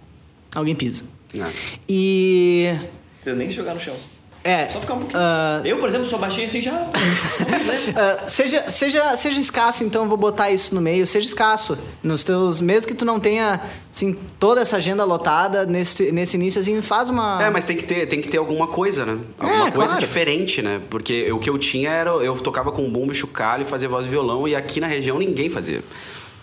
alguém 0.53 0.75
pisa. 0.75 1.05
É. 1.33 1.45
E. 1.89 2.69
Não 2.73 2.89
precisa 3.15 3.35
nem 3.35 3.49
se 3.49 3.55
jogar 3.55 3.73
no 3.73 3.79
chão. 3.79 3.95
É. 4.43 4.67
Só 4.67 4.81
ficar 4.81 4.95
um 4.95 4.99
pouquinho. 4.99 5.19
ah, 5.21 5.61
Eu, 5.63 5.77
por 5.77 5.87
exemplo, 5.87 6.05
sou 6.05 6.19
baixinho 6.19 6.45
assim 6.47 6.61
já. 6.61 6.73
ah, 7.95 8.27
seja, 8.27 8.69
seja, 8.69 9.15
seja 9.15 9.39
escasso, 9.39 9.83
então 9.83 10.03
eu 10.03 10.09
vou 10.09 10.17
botar 10.17 10.51
isso 10.51 10.75
no 10.75 10.81
meio. 10.81 11.07
Seja 11.07 11.27
escasso. 11.27 11.77
Nos 12.03 12.23
teus. 12.23 12.59
Mesmo 12.59 12.87
que 12.87 12.93
tu 12.93 13.05
não 13.05 13.19
tenha 13.19 13.61
assim, 13.91 14.17
toda 14.39 14.61
essa 14.61 14.77
agenda 14.77 15.03
lotada 15.05 15.65
nesse, 15.65 16.11
nesse 16.11 16.35
início, 16.35 16.59
assim, 16.61 16.81
faz 16.81 17.09
uma. 17.09 17.41
É, 17.41 17.49
mas 17.49 17.65
tem 17.65 17.77
que 17.77 17.83
ter, 17.85 18.05
tem 18.07 18.21
que 18.21 18.27
ter 18.27 18.37
alguma 18.37 18.67
coisa, 18.67 19.05
né? 19.05 19.17
Alguma 19.39 19.67
É, 19.67 19.71
coisa 19.71 19.91
claro. 19.91 19.99
diferente, 20.05 20.61
né? 20.61 20.81
Porque 20.89 21.31
o 21.31 21.39
que 21.39 21.49
eu 21.49 21.57
tinha 21.57 21.89
era. 21.89 22.09
Eu 22.11 22.35
tocava 22.37 22.71
com 22.71 22.89
bumbo, 22.89 23.13
chocalho, 23.13 23.65
fazia 23.65 23.87
voz 23.87 24.05
e 24.05 24.09
violão, 24.09 24.47
e 24.47 24.55
aqui 24.55 24.79
na 24.81 24.87
região 24.87 25.17
ninguém 25.19 25.49
fazia. 25.49 25.81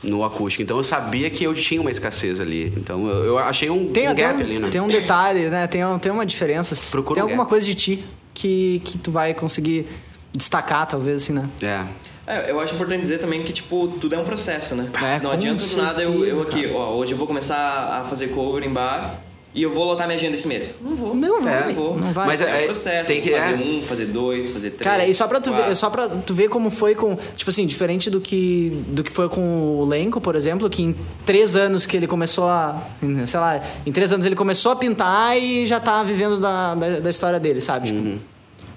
No 0.03 0.25
acústico. 0.25 0.63
Então 0.63 0.77
eu 0.79 0.83
sabia 0.83 1.29
que 1.29 1.45
eu 1.45 1.53
tinha 1.55 1.81
uma 1.81 1.91
escassez 1.91 2.41
ali. 2.41 2.73
Então 2.77 3.07
eu, 3.09 3.25
eu 3.25 3.39
achei 3.39 3.69
um, 3.69 3.93
Tem, 3.93 4.09
um 4.09 4.15
gap 4.15 4.37
um, 4.39 4.41
ali, 4.41 4.59
né? 4.59 4.69
tem 4.71 4.81
um 4.81 4.89
detalhe, 4.89 5.51
né? 5.51 5.67
Tem, 5.67 5.85
um- 5.85 5.99
tem 5.99 6.11
uma 6.11 6.25
diferença. 6.25 6.75
Procura 6.91 7.15
tem 7.17 7.23
um 7.23 7.27
alguma 7.27 7.45
gap. 7.45 7.51
coisa 7.51 7.67
de 7.67 7.75
ti 7.75 8.05
que, 8.33 8.81
que 8.85 8.97
tu 8.97 9.11
vai 9.11 9.35
conseguir 9.35 9.87
destacar, 10.33 10.87
talvez, 10.87 11.23
assim, 11.23 11.33
né? 11.35 11.45
É. 11.63 11.85
É, 12.27 12.51
eu 12.51 12.61
acho 12.61 12.75
importante 12.75 13.01
dizer 13.01 13.19
também 13.19 13.43
que, 13.43 13.53
tipo, 13.53 13.89
tudo 14.01 14.15
é 14.15 14.19
um 14.19 14.25
processo, 14.25 14.75
né? 14.77 14.89
É, 15.03 15.19
não 15.21 15.33
adianta 15.33 15.65
do 15.67 15.77
nada 15.77 16.01
eu, 16.03 16.25
eu 16.25 16.37
certeza, 16.37 16.43
aqui, 16.67 16.73
ó, 16.73 16.93
hoje 16.95 17.13
eu 17.13 17.19
vou 17.19 17.27
começar 17.27 17.57
a 18.01 18.05
fazer 18.09 18.29
cover 18.29 18.63
em 18.63 18.71
bar 18.71 19.21
e 19.53 19.63
eu 19.63 19.71
vou 19.73 19.85
lotar 19.85 20.07
minha 20.07 20.17
agenda 20.17 20.35
esse 20.37 20.47
mês. 20.47 20.79
Não 20.81 20.95
vou. 20.95 21.15
Não 21.15 21.43
vai, 21.43 21.67
não 21.69 21.75
vou. 21.75 21.99
não 21.99 22.13
vai. 22.13 22.27
Mas 22.29 22.41
é, 22.41 22.61
é- 22.61 22.63
um 22.63 22.67
processo. 22.67 23.07
tem 23.09 23.21
que- 23.21 23.31
fazer 23.31 23.55
é. 23.55 23.57
um, 23.57 23.83
fazer 23.83 24.07
dois, 24.07 24.51
fazer 24.51 24.71
três. 24.71 24.83
Cara, 24.83 25.07
e 25.09 25.13
só 25.13 25.27
pra, 25.27 25.41
tu 25.41 25.53
ver, 25.53 25.75
só 25.75 25.91
pra 25.91 26.09
tu 26.09 26.33
ver 26.35 26.49
como 26.49 26.71
foi 26.71 26.95
com. 26.95 27.17
Tipo 27.35 27.51
assim, 27.51 27.67
diferente 27.67 28.09
do 28.09 28.21
que, 28.21 28.71
do 28.89 29.03
que 29.03 29.11
foi 29.11 29.29
com 29.29 29.79
o 29.81 29.85
Lenco, 29.85 30.21
por 30.21 30.37
exemplo, 30.37 30.71
que 30.71 30.83
em 30.83 30.95
três 31.27 31.57
anos 31.57 31.85
que 31.85 31.97
ele 31.97 32.07
começou 32.07 32.47
a. 32.49 32.81
Sei 33.27 33.41
lá, 33.41 33.61
em 33.85 33.91
três 33.91 34.13
anos 34.13 34.25
ele 34.25 34.37
começou 34.37 34.71
a 34.71 34.77
pintar 34.77 35.37
e 35.37 35.67
já 35.67 35.81
tá 35.81 36.03
vivendo 36.03 36.39
da, 36.39 36.75
da, 36.77 37.01
da 37.01 37.11
história 37.11 37.41
dele, 37.41 37.61
sabe? 37.61 37.89
Tipo. 37.89 38.21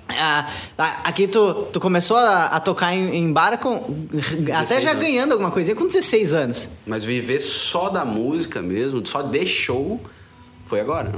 ah, 0.09 0.47
ah, 0.78 0.99
aqui 1.05 1.28
tu, 1.28 1.67
tu 1.71 1.80
começou 1.80 2.17
a, 2.17 2.45
a 2.45 2.59
tocar 2.59 2.93
em, 2.93 3.15
em 3.15 3.32
bar 3.32 3.57
com. 3.59 3.76
Até 4.53 4.82
já 4.82 4.91
anos. 4.91 5.03
ganhando 5.03 5.32
alguma 5.34 5.51
coisinha 5.51 5.76
com 5.76 5.86
16 5.86 6.34
anos. 6.34 6.69
Mas 6.86 7.03
viver 7.03 7.39
só 7.39 7.89
da 7.89 8.03
música 8.03 8.61
mesmo, 8.61 9.05
só 9.05 9.21
de 9.21 9.45
show, 9.45 10.01
foi 10.74 10.80
agora. 10.80 11.11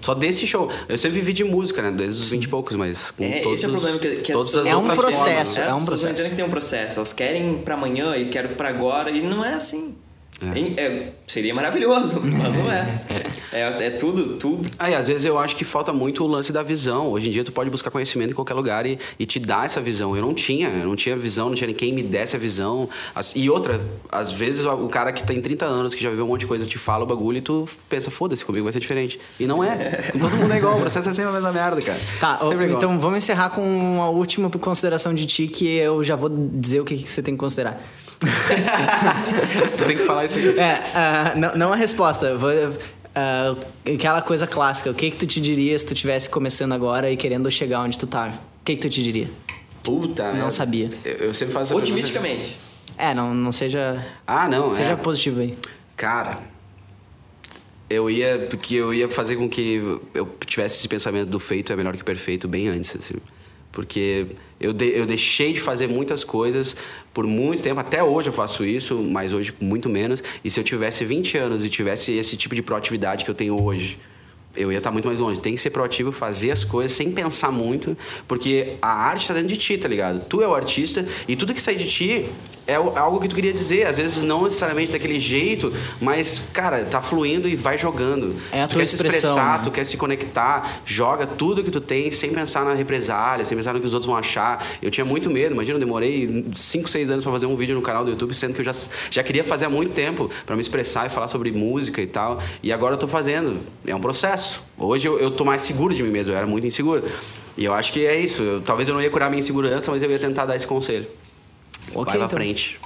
Só 0.00 0.14
desse 0.14 0.46
show. 0.46 0.70
Eu 0.88 0.96
sempre 0.96 1.18
vivi 1.18 1.32
de 1.32 1.42
música, 1.44 1.82
né? 1.82 1.90
Desde 1.90 2.22
os 2.22 2.30
20 2.30 2.44
e 2.44 2.48
poucos, 2.48 2.76
mas 2.76 3.10
com 3.10 3.24
É, 3.24 3.40
todos 3.40 3.54
esse 3.58 3.64
é 3.64 3.68
o 3.68 3.72
problema 3.72 3.98
que, 3.98 4.16
que 4.16 4.32
as 4.32 4.38
todas 4.38 4.52
pessoas 4.52 4.66
as 4.66 4.72
É 4.72 4.76
um 4.76 4.86
processo, 4.86 5.24
formas, 5.24 5.56
É, 5.56 5.60
né? 5.60 5.66
é 5.66 5.74
um 5.74 5.78
as 5.78 5.80
pessoas 5.80 5.86
processo. 5.86 6.04
não 6.04 6.10
entendem 6.12 6.30
que 6.30 6.36
tem 6.36 6.44
um 6.44 6.50
processo. 6.50 6.98
Elas 6.98 7.12
querem 7.12 7.54
pra 7.58 7.74
amanhã 7.74 8.16
e 8.16 8.26
quero 8.26 8.50
pra 8.50 8.68
agora 8.68 9.10
e 9.10 9.22
não 9.22 9.44
é 9.44 9.54
assim. 9.54 9.94
Em- 10.54 10.74
é, 10.76 11.08
seria 11.26 11.54
maravilhoso, 11.54 12.20
mas 12.24 12.54
não 12.54 12.70
é. 12.70 13.02
é. 13.52 13.86
É 13.86 13.90
tudo, 13.90 14.36
tudo. 14.36 14.68
Aí, 14.78 14.94
às 14.94 15.08
vezes 15.08 15.24
eu 15.26 15.38
acho 15.38 15.54
que 15.54 15.64
falta 15.64 15.92
muito 15.92 16.24
o 16.24 16.26
lance 16.26 16.52
da 16.52 16.62
visão. 16.62 17.08
Hoje 17.08 17.28
em 17.28 17.30
dia 17.30 17.44
tu 17.44 17.52
pode 17.52 17.68
buscar 17.70 17.90
conhecimento 17.90 18.30
em 18.30 18.34
qualquer 18.34 18.54
lugar 18.54 18.86
e, 18.86 18.98
e 19.18 19.26
te 19.26 19.38
dar 19.38 19.66
essa 19.66 19.80
visão. 19.80 20.16
Eu 20.16 20.22
não 20.22 20.32
tinha, 20.34 20.68
eu 20.68 20.86
não 20.86 20.96
tinha 20.96 21.14
visão, 21.16 21.48
não 21.48 21.54
tinha 21.54 21.68
ninguém 21.68 21.92
me 21.92 22.02
desse 22.02 22.34
a 22.36 22.38
visão. 22.38 22.88
E 23.34 23.48
outra, 23.50 23.80
às 24.10 24.32
vezes 24.32 24.64
o 24.64 24.88
cara 24.88 25.12
que 25.12 25.22
tem 25.24 25.40
30 25.40 25.64
anos, 25.64 25.94
que 25.94 26.02
já 26.02 26.10
viveu 26.10 26.24
um 26.24 26.28
monte 26.28 26.40
de 26.40 26.46
coisa, 26.46 26.66
te 26.66 26.78
fala 26.78 27.04
o 27.04 27.06
bagulho 27.06 27.38
e 27.38 27.40
tu 27.42 27.66
pensa, 27.88 28.10
foda-se, 28.10 28.44
comigo 28.44 28.64
vai 28.64 28.72
ser 28.72 28.80
diferente. 28.80 29.20
E 29.38 29.46
não 29.46 29.62
é. 29.62 30.08
Com 30.12 30.18
todo 30.18 30.36
mundo 30.36 30.52
é 30.52 30.56
igual, 30.56 30.76
o 30.76 30.80
processo 30.80 31.08
é 31.08 31.12
sempre 31.12 31.30
a 31.30 31.34
mesma 31.34 31.52
merda, 31.52 31.80
cara. 31.82 31.98
Tá, 32.20 32.38
Sempre 32.38 32.64
igual. 32.64 32.78
então 32.78 32.98
vamos 32.98 33.18
encerrar 33.18 33.50
com 33.50 33.62
uma 33.62 34.08
última 34.08 34.48
consideração 34.50 35.12
de 35.14 35.26
ti 35.26 35.46
que 35.46 35.76
eu 35.76 36.02
já 36.02 36.16
vou 36.16 36.28
dizer 36.30 36.80
o 36.80 36.84
que, 36.84 36.96
que 36.96 37.08
você 37.08 37.22
tem 37.22 37.34
que 37.34 37.40
considerar. 37.40 37.80
tu 39.76 39.84
tem 39.84 39.96
que 39.96 40.04
falar 40.04 40.24
isso 40.24 40.38
aqui. 40.38 40.58
É, 40.58 40.82
ah, 40.94 41.32
não, 41.36 41.54
não 41.54 41.72
a 41.72 41.76
resposta. 41.76 42.36
Vou, 42.36 42.50
ah, 43.14 43.54
aquela 43.86 44.22
coisa 44.22 44.46
clássica. 44.46 44.90
O 44.90 44.94
que 44.94 45.10
que 45.10 45.16
tu 45.16 45.26
te 45.26 45.40
diria 45.40 45.78
se 45.78 45.86
tu 45.86 45.92
estivesse 45.92 46.28
começando 46.28 46.72
agora 46.72 47.10
e 47.10 47.16
querendo 47.16 47.50
chegar 47.50 47.80
onde 47.80 47.98
tu 47.98 48.06
tá? 48.06 48.28
O 48.60 48.64
que 48.64 48.74
que 48.74 48.80
tu 48.80 48.88
te 48.88 49.02
diria? 49.02 49.30
Puta, 49.82 50.32
Não 50.32 50.48
é- 50.48 50.50
sabia. 50.50 50.88
Eu, 51.04 51.12
eu 51.14 51.34
sempre 51.34 51.54
faço 51.54 51.72
essa. 51.72 51.76
Otimisticamente. 51.76 52.56
É, 52.96 53.14
não, 53.14 53.34
não 53.34 53.50
seja... 53.50 54.04
Ah, 54.26 54.48
não, 54.48 54.70
seja 54.74 54.92
é. 54.92 54.96
positivo 54.96 55.40
aí. 55.40 55.56
Cara, 55.96 56.38
eu 57.88 58.08
ia. 58.08 58.46
Porque 58.48 58.76
eu 58.76 58.92
ia 58.94 59.08
fazer 59.08 59.36
com 59.36 59.48
que 59.48 59.98
eu 60.14 60.36
tivesse 60.46 60.78
esse 60.78 60.88
pensamento 60.88 61.28
do 61.28 61.38
feito 61.38 61.72
é 61.72 61.76
melhor 61.76 61.96
que 61.96 62.04
perfeito 62.04 62.48
bem 62.48 62.68
antes, 62.68 62.96
assim. 62.96 63.14
Porque 63.72 64.26
eu, 64.60 64.72
de- 64.72 64.92
eu 64.96 65.06
deixei 65.06 65.52
de 65.52 65.60
fazer 65.60 65.88
muitas 65.88 66.22
coisas 66.22 66.76
por 67.12 67.26
muito 67.26 67.62
tempo. 67.62 67.80
Até 67.80 68.04
hoje 68.04 68.28
eu 68.28 68.32
faço 68.32 68.64
isso, 68.64 68.96
mas 68.98 69.32
hoje 69.32 69.52
muito 69.60 69.88
menos. 69.88 70.22
E 70.44 70.50
se 70.50 70.60
eu 70.60 70.64
tivesse 70.64 71.04
20 71.04 71.38
anos 71.38 71.64
e 71.64 71.70
tivesse 71.70 72.12
esse 72.12 72.36
tipo 72.36 72.54
de 72.54 72.62
proatividade 72.62 73.24
que 73.24 73.30
eu 73.30 73.34
tenho 73.34 73.60
hoje, 73.60 73.98
eu 74.56 74.70
ia 74.70 74.78
estar 74.78 74.90
muito 74.90 75.06
mais 75.06 75.20
longe. 75.20 75.40
Tem 75.40 75.54
que 75.54 75.60
ser 75.60 75.70
proativo, 75.70 76.12
fazer 76.12 76.50
as 76.50 76.64
coisas 76.64 76.92
sem 76.92 77.10
pensar 77.10 77.50
muito, 77.50 77.96
porque 78.28 78.74
a 78.80 78.88
arte 78.88 79.22
está 79.22 79.34
dentro 79.34 79.48
de 79.48 79.56
ti, 79.56 79.78
tá 79.78 79.88
ligado? 79.88 80.20
Tu 80.28 80.42
é 80.42 80.48
o 80.48 80.54
artista 80.54 81.06
e 81.26 81.36
tudo 81.36 81.54
que 81.54 81.60
sai 81.60 81.74
de 81.74 81.86
ti 81.86 82.26
é 82.66 82.74
algo 82.74 83.20
que 83.20 83.28
tu 83.28 83.34
queria 83.34 83.52
dizer. 83.52 83.86
Às 83.86 83.96
vezes 83.96 84.22
não 84.22 84.44
necessariamente 84.44 84.92
daquele 84.92 85.18
jeito, 85.18 85.72
mas, 86.00 86.48
cara, 86.52 86.84
tá 86.84 87.02
fluindo 87.02 87.48
e 87.48 87.56
vai 87.56 87.76
jogando. 87.76 88.36
É 88.52 88.62
a 88.62 88.68
tu 88.68 88.78
quer 88.78 88.86
se 88.86 88.94
expressar, 88.94 89.58
né? 89.58 89.64
tu 89.64 89.70
quer 89.70 89.84
se 89.84 89.96
conectar, 89.96 90.82
joga 90.84 91.26
tudo 91.26 91.62
que 91.62 91.70
tu 91.70 91.80
tem 91.80 92.10
sem 92.10 92.30
pensar 92.32 92.64
na 92.64 92.74
represália, 92.74 93.44
sem 93.44 93.56
pensar 93.56 93.72
no 93.72 93.80
que 93.80 93.86
os 93.86 93.94
outros 93.94 94.06
vão 94.06 94.16
achar. 94.16 94.64
Eu 94.80 94.90
tinha 94.90 95.04
muito 95.04 95.30
medo, 95.30 95.54
imagina, 95.54 95.76
eu 95.76 95.80
demorei 95.80 96.46
5, 96.54 96.88
6 96.88 97.10
anos 97.10 97.24
para 97.24 97.32
fazer 97.32 97.46
um 97.46 97.56
vídeo 97.56 97.74
no 97.74 97.82
canal 97.82 98.04
do 98.04 98.10
YouTube, 98.10 98.32
sendo 98.34 98.54
que 98.54 98.60
eu 98.60 98.64
já, 98.64 98.72
já 99.10 99.22
queria 99.22 99.42
fazer 99.42 99.66
há 99.66 99.70
muito 99.70 99.92
tempo 99.92 100.30
para 100.46 100.54
me 100.54 100.62
expressar 100.62 101.06
e 101.06 101.10
falar 101.10 101.28
sobre 101.28 101.50
música 101.50 102.00
e 102.00 102.06
tal. 102.06 102.40
E 102.62 102.72
agora 102.72 102.94
eu 102.94 102.98
tô 102.98 103.08
fazendo. 103.08 103.60
É 103.86 103.94
um 103.94 104.00
processo. 104.00 104.41
Hoje 104.78 105.06
eu, 105.08 105.18
eu 105.18 105.30
tô 105.30 105.44
mais 105.44 105.62
seguro 105.62 105.94
de 105.94 106.02
mim 106.02 106.10
mesmo, 106.10 106.32
eu 106.32 106.36
era 106.36 106.46
muito 106.46 106.66
inseguro. 106.66 107.04
E 107.56 107.64
eu 107.64 107.74
acho 107.74 107.92
que 107.92 108.06
é 108.06 108.18
isso. 108.18 108.42
Eu- 108.42 108.60
talvez 108.62 108.88
eu 108.88 108.94
não 108.94 109.02
ia 109.02 109.10
curar 109.10 109.28
minha 109.30 109.40
insegurança, 109.40 109.90
mas 109.90 110.02
eu 110.02 110.10
ia 110.10 110.18
tentar 110.18 110.46
dar 110.46 110.56
esse 110.56 110.66
conselho. 110.66 111.06
Ok, 111.94 112.04
Vai 112.04 112.04
pra 112.04 112.14
então. 112.16 112.28
frente. 112.30 112.80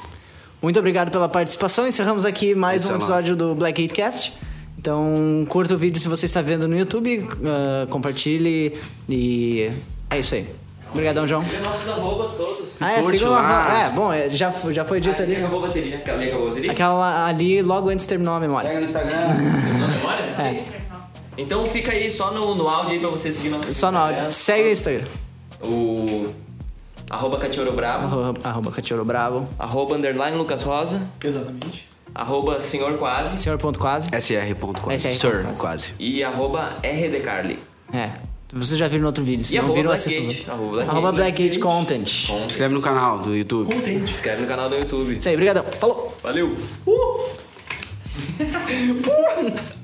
Muito 0.60 0.78
obrigado 0.78 1.10
pela 1.10 1.28
participação. 1.28 1.86
Encerramos 1.86 2.24
aqui 2.24 2.54
mais 2.54 2.84
um 2.86 2.92
é 2.92 2.96
episódio 2.96 3.36
do 3.36 3.54
Black 3.54 3.84
Hatecast. 3.84 4.32
Então, 4.78 5.46
curta 5.48 5.74
o 5.74 5.78
vídeo 5.78 6.00
se 6.00 6.08
você 6.08 6.26
está 6.26 6.42
vendo 6.42 6.66
no 6.68 6.76
YouTube, 6.78 7.28
ah, 7.44 7.86
compartilhe 7.90 8.78
e 9.08 9.70
é 10.10 10.18
isso 10.18 10.34
aí. 10.34 10.46
Obrigadão, 10.92 11.26
João. 11.26 11.42
Siga 11.42 11.60
nossos 11.60 11.88
arrobas 11.90 12.32
todos. 12.36 12.80
Ah, 12.80 12.92
é, 12.92 13.02
sigam 13.02 13.30
lá. 13.30 13.86
É, 13.86 13.90
bom, 13.90 14.12
é, 14.12 14.30
já, 14.30 14.52
já 14.70 14.84
foi 14.84 14.98
Ah, 14.98 15.00
dito 15.00 15.16
você 15.16 15.22
ali. 15.24 15.36
acabou 15.36 15.64
a 15.64 15.66
bateria? 15.66 15.96
Aquela 15.96 16.16
ali 16.18 16.28
acabou 16.28 16.46
a 16.46 16.48
bateria? 16.50 16.72
Aquela 16.72 17.26
ali 17.26 17.62
logo 17.62 17.88
antes 17.90 18.06
terminou 18.06 18.34
a 18.34 18.40
memória. 18.40 18.68
Pega 18.68 18.80
no 18.80 18.86
Instagram. 18.86 19.16
Na 19.80 19.88
memória? 19.88 20.22
É. 20.22 20.64
Então 21.38 21.66
fica 21.66 21.92
aí 21.92 22.10
só 22.10 22.32
no, 22.32 22.54
no 22.54 22.68
áudio 22.68 22.92
aí 22.94 22.98
pra 23.00 23.08
você 23.10 23.30
seguir 23.32 23.50
nosso 23.50 23.72
Só 23.74 23.90
no 23.90 23.98
áudio. 23.98 24.30
Segue 24.30 24.68
o 24.68 24.72
Instagram. 24.72 25.06
O 25.62 26.28
arroba 27.10 27.38
Catioro 27.38 27.72
Bravo, 27.72 28.04
Arroba, 28.06 28.40
arroba 28.48 28.70
Catioro 28.72 29.04
Bravo. 29.04 29.48
arroba 29.58 29.94
underline 29.94 30.36
Lucas 30.36 30.62
Rosa, 30.62 31.00
Exatamente. 31.22 31.88
arroba 32.14 32.60
Senhor 32.60 32.98
Quase 32.98 33.38
Senhor.quase. 33.38 34.08
SR.quase. 34.12 34.98
SR. 35.08 35.14
Sir, 35.14 35.46
quase. 35.58 35.94
e 35.98 36.22
arroba 36.24 36.72
RD 36.82 37.20
Carly. 37.20 37.58
É. 37.92 38.10
Vocês 38.52 38.78
já 38.78 38.86
viram 38.88 39.02
no 39.02 39.06
outro 39.08 39.24
vídeo. 39.24 39.44
Se 39.44 39.54
E 39.54 39.58
não 39.58 39.64
arroba 39.64 39.76
viram, 39.76 39.90
Black 39.92 40.06
assistam. 40.06 40.26
Gate, 40.28 40.48
arroba 40.48 40.70
Black 40.72 40.90
Arroba. 40.90 41.12
Black 41.12 41.58
Content. 41.58 42.26
Com- 42.28 42.44
Inscreve 42.46 42.74
no 42.74 42.80
canal 42.80 43.18
do 43.18 43.34
YouTube. 43.36 43.72
Contente. 43.74 44.04
Inscreve 44.12 44.42
no 44.42 44.48
canal 44.48 44.68
do 44.70 44.76
YouTube. 44.76 45.16
Isso 45.18 45.28
aí, 45.28 45.36
brigadão. 45.36 45.64
Falou! 45.64 46.16
Valeu! 46.22 46.56
Uh! 46.86 47.26